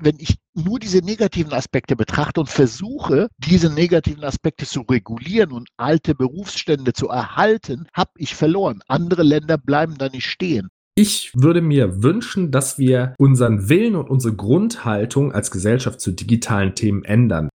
wenn 0.00 0.16
ich 0.18 0.36
nur 0.54 0.78
diese 0.78 0.98
negativen 0.98 1.52
Aspekte 1.52 1.96
betrachte 1.96 2.40
und 2.40 2.48
versuche, 2.48 3.28
diese 3.38 3.72
negativen 3.72 4.24
Aspekte 4.24 4.66
zu 4.66 4.82
regulieren 4.82 5.52
und 5.52 5.68
alte 5.76 6.14
Berufsstände 6.14 6.92
zu 6.92 7.08
erhalten, 7.08 7.86
habe 7.92 8.12
ich 8.16 8.34
verloren. 8.34 8.80
Andere 8.88 9.22
Länder 9.22 9.58
bleiben 9.58 9.96
da 9.98 10.08
nicht 10.08 10.26
stehen. 10.26 10.68
Ich 10.98 11.32
würde 11.34 11.60
mir 11.60 12.02
wünschen, 12.02 12.50
dass 12.50 12.78
wir 12.78 13.14
unseren 13.18 13.68
Willen 13.68 13.96
und 13.96 14.08
unsere 14.08 14.34
Grundhaltung 14.34 15.32
als 15.32 15.50
Gesellschaft 15.50 16.00
zu 16.00 16.12
digitalen 16.12 16.74
Themen 16.74 17.04
ändern. 17.04 17.50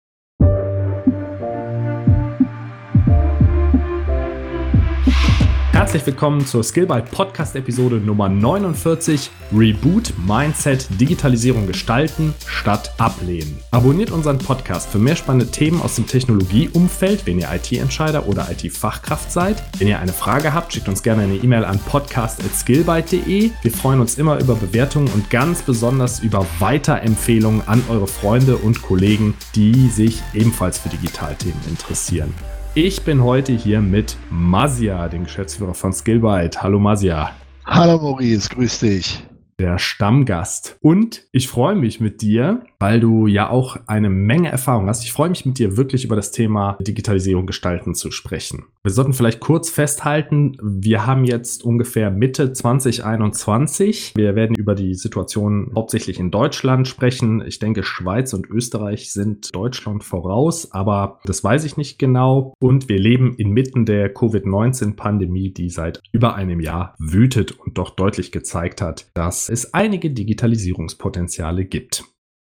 Herzlich 5.91 6.13
willkommen 6.13 6.45
zur 6.45 6.63
Skillbyte 6.63 7.11
Podcast 7.11 7.53
Episode 7.57 7.97
Nummer 7.97 8.29
49 8.29 9.29
Reboot 9.51 10.13
Mindset 10.25 10.87
Digitalisierung 11.01 11.67
gestalten 11.67 12.33
statt 12.47 12.93
ablehnen. 12.97 13.59
Abonniert 13.71 14.09
unseren 14.09 14.37
Podcast 14.37 14.89
für 14.89 14.99
mehr 14.99 15.17
spannende 15.17 15.51
Themen 15.51 15.81
aus 15.81 15.95
dem 15.95 16.07
Technologieumfeld, 16.07 17.25
wenn 17.25 17.39
ihr 17.39 17.49
IT-Entscheider 17.51 18.25
oder 18.25 18.47
IT-Fachkraft 18.49 19.33
seid. 19.33 19.61
Wenn 19.79 19.89
ihr 19.89 19.99
eine 19.99 20.13
Frage 20.13 20.53
habt, 20.53 20.71
schickt 20.71 20.87
uns 20.87 21.03
gerne 21.03 21.23
eine 21.23 21.35
E-Mail 21.35 21.65
an 21.65 21.77
podcast@skillbyte.de. 21.79 23.51
Wir 23.61 23.71
freuen 23.73 23.99
uns 23.99 24.17
immer 24.17 24.39
über 24.39 24.55
Bewertungen 24.55 25.09
und 25.09 25.29
ganz 25.29 25.61
besonders 25.61 26.21
über 26.21 26.45
Weiterempfehlungen 26.59 27.67
an 27.67 27.83
eure 27.89 28.07
Freunde 28.07 28.55
und 28.55 28.81
Kollegen, 28.81 29.33
die 29.55 29.89
sich 29.89 30.21
ebenfalls 30.33 30.79
für 30.79 30.87
Digitalthemen 30.87 31.59
interessieren. 31.67 32.33
Ich 32.73 33.01
bin 33.01 33.21
heute 33.21 33.51
hier 33.51 33.81
mit 33.81 34.15
Masia, 34.29 35.09
dem 35.09 35.25
Geschäftsführer 35.25 35.73
von 35.73 35.91
Skillbyte. 35.91 36.63
Hallo 36.63 36.79
Masia. 36.79 37.31
Hallo 37.65 37.99
Maurice, 37.99 38.47
grüß 38.47 38.79
dich 38.79 39.21
der 39.61 39.77
Stammgast. 39.77 40.77
Und 40.81 41.27
ich 41.31 41.47
freue 41.47 41.75
mich 41.75 41.99
mit 41.99 42.21
dir, 42.21 42.63
weil 42.79 42.99
du 42.99 43.27
ja 43.27 43.49
auch 43.49 43.77
eine 43.85 44.09
Menge 44.09 44.49
Erfahrung 44.49 44.87
hast. 44.87 45.03
Ich 45.03 45.13
freue 45.13 45.29
mich 45.29 45.45
mit 45.45 45.59
dir 45.59 45.77
wirklich 45.77 46.03
über 46.03 46.15
das 46.15 46.31
Thema 46.31 46.77
Digitalisierung 46.81 47.45
gestalten 47.45 47.93
zu 47.93 48.09
sprechen. 48.09 48.65
Wir 48.83 48.91
sollten 48.91 49.13
vielleicht 49.13 49.41
kurz 49.41 49.69
festhalten, 49.69 50.57
wir 50.59 51.05
haben 51.05 51.23
jetzt 51.23 51.63
ungefähr 51.63 52.09
Mitte 52.09 52.51
2021. 52.51 54.13
Wir 54.15 54.35
werden 54.35 54.55
über 54.55 54.73
die 54.73 54.95
Situation 54.95 55.71
hauptsächlich 55.75 56.19
in 56.19 56.31
Deutschland 56.31 56.87
sprechen. 56.87 57.43
Ich 57.45 57.59
denke, 57.59 57.83
Schweiz 57.83 58.33
und 58.33 58.49
Österreich 58.49 59.13
sind 59.13 59.53
Deutschland 59.53 60.03
voraus, 60.03 60.71
aber 60.71 61.19
das 61.25 61.43
weiß 61.43 61.63
ich 61.65 61.77
nicht 61.77 61.99
genau. 61.99 62.55
Und 62.59 62.89
wir 62.89 62.97
leben 62.97 63.35
inmitten 63.35 63.85
der 63.85 64.11
Covid-19-Pandemie, 64.11 65.53
die 65.53 65.69
seit 65.69 66.01
über 66.11 66.33
einem 66.33 66.59
Jahr 66.59 66.95
wütet 66.97 67.51
und 67.51 67.77
doch 67.77 67.91
deutlich 67.91 68.31
gezeigt 68.31 68.81
hat, 68.81 69.11
dass 69.13 69.47
es 69.47 69.75
einige 69.75 70.09
Digitalisierungspotenziale 70.09 71.65
gibt. 71.65 72.10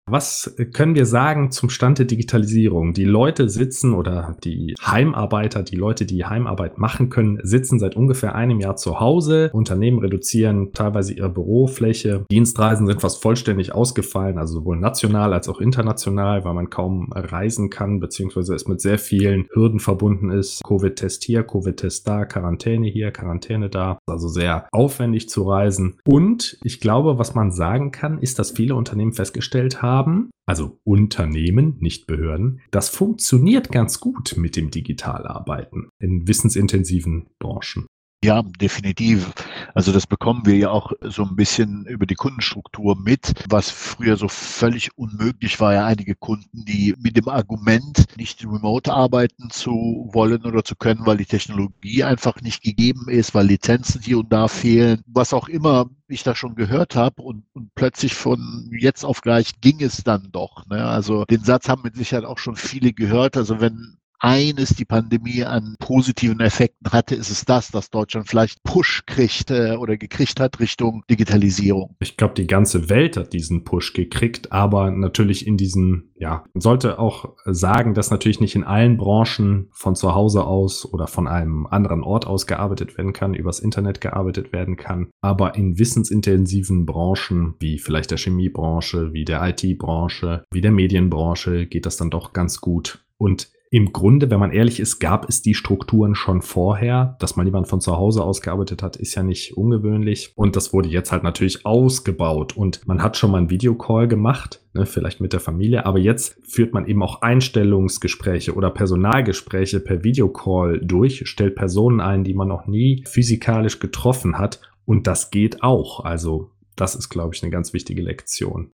Was 0.08 0.54
können 0.72 0.94
wir 0.94 1.04
sagen 1.04 1.50
zum 1.50 1.68
Stand 1.68 1.98
der 1.98 2.06
Digitalisierung? 2.06 2.92
Die 2.92 3.04
Leute 3.04 3.48
sitzen 3.48 3.92
oder 3.92 4.36
die 4.44 4.76
Heimarbeiter, 4.80 5.64
die 5.64 5.74
Leute, 5.74 6.06
die 6.06 6.24
Heimarbeit 6.24 6.78
machen 6.78 7.10
können, 7.10 7.40
sitzen 7.42 7.80
seit 7.80 7.96
ungefähr 7.96 8.36
einem 8.36 8.60
Jahr 8.60 8.76
zu 8.76 9.00
Hause. 9.00 9.50
Unternehmen 9.52 9.98
reduzieren 9.98 10.72
teilweise 10.72 11.12
ihre 11.12 11.28
Bürofläche. 11.28 12.24
Dienstreisen 12.30 12.86
sind 12.86 13.00
fast 13.00 13.20
vollständig 13.20 13.74
ausgefallen, 13.74 14.38
also 14.38 14.60
sowohl 14.60 14.76
national 14.76 15.32
als 15.32 15.48
auch 15.48 15.60
international, 15.60 16.44
weil 16.44 16.54
man 16.54 16.70
kaum 16.70 17.10
reisen 17.12 17.68
kann, 17.68 17.98
beziehungsweise 17.98 18.54
es 18.54 18.68
mit 18.68 18.80
sehr 18.80 19.00
vielen 19.00 19.48
Hürden 19.52 19.80
verbunden 19.80 20.30
ist. 20.30 20.62
Covid-Test 20.62 21.24
hier, 21.24 21.42
Covid-Test 21.42 22.06
da, 22.06 22.26
Quarantäne 22.26 22.86
hier, 22.86 23.10
Quarantäne 23.10 23.70
da. 23.70 23.98
Also 24.06 24.28
sehr 24.28 24.68
aufwendig 24.70 25.28
zu 25.28 25.42
reisen. 25.48 25.96
Und 26.06 26.58
ich 26.62 26.78
glaube, 26.78 27.18
was 27.18 27.34
man 27.34 27.50
sagen 27.50 27.90
kann, 27.90 28.20
ist, 28.20 28.38
dass 28.38 28.52
viele 28.52 28.76
Unternehmen 28.76 29.12
festgestellt 29.12 29.82
haben, 29.82 29.95
haben, 29.96 30.30
also 30.46 30.78
Unternehmen, 30.84 31.76
nicht 31.80 32.06
Behörden, 32.06 32.60
das 32.70 32.88
funktioniert 32.88 33.72
ganz 33.72 33.98
gut 34.00 34.36
mit 34.36 34.56
dem 34.56 34.70
Digitalarbeiten 34.70 35.88
in 35.98 36.28
wissensintensiven 36.28 37.28
Branchen. 37.38 37.86
Ja, 38.24 38.42
definitiv. 38.42 39.32
Also 39.74 39.92
das 39.92 40.06
bekommen 40.06 40.46
wir 40.46 40.56
ja 40.56 40.70
auch 40.70 40.92
so 41.02 41.22
ein 41.22 41.36
bisschen 41.36 41.86
über 41.86 42.06
die 42.06 42.16
Kundenstruktur 42.16 42.96
mit, 43.00 43.34
was 43.48 43.70
früher 43.70 44.16
so 44.16 44.26
völlig 44.26 44.90
unmöglich 44.98 45.60
war. 45.60 45.74
Ja, 45.74 45.86
einige 45.86 46.16
Kunden, 46.16 46.64
die 46.64 46.94
mit 46.98 47.16
dem 47.16 47.28
Argument, 47.28 48.04
nicht 48.16 48.42
remote 48.44 48.92
arbeiten 48.92 49.50
zu 49.50 50.08
wollen 50.12 50.44
oder 50.44 50.64
zu 50.64 50.74
können, 50.74 51.06
weil 51.06 51.18
die 51.18 51.26
Technologie 51.26 52.02
einfach 52.02 52.40
nicht 52.40 52.62
gegeben 52.62 53.08
ist, 53.08 53.34
weil 53.34 53.46
Lizenzen 53.46 54.02
hier 54.02 54.18
und 54.18 54.32
da 54.32 54.48
fehlen, 54.48 55.02
was 55.06 55.32
auch 55.32 55.48
immer 55.48 55.88
ich 56.08 56.24
da 56.24 56.34
schon 56.34 56.56
gehört 56.56 56.96
habe 56.96 57.22
und, 57.22 57.44
und 57.52 57.74
plötzlich 57.76 58.14
von 58.14 58.70
jetzt 58.76 59.04
auf 59.04 59.20
gleich 59.20 59.60
ging 59.60 59.80
es 59.82 60.02
dann 60.02 60.30
doch. 60.32 60.66
Ne? 60.66 60.84
Also 60.84 61.24
den 61.26 61.44
Satz 61.44 61.68
haben 61.68 61.82
mit 61.84 61.94
Sicherheit 61.94 62.24
auch 62.24 62.38
schon 62.38 62.56
viele 62.56 62.92
gehört. 62.92 63.36
Also 63.36 63.60
wenn 63.60 63.98
eines 64.26 64.70
die 64.70 64.84
Pandemie 64.84 65.44
an 65.44 65.76
positiven 65.78 66.40
Effekten 66.40 66.90
hatte, 66.90 67.14
ist 67.14 67.30
es 67.30 67.44
das, 67.44 67.70
dass 67.70 67.90
Deutschland 67.90 68.28
vielleicht 68.28 68.60
Push 68.64 69.04
kriegt 69.06 69.52
äh, 69.52 69.76
oder 69.76 69.96
gekriegt 69.96 70.40
hat 70.40 70.58
Richtung 70.58 71.04
Digitalisierung. 71.08 71.94
Ich 72.00 72.16
glaube, 72.16 72.34
die 72.34 72.48
ganze 72.48 72.88
Welt 72.88 73.16
hat 73.16 73.32
diesen 73.32 73.62
Push 73.62 73.92
gekriegt, 73.92 74.50
aber 74.50 74.90
natürlich 74.90 75.46
in 75.46 75.56
diesen, 75.56 76.10
ja, 76.16 76.44
man 76.52 76.60
sollte 76.60 76.98
auch 76.98 77.36
sagen, 77.44 77.94
dass 77.94 78.10
natürlich 78.10 78.40
nicht 78.40 78.56
in 78.56 78.64
allen 78.64 78.96
Branchen 78.96 79.68
von 79.70 79.94
zu 79.94 80.12
Hause 80.16 80.44
aus 80.44 80.92
oder 80.92 81.06
von 81.06 81.28
einem 81.28 81.68
anderen 81.68 82.02
Ort 82.02 82.26
aus 82.26 82.48
gearbeitet 82.48 82.98
werden 82.98 83.12
kann, 83.12 83.32
übers 83.32 83.60
Internet 83.60 84.00
gearbeitet 84.00 84.52
werden 84.52 84.76
kann, 84.76 85.06
aber 85.20 85.54
in 85.54 85.78
wissensintensiven 85.78 86.84
Branchen, 86.84 87.54
wie 87.60 87.78
vielleicht 87.78 88.10
der 88.10 88.18
Chemiebranche, 88.18 89.12
wie 89.12 89.24
der 89.24 89.40
IT-Branche, 89.48 90.42
wie 90.50 90.60
der 90.60 90.72
Medienbranche, 90.72 91.66
geht 91.66 91.86
das 91.86 91.96
dann 91.96 92.10
doch 92.10 92.32
ganz 92.32 92.60
gut. 92.60 93.04
Und 93.18 93.48
im 93.70 93.92
Grunde, 93.92 94.30
wenn 94.30 94.38
man 94.38 94.52
ehrlich 94.52 94.78
ist, 94.78 95.00
gab 95.00 95.28
es 95.28 95.42
die 95.42 95.54
Strukturen 95.54 96.14
schon 96.14 96.40
vorher. 96.40 97.16
Dass 97.18 97.36
man 97.36 97.46
jemand 97.46 97.68
von 97.68 97.80
zu 97.80 97.96
Hause 97.96 98.22
aus 98.22 98.40
gearbeitet 98.40 98.82
hat, 98.82 98.96
ist 98.96 99.14
ja 99.14 99.22
nicht 99.22 99.56
ungewöhnlich. 99.56 100.32
Und 100.36 100.54
das 100.54 100.72
wurde 100.72 100.88
jetzt 100.88 101.10
halt 101.10 101.24
natürlich 101.24 101.66
ausgebaut. 101.66 102.56
Und 102.56 102.86
man 102.86 103.02
hat 103.02 103.16
schon 103.16 103.32
mal 103.32 103.38
einen 103.38 103.50
Videocall 103.50 104.06
gemacht, 104.06 104.62
ne, 104.72 104.86
vielleicht 104.86 105.20
mit 105.20 105.32
der 105.32 105.40
Familie. 105.40 105.84
Aber 105.84 105.98
jetzt 105.98 106.38
führt 106.46 106.74
man 106.74 106.86
eben 106.86 107.02
auch 107.02 107.22
Einstellungsgespräche 107.22 108.54
oder 108.54 108.70
Personalgespräche 108.70 109.80
per 109.80 110.04
Videocall 110.04 110.80
durch, 110.80 111.26
stellt 111.26 111.56
Personen 111.56 112.00
ein, 112.00 112.22
die 112.22 112.34
man 112.34 112.48
noch 112.48 112.66
nie 112.66 113.04
physikalisch 113.06 113.80
getroffen 113.80 114.38
hat. 114.38 114.60
Und 114.84 115.08
das 115.08 115.30
geht 115.30 115.62
auch. 115.62 116.04
Also 116.04 116.50
das 116.76 116.94
ist, 116.94 117.08
glaube 117.08 117.34
ich, 117.34 117.42
eine 117.42 117.50
ganz 117.50 117.72
wichtige 117.72 118.02
Lektion. 118.02 118.70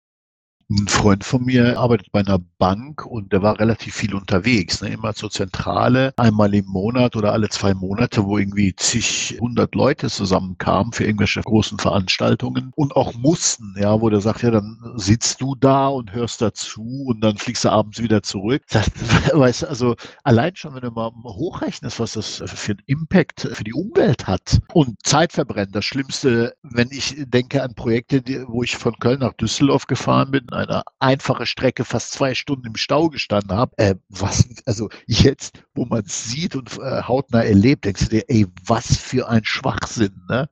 Ein 0.71 0.87
Freund 0.87 1.25
von 1.25 1.45
mir 1.45 1.81
arbeitet 1.81 2.13
bei 2.13 2.21
einer 2.21 2.39
Bank 2.39 3.05
und 3.05 3.33
der 3.33 3.43
war 3.43 3.59
relativ 3.59 3.93
viel 3.97 4.15
unterwegs, 4.15 4.81
ne? 4.81 4.91
immer 4.91 5.15
zur 5.15 5.29
Zentrale, 5.29 6.13
einmal 6.17 6.55
im 6.55 6.67
Monat 6.67 7.17
oder 7.17 7.33
alle 7.33 7.49
zwei 7.49 7.75
Monate, 7.75 8.25
wo 8.25 8.39
irgendwie 8.39 8.77
zig, 8.77 9.37
hundert 9.41 9.75
Leute 9.75 10.09
zusammenkamen 10.09 10.93
für 10.93 11.03
irgendwelche 11.05 11.41
großen 11.41 11.81
Veranstaltungen 11.81 12.71
und 12.77 12.95
auch 12.95 13.15
mussten, 13.15 13.75
ja, 13.81 14.01
wo 14.01 14.11
der 14.11 14.21
sagt, 14.21 14.43
ja, 14.43 14.53
dann 14.53 14.79
sitzt 14.95 15.41
du 15.41 15.57
da 15.57 15.89
und 15.89 16.13
hörst 16.13 16.41
dazu 16.41 17.07
und 17.09 17.21
dann 17.21 17.37
fliegst 17.37 17.65
du 17.65 17.71
abends 17.71 18.01
wieder 18.01 18.23
zurück. 18.23 18.63
Das, 18.71 18.87
weißt, 19.35 19.65
also 19.65 19.97
allein 20.23 20.55
schon, 20.55 20.77
wenn 20.77 20.83
du 20.83 20.93
mal 20.93 21.11
hochrechnest, 21.25 21.99
was 21.99 22.13
das 22.13 22.45
für 22.47 22.73
einen 22.73 22.83
Impact 22.87 23.49
für 23.53 23.65
die 23.65 23.75
Umwelt 23.75 24.29
hat 24.29 24.61
und 24.73 24.99
Zeit 25.03 25.33
verbrennt. 25.33 25.75
Das 25.75 25.85
Schlimmste, 25.85 26.55
wenn 26.63 26.91
ich 26.93 27.17
denke 27.27 27.61
an 27.65 27.75
Projekte, 27.75 28.23
wo 28.47 28.63
ich 28.63 28.77
von 28.77 28.95
Köln 29.01 29.19
nach 29.19 29.33
Düsseldorf 29.33 29.89
gefahren 29.89 30.31
bin, 30.31 30.47
eine 30.61 30.83
einfache 30.99 31.47
Strecke 31.47 31.85
fast 31.85 32.13
zwei 32.13 32.35
Stunden 32.35 32.67
im 32.67 32.77
Stau 32.77 33.09
gestanden 33.09 33.57
habe, 33.57 33.77
äh, 33.79 33.95
was, 34.09 34.49
also 34.67 34.89
jetzt, 35.07 35.65
wo 35.75 35.87
man 35.87 36.05
es 36.05 36.31
sieht 36.31 36.57
und 36.57 36.79
äh, 36.79 37.03
hautnah 37.03 37.43
erlebt, 37.43 37.85
denkst 37.85 38.05
du 38.05 38.09
dir, 38.11 38.25
ey, 38.29 38.47
was 38.65 38.97
für 38.97 39.29
ein 39.29 39.45
Schwachsinn, 39.45 40.23
ne? 40.29 40.49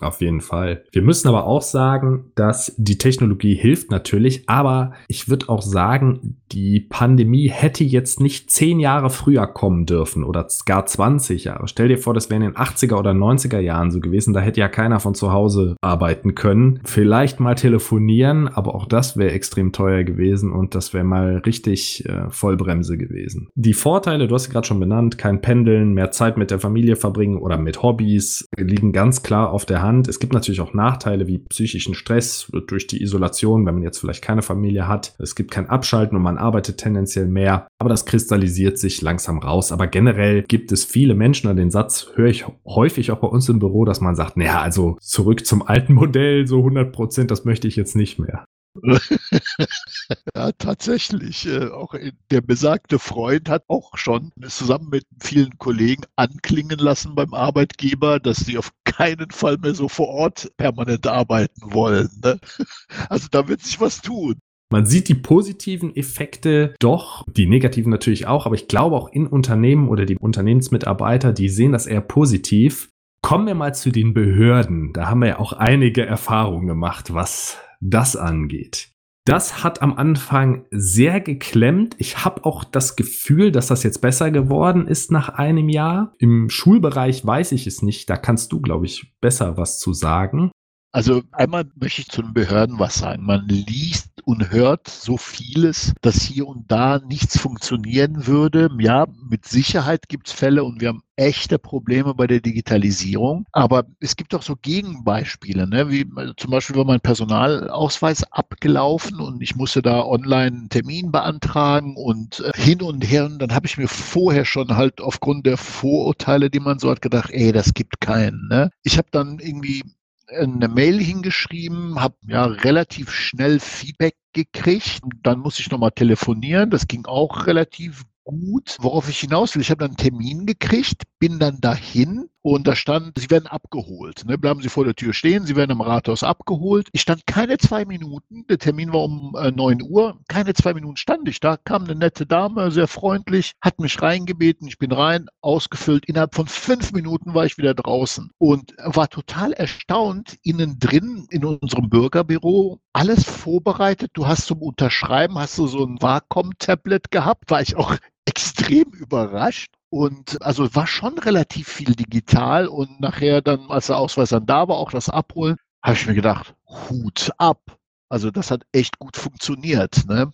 Auf 0.00 0.20
jeden 0.20 0.40
Fall. 0.40 0.84
Wir 0.92 1.02
müssen 1.02 1.28
aber 1.28 1.46
auch 1.46 1.62
sagen, 1.62 2.30
dass 2.34 2.72
die 2.76 2.98
Technologie 2.98 3.54
hilft 3.54 3.90
natürlich, 3.90 4.48
aber 4.48 4.92
ich 5.08 5.28
würde 5.28 5.48
auch 5.48 5.62
sagen, 5.62 6.36
die 6.52 6.80
Pandemie 6.80 7.48
hätte 7.48 7.84
jetzt 7.84 8.20
nicht 8.20 8.50
zehn 8.50 8.78
Jahre 8.78 9.10
früher 9.10 9.46
kommen 9.46 9.86
dürfen 9.86 10.24
oder 10.24 10.46
gar 10.66 10.86
20 10.86 11.44
Jahre. 11.44 11.66
Stell 11.68 11.88
dir 11.88 11.98
vor, 11.98 12.14
das 12.14 12.30
wäre 12.30 12.36
in 12.42 12.52
den 12.52 12.56
80er 12.56 12.96
oder 12.96 13.10
90er 13.10 13.58
Jahren 13.58 13.90
so 13.90 14.00
gewesen, 14.00 14.34
da 14.34 14.40
hätte 14.40 14.60
ja 14.60 14.68
keiner 14.68 15.00
von 15.00 15.14
zu 15.14 15.32
Hause 15.32 15.76
arbeiten 15.80 16.34
können. 16.34 16.80
Vielleicht 16.84 17.40
mal 17.40 17.54
telefonieren, 17.54 18.48
aber 18.48 18.74
auch 18.74 18.86
das 18.86 19.16
wäre 19.16 19.32
extrem 19.32 19.72
teuer 19.72 20.04
gewesen 20.04 20.52
und 20.52 20.74
das 20.74 20.94
wäre 20.94 21.04
mal 21.04 21.38
richtig 21.38 22.06
äh, 22.06 22.30
Vollbremse 22.30 22.96
gewesen. 22.96 23.48
Die 23.54 23.74
Vorteile, 23.74 24.28
du 24.28 24.34
hast 24.34 24.44
sie 24.44 24.50
gerade 24.50 24.66
schon 24.66 24.80
benannt, 24.80 25.18
kein 25.18 25.40
Pendeln, 25.40 25.92
mehr 25.92 26.12
Zeit 26.12 26.36
mit 26.36 26.50
der 26.50 26.60
Familie 26.60 26.96
verbringen 26.96 27.38
oder 27.38 27.58
mit 27.58 27.82
Hobbys, 27.82 28.46
liegen 28.56 28.92
ganz 28.92 29.22
klar 29.22 29.52
auf 29.52 29.66
der 29.66 29.82
Hand 29.82 29.87
Hand. 29.88 30.06
Es 30.06 30.20
gibt 30.20 30.34
natürlich 30.34 30.60
auch 30.60 30.74
Nachteile 30.74 31.26
wie 31.26 31.38
psychischen 31.38 31.94
Stress 31.94 32.52
durch 32.68 32.86
die 32.86 33.02
Isolation, 33.02 33.66
wenn 33.66 33.74
man 33.74 33.82
jetzt 33.82 33.98
vielleicht 33.98 34.22
keine 34.22 34.42
Familie 34.42 34.86
hat. 34.86 35.14
Es 35.18 35.34
gibt 35.34 35.50
kein 35.50 35.68
Abschalten 35.68 36.16
und 36.16 36.22
man 36.22 36.38
arbeitet 36.38 36.76
tendenziell 36.76 37.26
mehr. 37.26 37.66
Aber 37.80 37.88
das 37.88 38.04
kristallisiert 38.04 38.78
sich 38.78 39.00
langsam 39.02 39.38
raus. 39.38 39.72
Aber 39.72 39.86
generell 39.86 40.42
gibt 40.42 40.70
es 40.70 40.84
viele 40.84 41.14
Menschen, 41.14 41.48
an 41.48 41.56
den 41.56 41.70
Satz 41.70 42.08
höre 42.14 42.28
ich 42.28 42.44
häufig 42.66 43.10
auch 43.10 43.18
bei 43.18 43.28
uns 43.28 43.48
im 43.48 43.58
Büro, 43.58 43.84
dass 43.84 44.00
man 44.00 44.14
sagt, 44.14 44.36
naja, 44.36 44.60
also 44.60 44.98
zurück 45.00 45.46
zum 45.46 45.62
alten 45.66 45.94
Modell, 45.94 46.46
so 46.46 46.58
100 46.58 46.92
Prozent, 46.92 47.30
das 47.30 47.44
möchte 47.44 47.66
ich 47.66 47.76
jetzt 47.76 47.96
nicht 47.96 48.18
mehr. 48.18 48.44
ja, 50.34 50.52
tatsächlich. 50.52 51.46
Äh, 51.46 51.68
auch 51.68 51.94
der 52.30 52.40
besagte 52.40 52.98
Freund 52.98 53.48
hat 53.48 53.64
auch 53.68 53.96
schon 53.96 54.32
zusammen 54.48 54.88
mit 54.90 55.04
vielen 55.20 55.58
Kollegen 55.58 56.02
anklingen 56.16 56.78
lassen 56.78 57.14
beim 57.14 57.34
Arbeitgeber, 57.34 58.20
dass 58.20 58.38
sie 58.38 58.58
auf 58.58 58.72
keinen 58.84 59.30
Fall 59.30 59.58
mehr 59.58 59.74
so 59.74 59.88
vor 59.88 60.08
Ort 60.08 60.50
permanent 60.56 61.06
arbeiten 61.06 61.72
wollen. 61.72 62.10
Ne? 62.22 62.38
Also 63.08 63.28
da 63.30 63.48
wird 63.48 63.62
sich 63.62 63.80
was 63.80 64.00
tun. 64.00 64.36
Man 64.70 64.84
sieht 64.84 65.08
die 65.08 65.14
positiven 65.14 65.96
Effekte 65.96 66.74
doch, 66.78 67.24
die 67.26 67.46
negativen 67.46 67.90
natürlich 67.90 68.26
auch, 68.26 68.44
aber 68.44 68.54
ich 68.54 68.68
glaube 68.68 68.96
auch 68.96 69.08
in 69.08 69.26
Unternehmen 69.26 69.88
oder 69.88 70.04
die 70.04 70.18
Unternehmensmitarbeiter, 70.18 71.32
die 71.32 71.48
sehen 71.48 71.72
das 71.72 71.86
eher 71.86 72.02
positiv. 72.02 72.90
Kommen 73.22 73.46
wir 73.46 73.54
mal 73.54 73.74
zu 73.74 73.90
den 73.90 74.12
Behörden. 74.12 74.92
Da 74.92 75.08
haben 75.08 75.20
wir 75.20 75.28
ja 75.28 75.38
auch 75.38 75.54
einige 75.54 76.04
Erfahrungen 76.04 76.66
gemacht, 76.66 77.14
was 77.14 77.58
das 77.80 78.16
angeht. 78.16 78.90
Das 79.28 79.62
hat 79.62 79.82
am 79.82 79.92
Anfang 79.92 80.64
sehr 80.70 81.20
geklemmt. 81.20 81.96
Ich 81.98 82.24
habe 82.24 82.46
auch 82.46 82.64
das 82.64 82.96
Gefühl, 82.96 83.52
dass 83.52 83.66
das 83.66 83.82
jetzt 83.82 84.00
besser 84.00 84.30
geworden 84.30 84.86
ist 84.86 85.12
nach 85.12 85.28
einem 85.28 85.68
Jahr. 85.68 86.14
Im 86.18 86.48
Schulbereich 86.48 87.26
weiß 87.26 87.52
ich 87.52 87.66
es 87.66 87.82
nicht. 87.82 88.08
Da 88.08 88.16
kannst 88.16 88.52
du, 88.52 88.62
glaube 88.62 88.86
ich, 88.86 89.12
besser 89.20 89.58
was 89.58 89.78
zu 89.80 89.92
sagen. 89.92 90.50
Also 90.98 91.22
einmal 91.30 91.64
möchte 91.76 92.00
ich 92.00 92.08
zu 92.08 92.22
den 92.22 92.34
Behörden 92.34 92.80
was 92.80 92.96
sagen. 92.96 93.24
Man 93.24 93.46
liest 93.46 94.10
und 94.24 94.50
hört 94.50 94.88
so 94.88 95.16
vieles, 95.16 95.94
dass 96.02 96.22
hier 96.22 96.48
und 96.48 96.72
da 96.72 96.98
nichts 96.98 97.38
funktionieren 97.38 98.26
würde. 98.26 98.68
Ja, 98.80 99.06
mit 99.30 99.46
Sicherheit 99.46 100.08
gibt 100.08 100.26
es 100.26 100.32
Fälle 100.32 100.64
und 100.64 100.80
wir 100.80 100.88
haben 100.88 101.04
echte 101.14 101.60
Probleme 101.60 102.14
bei 102.14 102.26
der 102.26 102.40
Digitalisierung. 102.40 103.46
Aber 103.52 103.84
es 104.00 104.16
gibt 104.16 104.34
auch 104.34 104.42
so 104.42 104.56
Gegenbeispiele, 104.56 105.68
ne? 105.68 105.88
wie 105.88 106.04
also 106.16 106.32
zum 106.32 106.50
Beispiel 106.50 106.74
war 106.74 106.84
mein 106.84 107.00
Personalausweis 107.00 108.24
abgelaufen 108.32 109.20
und 109.20 109.40
ich 109.40 109.54
musste 109.54 109.82
da 109.82 110.04
online 110.04 110.56
einen 110.56 110.68
Termin 110.68 111.12
beantragen 111.12 111.94
und 111.96 112.40
äh, 112.40 112.60
hin 112.60 112.82
und 112.82 113.02
her. 113.02 113.26
Und 113.26 113.38
dann 113.38 113.54
habe 113.54 113.68
ich 113.68 113.78
mir 113.78 113.86
vorher 113.86 114.44
schon 114.44 114.74
halt 114.74 115.00
aufgrund 115.00 115.46
der 115.46 115.58
Vorurteile, 115.58 116.50
die 116.50 116.60
man 116.60 116.80
so 116.80 116.90
hat, 116.90 117.02
gedacht, 117.02 117.30
ey, 117.30 117.52
das 117.52 117.72
gibt 117.72 118.00
keinen. 118.00 118.48
Ne? 118.48 118.70
Ich 118.82 118.98
habe 118.98 119.08
dann 119.12 119.38
irgendwie 119.38 119.84
eine 120.28 120.68
Mail 120.68 121.00
hingeschrieben, 121.00 122.00
habe 122.00 122.16
ja 122.26 122.44
relativ 122.44 123.10
schnell 123.10 123.60
Feedback 123.60 124.16
gekriegt. 124.32 125.00
Dann 125.22 125.40
musste 125.40 125.62
ich 125.62 125.70
nochmal 125.70 125.92
telefonieren. 125.92 126.70
Das 126.70 126.86
ging 126.86 127.06
auch 127.06 127.46
relativ 127.46 128.04
gut. 128.24 128.76
Worauf 128.80 129.08
ich 129.08 129.20
hinaus 129.20 129.54
will, 129.54 129.62
ich 129.62 129.70
habe 129.70 129.80
dann 129.80 129.90
einen 129.90 129.96
Termin 129.96 130.46
gekriegt, 130.46 131.04
bin 131.18 131.38
dann 131.38 131.60
dahin 131.60 132.28
und 132.54 132.66
da 132.66 132.76
stand, 132.76 133.18
Sie 133.18 133.30
werden 133.30 133.46
abgeholt. 133.46 134.24
Ne? 134.26 134.38
Bleiben 134.38 134.62
Sie 134.62 134.68
vor 134.68 134.84
der 134.84 134.94
Tür 134.94 135.12
stehen, 135.12 135.46
Sie 135.46 135.56
werden 135.56 135.72
am 135.72 135.80
Rathaus 135.80 136.22
abgeholt. 136.22 136.88
Ich 136.92 137.00
stand 137.00 137.26
keine 137.26 137.58
zwei 137.58 137.84
Minuten, 137.84 138.46
der 138.48 138.58
Termin 138.58 138.92
war 138.92 139.04
um 139.04 139.34
äh, 139.38 139.50
9 139.50 139.82
Uhr, 139.82 140.18
keine 140.28 140.54
zwei 140.54 140.74
Minuten 140.74 140.96
stand 140.96 141.28
ich 141.28 141.40
da, 141.40 141.56
kam 141.56 141.84
eine 141.84 141.94
nette 141.94 142.26
Dame, 142.26 142.70
sehr 142.70 142.88
freundlich, 142.88 143.52
hat 143.60 143.80
mich 143.80 144.00
reingebeten, 144.02 144.68
ich 144.68 144.78
bin 144.78 144.92
rein, 144.92 145.26
ausgefüllt. 145.40 146.06
Innerhalb 146.06 146.34
von 146.34 146.46
fünf 146.46 146.92
Minuten 146.92 147.34
war 147.34 147.46
ich 147.46 147.58
wieder 147.58 147.74
draußen 147.74 148.30
und 148.38 148.74
war 148.78 149.08
total 149.08 149.52
erstaunt, 149.52 150.36
innen 150.42 150.78
drin 150.78 151.26
in 151.30 151.44
unserem 151.44 151.88
Bürgerbüro 151.88 152.80
alles 152.92 153.24
vorbereitet. 153.24 154.10
Du 154.14 154.26
hast 154.26 154.46
zum 154.46 154.60
Unterschreiben, 154.62 155.38
hast 155.38 155.56
du 155.58 155.66
so 155.66 155.84
ein 155.84 156.00
Wacom-Tablet 156.02 157.10
gehabt, 157.10 157.50
war 157.50 157.62
ich 157.62 157.76
auch 157.76 157.94
extrem 158.26 158.57
überrascht. 158.70 159.74
Und 159.90 160.42
also 160.42 160.74
war 160.74 160.86
schon 160.86 161.18
relativ 161.18 161.68
viel 161.68 161.94
digital 161.94 162.66
und 162.68 163.00
nachher 163.00 163.40
dann, 163.40 163.70
als 163.70 163.86
der 163.86 163.96
Ausweis 163.96 164.30
dann 164.30 164.44
da 164.44 164.68
war, 164.68 164.76
auch 164.76 164.90
das 164.90 165.08
Abholen, 165.08 165.56
habe 165.82 165.96
ich 165.96 166.06
mir 166.06 166.14
gedacht, 166.14 166.54
Hut 166.66 167.30
ab. 167.38 167.78
Also 168.10 168.30
das 168.30 168.50
hat 168.50 168.64
echt 168.72 168.98
gut 168.98 169.16
funktioniert. 169.16 170.06
Ne? 170.06 170.30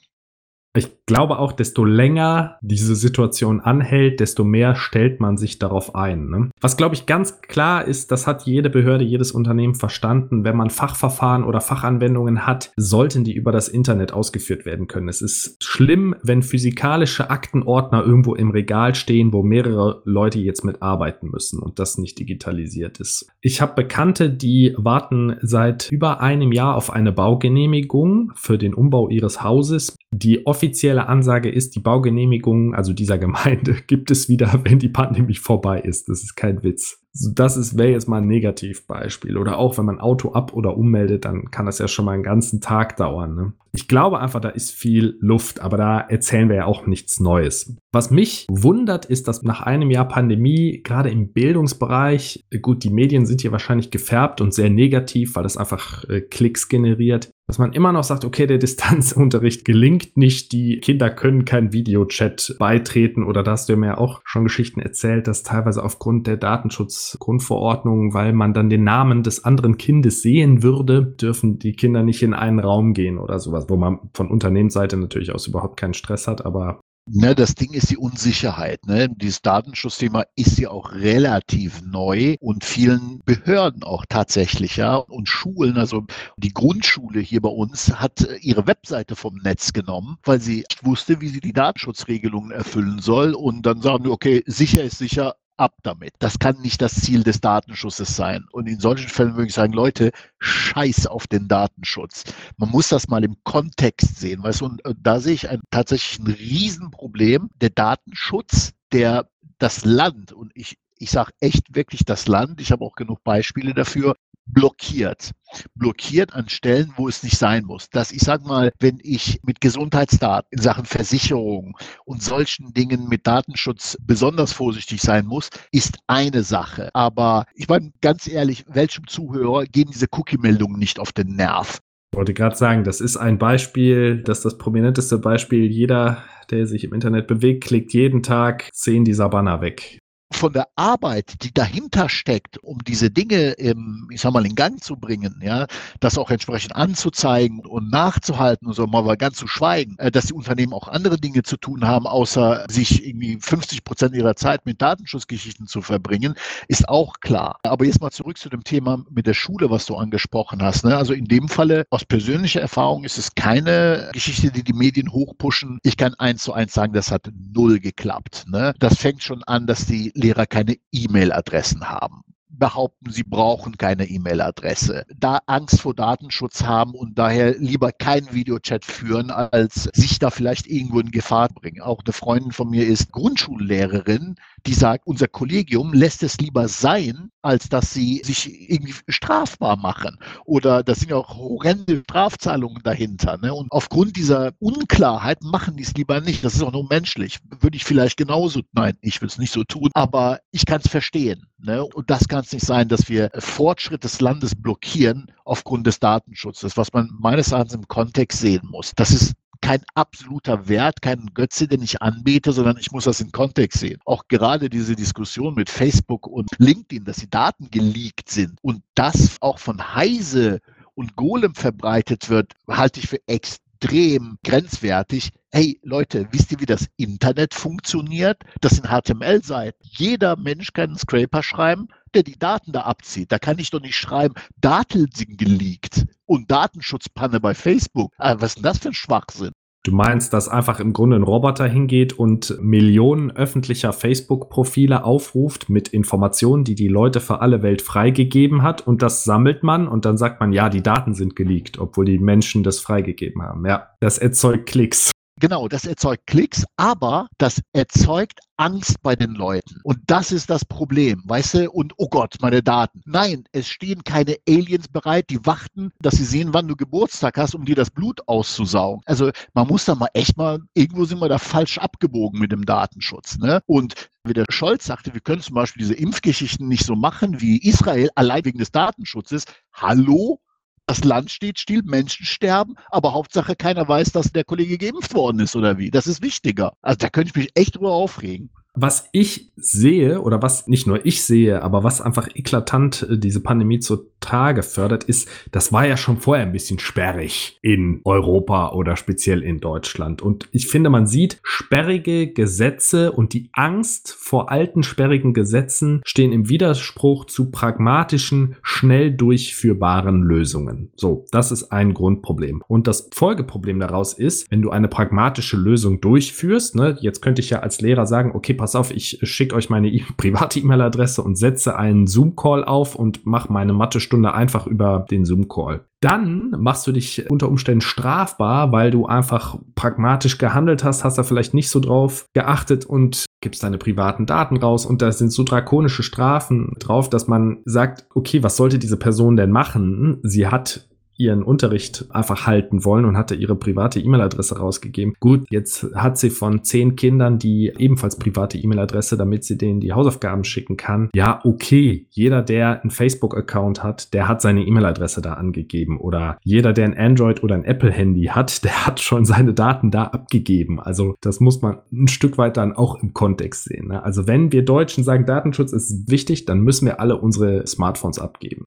Ich 0.76 0.90
glaube 1.06 1.38
auch, 1.38 1.52
desto 1.52 1.84
länger 1.84 2.56
diese 2.62 2.94
Situation 2.94 3.60
anhält, 3.60 4.20
desto 4.20 4.44
mehr 4.44 4.74
stellt 4.74 5.20
man 5.20 5.36
sich 5.36 5.58
darauf 5.58 5.94
ein. 5.94 6.28
Ne? 6.28 6.50
Was, 6.60 6.76
glaube 6.76 6.94
ich, 6.94 7.06
ganz 7.06 7.40
klar 7.42 7.84
ist, 7.84 8.10
das 8.10 8.26
hat 8.26 8.46
jede 8.46 8.70
Behörde, 8.70 9.04
jedes 9.04 9.32
Unternehmen 9.32 9.74
verstanden. 9.74 10.44
Wenn 10.44 10.56
man 10.56 10.70
Fachverfahren 10.70 11.44
oder 11.44 11.60
Fachanwendungen 11.60 12.46
hat, 12.46 12.72
sollten 12.76 13.24
die 13.24 13.34
über 13.34 13.52
das 13.52 13.68
Internet 13.68 14.12
ausgeführt 14.12 14.64
werden 14.64 14.86
können. 14.86 15.08
Es 15.08 15.20
ist 15.20 15.62
schlimm, 15.62 16.14
wenn 16.22 16.42
physikalische 16.42 17.30
Aktenordner 17.30 18.02
irgendwo 18.04 18.34
im 18.34 18.50
Regal 18.50 18.94
stehen, 18.94 19.32
wo 19.32 19.42
mehrere 19.42 20.02
Leute 20.04 20.38
jetzt 20.38 20.64
mitarbeiten 20.64 21.30
müssen 21.30 21.58
und 21.58 21.78
das 21.78 21.98
nicht 21.98 22.18
digitalisiert 22.18 22.98
ist. 23.00 23.28
Ich 23.40 23.60
habe 23.60 23.74
Bekannte, 23.74 24.30
die 24.30 24.74
warten 24.78 25.36
seit 25.42 25.90
über 25.90 26.20
einem 26.20 26.52
Jahr 26.52 26.76
auf 26.76 26.90
eine 26.90 27.12
Baugenehmigung 27.12 28.32
für 28.36 28.58
den 28.58 28.74
Umbau 28.74 29.08
ihres 29.08 29.42
Hauses. 29.42 29.96
Die 30.12 30.46
offizielle 30.94 31.08
Ansage 31.08 31.50
ist, 31.50 31.74
die 31.74 31.80
Baugenehmigung, 31.80 32.74
also 32.74 32.92
dieser 32.92 33.18
Gemeinde, 33.18 33.76
gibt 33.86 34.10
es 34.10 34.28
wieder, 34.28 34.60
wenn 34.64 34.78
die 34.78 34.88
Pandemie 34.88 35.34
vorbei 35.34 35.80
ist. 35.80 36.08
Das 36.08 36.22
ist 36.22 36.36
kein 36.36 36.62
Witz. 36.62 37.00
Das 37.12 37.56
ist, 37.56 37.76
wäre 37.76 37.90
jetzt 37.90 38.08
mal 38.08 38.18
ein 38.18 38.26
Negativbeispiel. 38.26 39.36
Oder 39.36 39.58
auch, 39.58 39.78
wenn 39.78 39.84
man 39.84 40.00
Auto 40.00 40.32
ab- 40.32 40.52
oder 40.52 40.76
ummeldet, 40.76 41.24
dann 41.24 41.50
kann 41.50 41.66
das 41.66 41.78
ja 41.78 41.88
schon 41.88 42.04
mal 42.04 42.12
einen 42.12 42.22
ganzen 42.22 42.60
Tag 42.60 42.96
dauern. 42.96 43.34
Ne? 43.34 43.52
Ich 43.74 43.88
glaube 43.88 44.20
einfach, 44.20 44.40
da 44.40 44.50
ist 44.50 44.70
viel 44.70 45.16
Luft, 45.18 45.58
aber 45.58 45.76
da 45.76 45.98
erzählen 45.98 46.48
wir 46.48 46.54
ja 46.54 46.64
auch 46.64 46.86
nichts 46.86 47.18
Neues. 47.18 47.76
Was 47.92 48.12
mich 48.12 48.46
wundert, 48.48 49.04
ist, 49.04 49.26
dass 49.26 49.42
nach 49.42 49.62
einem 49.62 49.90
Jahr 49.90 50.06
Pandemie, 50.06 50.80
gerade 50.84 51.10
im 51.10 51.32
Bildungsbereich, 51.32 52.44
gut, 52.62 52.84
die 52.84 52.90
Medien 52.90 53.26
sind 53.26 53.40
hier 53.40 53.50
wahrscheinlich 53.50 53.90
gefärbt 53.90 54.40
und 54.40 54.54
sehr 54.54 54.70
negativ, 54.70 55.34
weil 55.34 55.42
das 55.42 55.56
einfach 55.56 56.08
äh, 56.08 56.20
Klicks 56.20 56.68
generiert 56.68 57.30
dass 57.46 57.58
man 57.58 57.72
immer 57.72 57.92
noch 57.92 58.04
sagt, 58.04 58.24
okay, 58.24 58.46
der 58.46 58.58
Distanzunterricht 58.64 59.64
gelingt 59.64 60.16
nicht, 60.16 60.52
die 60.52 60.78
Kinder 60.80 61.10
können 61.10 61.44
kein 61.44 61.72
Videochat 61.72 62.56
beitreten 62.58 63.22
oder 63.22 63.42
da 63.42 63.52
hast 63.52 63.68
du 63.68 63.76
mir 63.76 63.86
ja 63.86 63.98
auch 63.98 64.20
schon 64.24 64.44
Geschichten 64.44 64.80
erzählt, 64.80 65.26
dass 65.26 65.42
teilweise 65.42 65.82
aufgrund 65.82 66.26
der 66.26 66.36
Datenschutzgrundverordnung, 66.36 68.14
weil 68.14 68.32
man 68.32 68.54
dann 68.54 68.70
den 68.70 68.84
Namen 68.84 69.22
des 69.22 69.44
anderen 69.44 69.76
Kindes 69.76 70.22
sehen 70.22 70.62
würde, 70.62 71.04
dürfen 71.04 71.58
die 71.58 71.74
Kinder 71.74 72.02
nicht 72.02 72.22
in 72.22 72.34
einen 72.34 72.60
Raum 72.60 72.94
gehen 72.94 73.18
oder 73.18 73.38
sowas, 73.38 73.63
wo 73.68 73.76
man 73.76 73.98
von 74.12 74.30
Unternehmensseite 74.30 74.96
natürlich 74.96 75.32
aus 75.32 75.46
überhaupt 75.46 75.78
keinen 75.78 75.94
Stress 75.94 76.26
hat, 76.26 76.44
aber 76.44 76.80
Ne, 77.06 77.34
das 77.34 77.54
Ding 77.54 77.74
ist 77.74 77.90
die 77.90 77.98
Unsicherheit. 77.98 78.86
Ne? 78.86 79.10
Dieses 79.10 79.42
Datenschutzthema 79.42 80.24
ist 80.36 80.58
ja 80.58 80.70
auch 80.70 80.92
relativ 80.92 81.82
neu 81.82 82.36
und 82.40 82.64
vielen 82.64 83.20
Behörden 83.26 83.82
auch 83.82 84.06
tatsächlich, 84.08 84.76
ja. 84.76 84.96
Und 84.96 85.28
Schulen, 85.28 85.76
also 85.76 86.06
die 86.38 86.54
Grundschule 86.54 87.20
hier 87.20 87.42
bei 87.42 87.50
uns 87.50 88.00
hat 88.00 88.22
äh, 88.22 88.36
ihre 88.36 88.66
Webseite 88.66 89.16
vom 89.16 89.36
Netz 89.36 89.74
genommen, 89.74 90.16
weil 90.24 90.40
sie 90.40 90.64
wusste, 90.80 91.20
wie 91.20 91.28
sie 91.28 91.40
die 91.40 91.52
Datenschutzregelungen 91.52 92.52
erfüllen 92.52 93.00
soll. 93.00 93.34
Und 93.34 93.66
dann 93.66 93.82
sagen 93.82 94.04
wir, 94.04 94.12
okay, 94.12 94.42
sicher 94.46 94.82
ist 94.82 94.96
sicher, 94.96 95.34
ab 95.56 95.74
damit. 95.82 96.14
Das 96.18 96.38
kann 96.38 96.60
nicht 96.60 96.82
das 96.82 96.94
Ziel 96.94 97.22
des 97.22 97.40
Datenschutzes 97.40 98.16
sein. 98.16 98.44
Und 98.52 98.66
in 98.66 98.80
solchen 98.80 99.08
Fällen 99.08 99.34
würde 99.34 99.48
ich 99.48 99.54
sagen, 99.54 99.72
Leute, 99.72 100.12
scheiß 100.38 101.06
auf 101.06 101.26
den 101.26 101.48
Datenschutz. 101.48 102.24
Man 102.56 102.70
muss 102.70 102.88
das 102.88 103.08
mal 103.08 103.24
im 103.24 103.36
Kontext 103.44 104.18
sehen. 104.18 104.42
Weißt 104.42 104.60
du, 104.60 104.66
und 104.66 104.82
da 105.00 105.20
sehe 105.20 105.34
ich 105.34 105.48
ein, 105.48 105.60
tatsächlich 105.70 106.18
ein 106.18 106.32
Riesenproblem. 106.32 107.50
Der 107.60 107.70
Datenschutz, 107.70 108.72
der 108.92 109.28
das 109.58 109.84
Land, 109.84 110.32
und 110.32 110.52
ich, 110.54 110.78
ich 110.98 111.10
sage 111.10 111.32
echt 111.40 111.74
wirklich 111.74 112.04
das 112.04 112.26
Land, 112.28 112.60
ich 112.60 112.72
habe 112.72 112.84
auch 112.84 112.94
genug 112.94 113.22
Beispiele 113.24 113.74
dafür, 113.74 114.16
blockiert. 114.46 115.32
Blockiert 115.74 116.34
an 116.34 116.48
Stellen, 116.48 116.92
wo 116.96 117.08
es 117.08 117.22
nicht 117.22 117.38
sein 117.38 117.64
muss. 117.64 117.88
Dass 117.90 118.12
ich 118.12 118.22
sage 118.22 118.44
mal, 118.44 118.72
wenn 118.80 118.98
ich 119.02 119.40
mit 119.44 119.60
Gesundheitsdaten 119.60 120.48
in 120.50 120.60
Sachen 120.60 120.84
Versicherung 120.84 121.76
und 122.04 122.22
solchen 122.22 122.72
Dingen 122.72 123.08
mit 123.08 123.26
Datenschutz 123.26 123.96
besonders 124.00 124.52
vorsichtig 124.52 125.00
sein 125.00 125.26
muss, 125.26 125.50
ist 125.70 125.98
eine 126.06 126.42
Sache. 126.42 126.90
Aber 126.92 127.46
ich 127.54 127.68
meine 127.68 127.92
ganz 128.00 128.26
ehrlich, 128.26 128.64
welchem 128.68 129.06
Zuhörer 129.06 129.64
gehen 129.66 129.90
diese 129.92 130.06
Cookie-Meldungen 130.10 130.78
nicht 130.78 130.98
auf 130.98 131.12
den 131.12 131.36
Nerv? 131.36 131.80
Ich 132.12 132.16
wollte 132.16 132.34
gerade 132.34 132.56
sagen, 132.56 132.84
das 132.84 133.00
ist 133.00 133.16
ein 133.16 133.38
Beispiel, 133.38 134.22
das 134.22 134.38
ist 134.38 134.44
das 134.44 134.58
prominenteste 134.58 135.18
Beispiel. 135.18 135.70
Jeder, 135.70 136.24
der 136.50 136.66
sich 136.66 136.84
im 136.84 136.94
Internet 136.94 137.26
bewegt, 137.26 137.64
klickt 137.64 137.92
jeden 137.92 138.22
Tag 138.22 138.70
zehn 138.72 139.04
dieser 139.04 139.28
Banner 139.28 139.60
weg 139.60 139.98
von 140.34 140.52
der 140.52 140.68
Arbeit, 140.76 141.42
die 141.42 141.52
dahinter 141.52 142.08
steckt, 142.08 142.58
um 142.58 142.78
diese 142.84 143.10
Dinge, 143.10 143.52
im, 143.52 144.08
ich 144.12 144.20
sag 144.20 144.32
mal, 144.32 144.46
in 144.46 144.54
Gang 144.54 144.82
zu 144.82 144.96
bringen, 144.96 145.40
ja, 145.42 145.66
das 146.00 146.18
auch 146.18 146.30
entsprechend 146.30 146.74
anzuzeigen 146.76 147.60
und 147.60 147.90
nachzuhalten 147.90 148.66
und 148.66 148.74
so 148.74 148.86
mal 148.86 149.16
ganz 149.16 149.36
zu 149.36 149.46
schweigen, 149.46 149.96
äh, 149.98 150.10
dass 150.10 150.26
die 150.26 150.32
Unternehmen 150.32 150.72
auch 150.72 150.88
andere 150.88 151.18
Dinge 151.18 151.42
zu 151.42 151.56
tun 151.56 151.86
haben, 151.86 152.06
außer 152.06 152.66
sich 152.68 153.06
irgendwie 153.06 153.38
50 153.40 153.84
Prozent 153.84 154.14
ihrer 154.14 154.36
Zeit 154.36 154.66
mit 154.66 154.80
Datenschutzgeschichten 154.82 155.66
zu 155.66 155.82
verbringen, 155.82 156.34
ist 156.68 156.88
auch 156.88 157.20
klar. 157.20 157.58
Aber 157.62 157.84
jetzt 157.84 158.00
mal 158.00 158.10
zurück 158.10 158.38
zu 158.38 158.48
dem 158.48 158.64
Thema 158.64 159.04
mit 159.10 159.26
der 159.26 159.34
Schule, 159.34 159.70
was 159.70 159.86
du 159.86 159.96
angesprochen 159.96 160.62
hast. 160.62 160.84
Ne? 160.84 160.96
Also 160.96 161.12
in 161.12 161.26
dem 161.26 161.48
Falle, 161.48 161.86
aus 161.90 162.04
persönlicher 162.04 162.60
Erfahrung 162.60 163.04
ist 163.04 163.18
es 163.18 163.34
keine 163.34 164.10
Geschichte, 164.12 164.50
die 164.50 164.62
die 164.62 164.72
Medien 164.72 165.12
hochpushen. 165.12 165.78
Ich 165.82 165.96
kann 165.96 166.14
eins 166.14 166.42
zu 166.42 166.52
eins 166.52 166.72
sagen, 166.72 166.92
das 166.92 167.10
hat 167.10 167.30
null 167.52 167.80
geklappt. 167.80 168.44
Ne? 168.48 168.74
Das 168.78 168.98
fängt 168.98 169.22
schon 169.22 169.42
an, 169.44 169.66
dass 169.66 169.86
die 169.86 170.12
Lehrer 170.24 170.46
keine 170.46 170.76
E-Mail-Adressen 170.90 171.90
haben 171.90 172.24
behaupten, 172.64 173.10
sie 173.10 173.24
brauchen 173.24 173.76
keine 173.76 174.06
E-Mail-Adresse, 174.06 175.04
da 175.14 175.40
Angst 175.44 175.82
vor 175.82 175.92
Datenschutz 175.94 176.62
haben 176.62 176.94
und 176.94 177.18
daher 177.18 177.58
lieber 177.58 177.92
keinen 177.92 178.32
Videochat 178.32 178.86
führen, 178.86 179.30
als 179.30 179.90
sich 179.92 180.18
da 180.18 180.30
vielleicht 180.30 180.66
irgendwo 180.66 181.00
in 181.00 181.10
Gefahr 181.10 181.50
bringen. 181.50 181.82
Auch 181.82 182.00
eine 182.02 182.14
Freundin 182.14 182.52
von 182.52 182.70
mir 182.70 182.86
ist 182.86 183.12
Grundschullehrerin, 183.12 184.36
die 184.66 184.72
sagt, 184.72 185.06
unser 185.06 185.28
Kollegium 185.28 185.92
lässt 185.92 186.22
es 186.22 186.38
lieber 186.38 186.68
sein, 186.68 187.30
als 187.42 187.68
dass 187.68 187.92
sie 187.92 188.22
sich 188.24 188.70
irgendwie 188.70 188.94
strafbar 189.08 189.76
machen. 189.76 190.16
Oder 190.46 190.82
da 190.82 190.94
sind 190.94 191.10
ja 191.10 191.16
auch 191.16 191.36
horrende 191.36 192.02
Strafzahlungen 192.04 192.82
dahinter. 192.82 193.36
Ne? 193.36 193.52
Und 193.52 193.70
aufgrund 193.70 194.16
dieser 194.16 194.52
Unklarheit 194.58 195.42
machen 195.42 195.76
die 195.76 195.82
es 195.82 195.92
lieber 195.92 196.22
nicht. 196.22 196.42
Das 196.42 196.54
ist 196.54 196.62
auch 196.62 196.72
nur 196.72 196.88
menschlich. 196.88 197.40
Würde 197.60 197.76
ich 197.76 197.84
vielleicht 197.84 198.16
genauso, 198.16 198.62
nein, 198.72 198.96
ich 199.02 199.20
will 199.20 199.28
es 199.28 199.36
nicht 199.36 199.52
so 199.52 199.64
tun, 199.64 199.90
aber 199.92 200.40
ich 200.50 200.64
kann 200.64 200.80
es 200.82 200.90
verstehen. 200.90 201.46
Ne? 201.58 201.84
Und 201.84 202.08
das 202.08 202.28
kann 202.28 202.40
es 202.40 202.53
nicht 202.54 202.64
sein, 202.64 202.88
dass 202.88 203.08
wir 203.08 203.30
Fortschritt 203.38 204.04
des 204.04 204.20
Landes 204.20 204.54
blockieren 204.54 205.30
aufgrund 205.44 205.86
des 205.86 206.00
Datenschutzes, 206.00 206.76
was 206.76 206.92
man 206.92 207.10
meines 207.18 207.52
Erachtens 207.52 207.74
im 207.74 207.88
Kontext 207.88 208.40
sehen 208.40 208.66
muss. 208.70 208.92
Das 208.96 209.10
ist 209.10 209.34
kein 209.60 209.82
absoluter 209.94 210.68
Wert, 210.68 211.00
kein 211.00 211.30
Götze, 211.32 211.66
den 211.66 211.82
ich 211.82 212.02
anbete, 212.02 212.52
sondern 212.52 212.76
ich 212.76 212.92
muss 212.92 213.04
das 213.04 213.20
in 213.20 213.32
Kontext 213.32 213.80
sehen. 213.80 213.98
Auch 214.04 214.28
gerade 214.28 214.68
diese 214.68 214.94
Diskussion 214.94 215.54
mit 215.54 215.70
Facebook 215.70 216.26
und 216.26 216.50
LinkedIn, 216.58 217.04
dass 217.04 217.16
die 217.16 217.30
Daten 217.30 217.70
geleakt 217.70 218.30
sind 218.30 218.58
und 218.60 218.82
das 218.94 219.38
auch 219.40 219.58
von 219.58 219.94
Heise 219.94 220.60
und 220.94 221.16
Golem 221.16 221.54
verbreitet 221.54 222.28
wird, 222.28 222.52
halte 222.68 223.00
ich 223.00 223.08
für 223.08 223.20
extrem 223.26 224.38
grenzwertig. 224.44 225.30
Hey 225.56 225.78
Leute, 225.84 226.26
wisst 226.32 226.50
ihr, 226.50 226.58
wie 226.58 226.66
das 226.66 226.88
Internet 226.96 227.54
funktioniert? 227.54 228.42
Das 228.60 228.72
sind 228.72 228.88
HTML-Seiten. 228.88 229.78
Jeder 229.82 230.36
Mensch 230.36 230.72
kann 230.72 230.88
einen 230.88 230.98
Scraper 230.98 231.44
schreiben, 231.44 231.86
der 232.12 232.24
die 232.24 232.36
Daten 232.36 232.72
da 232.72 232.80
abzieht. 232.80 233.30
Da 233.30 233.38
kann 233.38 233.60
ich 233.60 233.70
doch 233.70 233.80
nicht 233.80 233.94
schreiben, 233.94 234.34
Daten 234.60 235.06
sind 235.14 235.38
geleakt 235.38 236.06
und 236.26 236.50
Datenschutzpanne 236.50 237.38
bei 237.38 237.54
Facebook. 237.54 238.10
Also 238.18 238.40
was 238.40 238.48
ist 238.48 238.56
denn 238.56 238.62
das 238.64 238.78
für 238.78 238.88
ein 238.88 238.94
Schwachsinn? 238.94 239.52
Du 239.84 239.92
meinst, 239.92 240.32
dass 240.32 240.48
einfach 240.48 240.80
im 240.80 240.92
Grunde 240.92 241.14
ein 241.14 241.22
Roboter 241.22 241.68
hingeht 241.68 242.14
und 242.14 242.60
Millionen 242.60 243.30
öffentlicher 243.30 243.92
Facebook-Profile 243.92 245.04
aufruft 245.04 245.70
mit 245.70 245.86
Informationen, 245.86 246.64
die 246.64 246.74
die 246.74 246.88
Leute 246.88 247.20
für 247.20 247.42
alle 247.42 247.62
Welt 247.62 247.80
freigegeben 247.80 248.64
hat 248.64 248.84
und 248.84 249.02
das 249.02 249.22
sammelt 249.22 249.62
man 249.62 249.86
und 249.86 250.04
dann 250.04 250.16
sagt 250.16 250.40
man, 250.40 250.52
ja, 250.52 250.68
die 250.68 250.82
Daten 250.82 251.14
sind 251.14 251.36
geleakt, 251.36 251.78
obwohl 251.78 252.06
die 252.06 252.18
Menschen 252.18 252.64
das 252.64 252.80
freigegeben 252.80 253.42
haben. 253.42 253.64
Ja, 253.66 253.90
das 254.00 254.18
erzeugt 254.18 254.66
Klicks. 254.66 255.13
Genau, 255.40 255.66
das 255.66 255.84
erzeugt 255.84 256.28
Klicks, 256.28 256.64
aber 256.76 257.26
das 257.38 257.60
erzeugt 257.72 258.38
Angst 258.56 259.02
bei 259.02 259.16
den 259.16 259.32
Leuten. 259.32 259.80
Und 259.82 259.98
das 260.06 260.30
ist 260.30 260.48
das 260.48 260.64
Problem, 260.64 261.22
weißt 261.24 261.54
du? 261.54 261.70
Und 261.72 261.92
oh 261.96 262.08
Gott, 262.08 262.36
meine 262.40 262.62
Daten. 262.62 263.02
Nein, 263.04 263.44
es 263.50 263.66
stehen 263.66 264.04
keine 264.04 264.36
Aliens 264.48 264.86
bereit, 264.86 265.30
die 265.30 265.44
warten, 265.44 265.90
dass 266.00 266.14
sie 266.14 266.24
sehen, 266.24 266.54
wann 266.54 266.68
du 266.68 266.76
Geburtstag 266.76 267.36
hast, 267.36 267.56
um 267.56 267.64
dir 267.64 267.74
das 267.74 267.90
Blut 267.90 268.20
auszusaugen. 268.28 269.02
Also 269.06 269.32
man 269.54 269.66
muss 269.66 269.84
da 269.84 269.96
mal 269.96 270.08
echt 270.14 270.36
mal, 270.36 270.60
irgendwo 270.72 271.04
sind 271.04 271.20
wir 271.20 271.28
da 271.28 271.38
falsch 271.38 271.78
abgebogen 271.78 272.38
mit 272.38 272.52
dem 272.52 272.64
Datenschutz. 272.64 273.36
Ne? 273.38 273.60
Und 273.66 274.08
wie 274.22 274.34
der 274.34 274.46
Scholz 274.50 274.84
sagte, 274.86 275.14
wir 275.14 275.20
können 275.20 275.42
zum 275.42 275.56
Beispiel 275.56 275.82
diese 275.82 275.94
Impfgeschichten 275.94 276.68
nicht 276.68 276.86
so 276.86 276.94
machen 276.94 277.40
wie 277.40 277.58
Israel, 277.58 278.08
allein 278.14 278.44
wegen 278.44 278.58
des 278.58 278.70
Datenschutzes. 278.70 279.46
Hallo? 279.72 280.40
Das 280.86 281.04
Land 281.04 281.30
steht 281.30 281.58
still, 281.58 281.82
Menschen 281.84 282.26
sterben, 282.26 282.74
aber 282.90 283.14
Hauptsache 283.14 283.56
keiner 283.56 283.88
weiß, 283.88 284.12
dass 284.12 284.32
der 284.32 284.44
Kollege 284.44 284.78
geimpft 284.78 285.14
worden 285.14 285.40
ist 285.40 285.56
oder 285.56 285.78
wie. 285.78 285.90
Das 285.90 286.06
ist 286.06 286.22
wichtiger. 286.22 286.72
Also 286.82 286.98
da 286.98 287.08
könnte 287.08 287.30
ich 287.30 287.36
mich 287.36 287.50
echt 287.54 287.76
drüber 287.76 287.92
aufregen. 287.92 288.50
Was 288.76 289.08
ich 289.12 289.52
sehe 289.56 290.20
oder 290.20 290.42
was 290.42 290.66
nicht 290.66 290.88
nur 290.88 291.06
ich 291.06 291.22
sehe, 291.22 291.62
aber 291.62 291.84
was 291.84 292.00
einfach 292.00 292.28
eklatant 292.34 293.06
äh, 293.08 293.18
diese 293.18 293.40
Pandemie 293.40 293.78
zutage 293.78 294.64
fördert, 294.64 295.04
ist, 295.04 295.28
das 295.52 295.72
war 295.72 295.86
ja 295.86 295.96
schon 295.96 296.18
vorher 296.18 296.44
ein 296.44 296.52
bisschen 296.52 296.80
sperrig 296.80 297.58
in 297.62 298.00
Europa 298.04 298.72
oder 298.72 298.96
speziell 298.96 299.42
in 299.42 299.60
Deutschland. 299.60 300.22
Und 300.22 300.48
ich 300.50 300.66
finde, 300.66 300.90
man 300.90 301.06
sieht 301.06 301.38
sperrige 301.44 302.32
Gesetze 302.32 303.12
und 303.12 303.32
die 303.32 303.48
Angst 303.52 304.12
vor 304.18 304.50
alten 304.50 304.82
sperrigen 304.82 305.34
Gesetzen 305.34 306.00
stehen 306.04 306.32
im 306.32 306.48
Widerspruch 306.48 307.26
zu 307.26 307.52
pragmatischen, 307.52 308.56
schnell 308.62 309.12
durchführbaren 309.12 310.22
Lösungen. 310.22 310.90
So, 310.96 311.26
das 311.30 311.52
ist 311.52 311.70
ein 311.70 311.94
Grundproblem. 311.94 312.62
Und 312.66 312.88
das 312.88 313.08
Folgeproblem 313.14 313.78
daraus 313.78 314.14
ist, 314.14 314.50
wenn 314.50 314.62
du 314.62 314.70
eine 314.70 314.88
pragmatische 314.88 315.56
Lösung 315.56 316.00
durchführst, 316.00 316.74
ne, 316.74 316.96
jetzt 317.00 317.22
könnte 317.22 317.40
ich 317.40 317.50
ja 317.50 317.60
als 317.60 317.80
Lehrer 317.80 318.06
sagen, 318.06 318.32
okay, 318.34 318.54
pass 318.64 318.76
auf, 318.76 318.90
ich 318.90 319.18
schicke 319.22 319.54
euch 319.54 319.68
meine 319.68 319.88
e 319.88 320.02
private 320.16 320.58
E-Mail-Adresse 320.58 321.20
und 321.20 321.36
setze 321.36 321.76
einen 321.76 322.06
Zoom-Call 322.06 322.64
auf 322.64 322.94
und 322.94 323.26
mache 323.26 323.52
meine 323.52 323.74
Mathestunde 323.74 324.32
einfach 324.32 324.66
über 324.66 325.04
den 325.10 325.26
Zoom-Call. 325.26 325.84
Dann 326.00 326.54
machst 326.58 326.86
du 326.86 326.92
dich 326.92 327.30
unter 327.30 327.48
Umständen 327.48 327.82
strafbar, 327.82 328.72
weil 328.72 328.90
du 328.90 329.04
einfach 329.04 329.58
pragmatisch 329.74 330.38
gehandelt 330.38 330.82
hast, 330.82 331.04
hast 331.04 331.18
da 331.18 331.24
vielleicht 331.24 331.52
nicht 331.52 331.68
so 331.68 331.78
drauf 331.78 332.24
geachtet 332.32 332.86
und 332.86 333.26
gibst 333.42 333.62
deine 333.62 333.76
privaten 333.76 334.24
Daten 334.24 334.56
raus 334.56 334.86
und 334.86 335.02
da 335.02 335.12
sind 335.12 335.30
so 335.30 335.44
drakonische 335.44 336.02
Strafen 336.02 336.72
drauf, 336.78 337.10
dass 337.10 337.26
man 337.26 337.58
sagt, 337.66 338.06
okay, 338.14 338.42
was 338.42 338.56
sollte 338.56 338.78
diese 338.78 338.96
Person 338.96 339.36
denn 339.36 339.50
machen? 339.50 340.20
Sie 340.22 340.46
hat 340.46 340.88
ihren 341.16 341.42
Unterricht 341.42 342.06
einfach 342.10 342.46
halten 342.46 342.84
wollen 342.84 343.04
und 343.04 343.16
hatte 343.16 343.34
ihre 343.34 343.56
private 343.56 344.00
E-Mail-Adresse 344.00 344.58
rausgegeben. 344.58 345.14
Gut, 345.20 345.46
jetzt 345.50 345.86
hat 345.94 346.18
sie 346.18 346.30
von 346.30 346.64
zehn 346.64 346.96
Kindern 346.96 347.38
die 347.38 347.72
ebenfalls 347.78 348.16
private 348.16 348.58
E-Mail-Adresse, 348.58 349.16
damit 349.16 349.44
sie 349.44 349.56
denen 349.56 349.80
die 349.80 349.92
Hausaufgaben 349.92 350.44
schicken 350.44 350.76
kann. 350.76 351.10
Ja, 351.14 351.40
okay. 351.44 352.06
Jeder, 352.10 352.42
der 352.42 352.82
einen 352.82 352.90
Facebook-Account 352.90 353.82
hat, 353.82 354.12
der 354.14 354.28
hat 354.28 354.42
seine 354.42 354.64
E-Mail-Adresse 354.64 355.22
da 355.22 355.34
angegeben. 355.34 355.98
Oder 355.98 356.38
jeder, 356.42 356.72
der 356.72 356.86
ein 356.86 356.96
Android 356.96 357.42
oder 357.42 357.54
ein 357.54 357.64
Apple-Handy 357.64 358.24
hat, 358.24 358.64
der 358.64 358.86
hat 358.86 359.00
schon 359.00 359.24
seine 359.24 359.54
Daten 359.54 359.90
da 359.90 360.04
abgegeben. 360.04 360.80
Also 360.80 361.14
das 361.20 361.40
muss 361.40 361.62
man 361.62 361.78
ein 361.92 362.08
Stück 362.08 362.38
weit 362.38 362.56
dann 362.56 362.72
auch 362.72 363.02
im 363.02 363.12
Kontext 363.14 363.64
sehen. 363.64 363.88
Ne? 363.88 364.02
Also 364.02 364.26
wenn 364.26 364.52
wir 364.52 364.64
Deutschen 364.64 365.04
sagen, 365.04 365.26
Datenschutz 365.26 365.72
ist 365.72 366.10
wichtig, 366.10 366.44
dann 366.44 366.60
müssen 366.60 366.86
wir 366.86 367.00
alle 367.00 367.16
unsere 367.16 367.66
Smartphones 367.66 368.18
abgeben. 368.18 368.64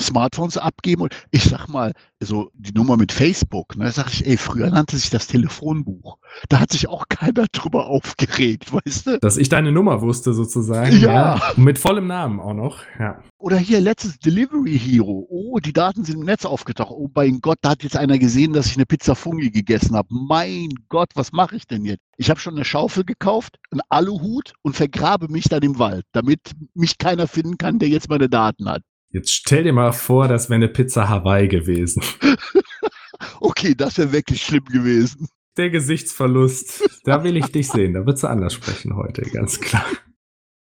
Smartphones 0.00 0.56
abgeben 0.56 1.02
und 1.02 1.14
ich 1.30 1.44
sag 1.44 1.68
mal, 1.68 1.92
so 2.20 2.50
die 2.54 2.72
Nummer 2.72 2.96
mit 2.96 3.12
Facebook, 3.12 3.76
ne, 3.76 3.90
sag 3.90 4.12
ich, 4.12 4.26
ey, 4.26 4.36
früher 4.36 4.70
nannte 4.70 4.96
sich 4.96 5.10
das 5.10 5.26
Telefonbuch. 5.26 6.18
Da 6.48 6.60
hat 6.60 6.72
sich 6.72 6.88
auch 6.88 7.06
keiner 7.08 7.46
drüber 7.52 7.86
aufgeregt, 7.88 8.72
weißt 8.72 9.06
du? 9.06 9.18
Dass 9.18 9.36
ich 9.36 9.48
deine 9.48 9.72
Nummer 9.72 10.00
wusste 10.02 10.32
sozusagen. 10.32 10.96
Ja. 10.98 11.36
ja. 11.36 11.40
Mit 11.56 11.78
vollem 11.78 12.06
Namen 12.06 12.40
auch 12.40 12.54
noch, 12.54 12.80
ja. 12.98 13.22
Oder 13.38 13.58
hier 13.58 13.80
letztes 13.80 14.18
Delivery 14.18 14.78
Hero. 14.78 15.26
Oh, 15.28 15.58
die 15.58 15.74
Daten 15.74 16.02
sind 16.04 16.20
im 16.20 16.24
Netz 16.24 16.46
aufgetaucht. 16.46 16.92
Oh 16.92 17.10
mein 17.14 17.40
Gott, 17.40 17.58
da 17.60 17.70
hat 17.70 17.82
jetzt 17.82 17.96
einer 17.96 18.18
gesehen, 18.18 18.54
dass 18.54 18.68
ich 18.68 18.76
eine 18.76 18.86
Pizza 18.86 19.14
Fungi 19.14 19.50
gegessen 19.50 19.94
habe. 19.94 20.08
Mein 20.10 20.70
Gott, 20.88 21.10
was 21.14 21.30
mache 21.32 21.56
ich 21.56 21.66
denn 21.66 21.84
jetzt? 21.84 22.02
Ich 22.16 22.30
habe 22.30 22.40
schon 22.40 22.54
eine 22.54 22.64
Schaufel 22.64 23.04
gekauft, 23.04 23.58
einen 23.70 23.82
Aluhut 23.90 24.54
und 24.62 24.76
vergrabe 24.76 25.28
mich 25.28 25.44
dann 25.44 25.62
im 25.62 25.78
Wald, 25.78 26.06
damit 26.12 26.40
mich 26.72 26.96
keiner 26.96 27.28
finden 27.28 27.58
kann, 27.58 27.78
der 27.78 27.90
jetzt 27.90 28.08
meine 28.08 28.30
Daten 28.30 28.66
hat. 28.66 28.82
Jetzt 29.14 29.32
stell 29.32 29.62
dir 29.62 29.72
mal 29.72 29.92
vor, 29.92 30.26
das 30.26 30.50
wäre 30.50 30.56
eine 30.56 30.66
Pizza 30.66 31.08
Hawaii 31.08 31.46
gewesen. 31.46 32.02
okay, 33.40 33.76
das 33.76 33.96
wäre 33.96 34.10
wirklich 34.10 34.42
schlimm 34.42 34.64
gewesen. 34.64 35.28
Der 35.56 35.70
Gesichtsverlust, 35.70 36.82
da 37.04 37.22
will 37.22 37.36
ich 37.36 37.46
dich 37.46 37.68
sehen. 37.68 37.94
Da 37.94 38.00
würdest 38.00 38.24
du 38.24 38.26
anders 38.26 38.54
sprechen 38.54 38.96
heute, 38.96 39.22
ganz 39.22 39.60
klar. 39.60 39.86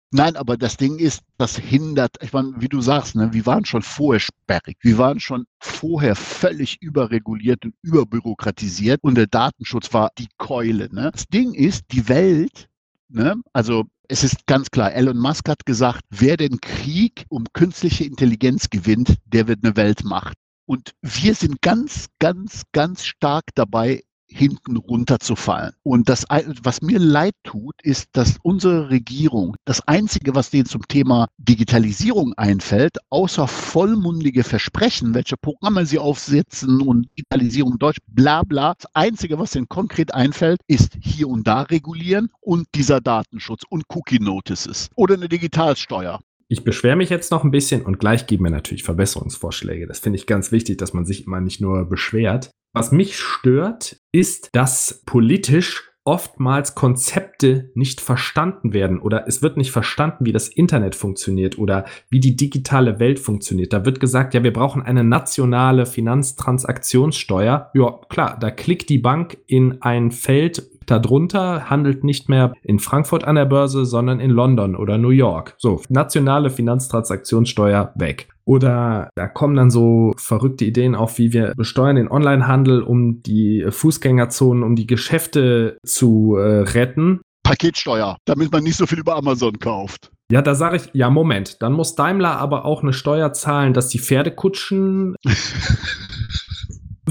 Nein, 0.10 0.36
aber 0.36 0.58
das 0.58 0.78
Ding 0.78 0.98
ist, 0.98 1.22
das 1.38 1.58
hindert, 1.58 2.16
ich 2.24 2.34
meine, 2.34 2.54
wie 2.58 2.70
du 2.70 2.82
sagst, 2.82 3.14
ne, 3.14 3.32
wir 3.32 3.46
waren 3.46 3.66
schon 3.66 3.84
vorher 3.84 4.20
sperrig, 4.20 4.78
wir 4.82 4.98
waren 4.98 5.20
schon 5.20 5.46
vorher 5.60 6.16
völlig 6.16 6.82
überreguliert 6.82 7.64
und 7.66 7.76
überbürokratisiert 7.84 9.04
und 9.04 9.14
der 9.14 9.28
Datenschutz 9.28 9.94
war 9.94 10.10
die 10.18 10.30
Keule. 10.40 10.90
Ne. 10.92 11.12
Das 11.14 11.28
Ding 11.28 11.54
ist, 11.54 11.84
die 11.92 12.10
Welt, 12.10 12.68
ne, 13.10 13.36
also 13.54 13.86
es 14.10 14.24
ist 14.24 14.48
ganz 14.48 14.72
klar, 14.72 14.94
Elon 14.94 15.20
Musk 15.20 15.48
hat 15.48 15.66
gesagt, 15.66 16.02
wer 16.10 16.36
den 16.36 16.60
Krieg 16.60 17.26
um 17.30 17.46
künstliche 17.54 18.04
Intelligenz 18.04 18.70
gewinnt, 18.70 19.16
der 19.26 19.48
wird 19.48 19.64
eine 19.64 19.76
Weltmacht. 19.78 20.36
Und 20.66 20.94
wir 21.02 21.36
sind 21.36 21.62
ganz, 21.62 22.08
ganz, 22.20 22.64
ganz 22.72 23.06
stark 23.06 23.46
dabei, 23.54 24.04
hinten 24.30 24.78
runterzufallen. 24.78 25.74
Und 25.84 26.10
das, 26.10 26.26
was 26.64 26.82
mir 26.82 27.00
leid 27.00 27.34
tut, 27.44 27.76
ist, 27.84 28.08
dass 28.14 28.38
unsere 28.44 28.90
Regierung 28.90 29.56
das 29.66 29.86
Einzige, 29.88 30.36
was 30.36 30.50
denen 30.50 30.66
zum 30.66 30.88
Thema 30.88 31.28
Digitalisierung 31.38 32.34
einfällt, 32.34 32.98
außer 33.10 33.48
vollmundige 33.48 34.44
Versprechen, 34.44 35.14
welche 35.14 35.38
Programme 35.38 35.86
sie 35.86 36.00
aufsetzen 36.00 36.82
und 36.82 37.10
Digitalisierung 37.18 37.78
Deutsch, 37.80 38.00
bla 38.08 38.44
bla, 38.44 38.76
das 38.80 38.94
Einzige, 38.96 39.40
was 39.40 39.52
denen 39.52 39.70
konkret 39.70 40.14
einfällt, 40.14 40.62
ist 40.68 40.98
hier 41.02 41.28
und 41.28 41.48
da 41.48 41.64
regulieren 41.64 42.30
und 42.42 42.68
dieser 42.76 43.02
Datenschutz 43.02 43.64
und 43.70 43.84
Cookie 43.90 44.20
Notices 44.20 44.90
oder 44.96 45.16
eine 45.16 45.30
Digitalsteuer. 45.30 46.20
Ich 46.52 46.64
beschwere 46.64 46.96
mich 46.96 47.12
jetzt 47.12 47.32
noch 47.32 47.44
ein 47.44 47.52
bisschen 47.52 47.84
und 47.84 48.00
gleich 48.00 48.26
geben 48.26 48.46
wir 48.46 48.50
natürlich 48.50 48.84
Verbesserungsvorschläge. 48.84 49.86
Das 49.86 50.00
finde 50.00 50.18
ich 50.18 50.26
ganz 50.26 50.52
wichtig, 50.52 50.80
dass 50.80 50.94
man 50.94 51.06
sich 51.06 51.28
immer 51.28 51.42
nicht 51.42 51.62
nur 51.62 51.86
beschwert. 51.86 52.50
Was 52.74 52.92
mich 52.92 53.18
stört, 53.18 53.98
ist, 54.12 54.50
dass 54.54 55.02
politisch 55.06 55.90
oftmals 56.06 56.76
Konzepte 56.76 57.72
nicht 57.76 58.02
verstanden 58.02 58.74
werden 58.74 59.00
oder 59.00 59.28
es 59.28 59.42
wird 59.42 59.58
nicht 59.58 59.72
verstanden, 59.72 60.26
wie 60.26 60.32
das 60.32 60.48
Internet 60.48 60.96
funktioniert 60.96 61.58
oder 61.58 61.86
wie 62.10 62.20
die 62.20 62.36
digitale 62.36 63.00
Welt 63.00 63.20
funktioniert. 63.20 63.74
Da 63.74 63.86
wird 63.86 64.00
gesagt, 64.00 64.34
ja, 64.34 64.44
wir 64.44 64.54
brauchen 64.54 64.82
eine 64.82 65.04
nationale 65.04 65.86
Finanztransaktionssteuer. 65.86 67.70
Ja, 67.74 68.00
klar, 68.10 68.38
da 68.40 68.50
klickt 68.50 68.90
die 68.90 68.98
Bank 68.98 69.38
in 69.46 69.82
ein 69.82 70.12
Feld 70.12 70.68
darunter 70.90 71.70
handelt 71.70 72.04
nicht 72.04 72.30
mehr 72.30 72.54
in 72.64 72.80
Frankfurt 72.80 73.24
an 73.24 73.36
der 73.36 73.46
Börse, 73.46 73.86
sondern 73.86 74.20
in 74.20 74.32
London 74.32 74.76
oder 74.76 74.98
New 74.98 75.10
York. 75.10 75.56
So, 75.58 75.82
nationale 75.90 76.50
Finanztransaktionssteuer 76.50 77.94
weg. 77.96 78.30
Oder 78.46 79.10
da 79.16 79.28
kommen 79.28 79.56
dann 79.56 79.70
so 79.70 80.14
verrückte 80.18 80.66
Ideen 80.66 80.96
auf, 80.96 81.20
wie 81.20 81.34
wir 81.34 81.54
besteuern 81.56 81.98
den 81.98 82.10
Onlinehandel, 82.10 82.82
um 82.82 83.22
die 83.22 83.66
Fußgängerzonen, 83.70 84.64
um 84.64 84.76
die 84.76 84.88
Geschäfte 84.88 85.78
zu 85.86 86.36
äh, 86.36 86.62
retten. 86.62 87.22
Paketsteuer, 87.44 88.18
damit 88.26 88.52
man 88.52 88.64
nicht 88.64 88.78
so 88.78 88.88
viel 88.88 89.00
über 89.00 89.16
Amazon 89.16 89.60
kauft. 89.60 90.12
Ja, 90.32 90.44
da 90.44 90.54
sage 90.54 90.78
ich, 90.78 90.90
ja, 90.94 91.10
Moment, 91.10 91.62
dann 91.62 91.74
muss 91.74 91.96
Daimler 91.96 92.38
aber 92.38 92.66
auch 92.66 92.84
eine 92.84 92.94
Steuer 92.94 93.34
zahlen, 93.34 93.74
dass 93.74 93.88
die 93.88 93.98
Pferdekutschen 93.98 95.16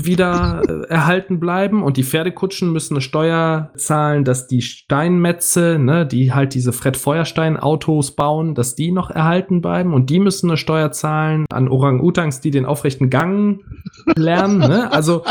wieder 0.08 0.62
äh, 0.68 0.88
erhalten 0.88 1.38
bleiben 1.38 1.84
und 1.84 1.96
die 1.96 2.02
Pferdekutschen 2.02 2.72
müssen 2.72 2.94
eine 2.94 3.00
Steuer 3.00 3.70
zahlen, 3.76 4.24
dass 4.24 4.48
die 4.48 4.62
Steinmetze, 4.62 5.78
ne, 5.78 6.04
die 6.04 6.32
halt 6.32 6.54
diese 6.54 6.72
Fred 6.72 6.96
Feuerstein 6.96 7.56
Autos 7.56 8.16
bauen, 8.16 8.56
dass 8.56 8.74
die 8.74 8.90
noch 8.90 9.10
erhalten 9.10 9.60
bleiben 9.60 9.94
und 9.94 10.10
die 10.10 10.18
müssen 10.18 10.50
eine 10.50 10.56
Steuer 10.56 10.90
zahlen 10.90 11.46
an 11.50 11.68
Orang-Utans, 11.68 12.40
die 12.40 12.50
den 12.50 12.66
aufrechten 12.66 13.10
Gang 13.10 13.60
lernen, 14.16 14.58
ne? 14.58 14.90
Also 14.92 15.22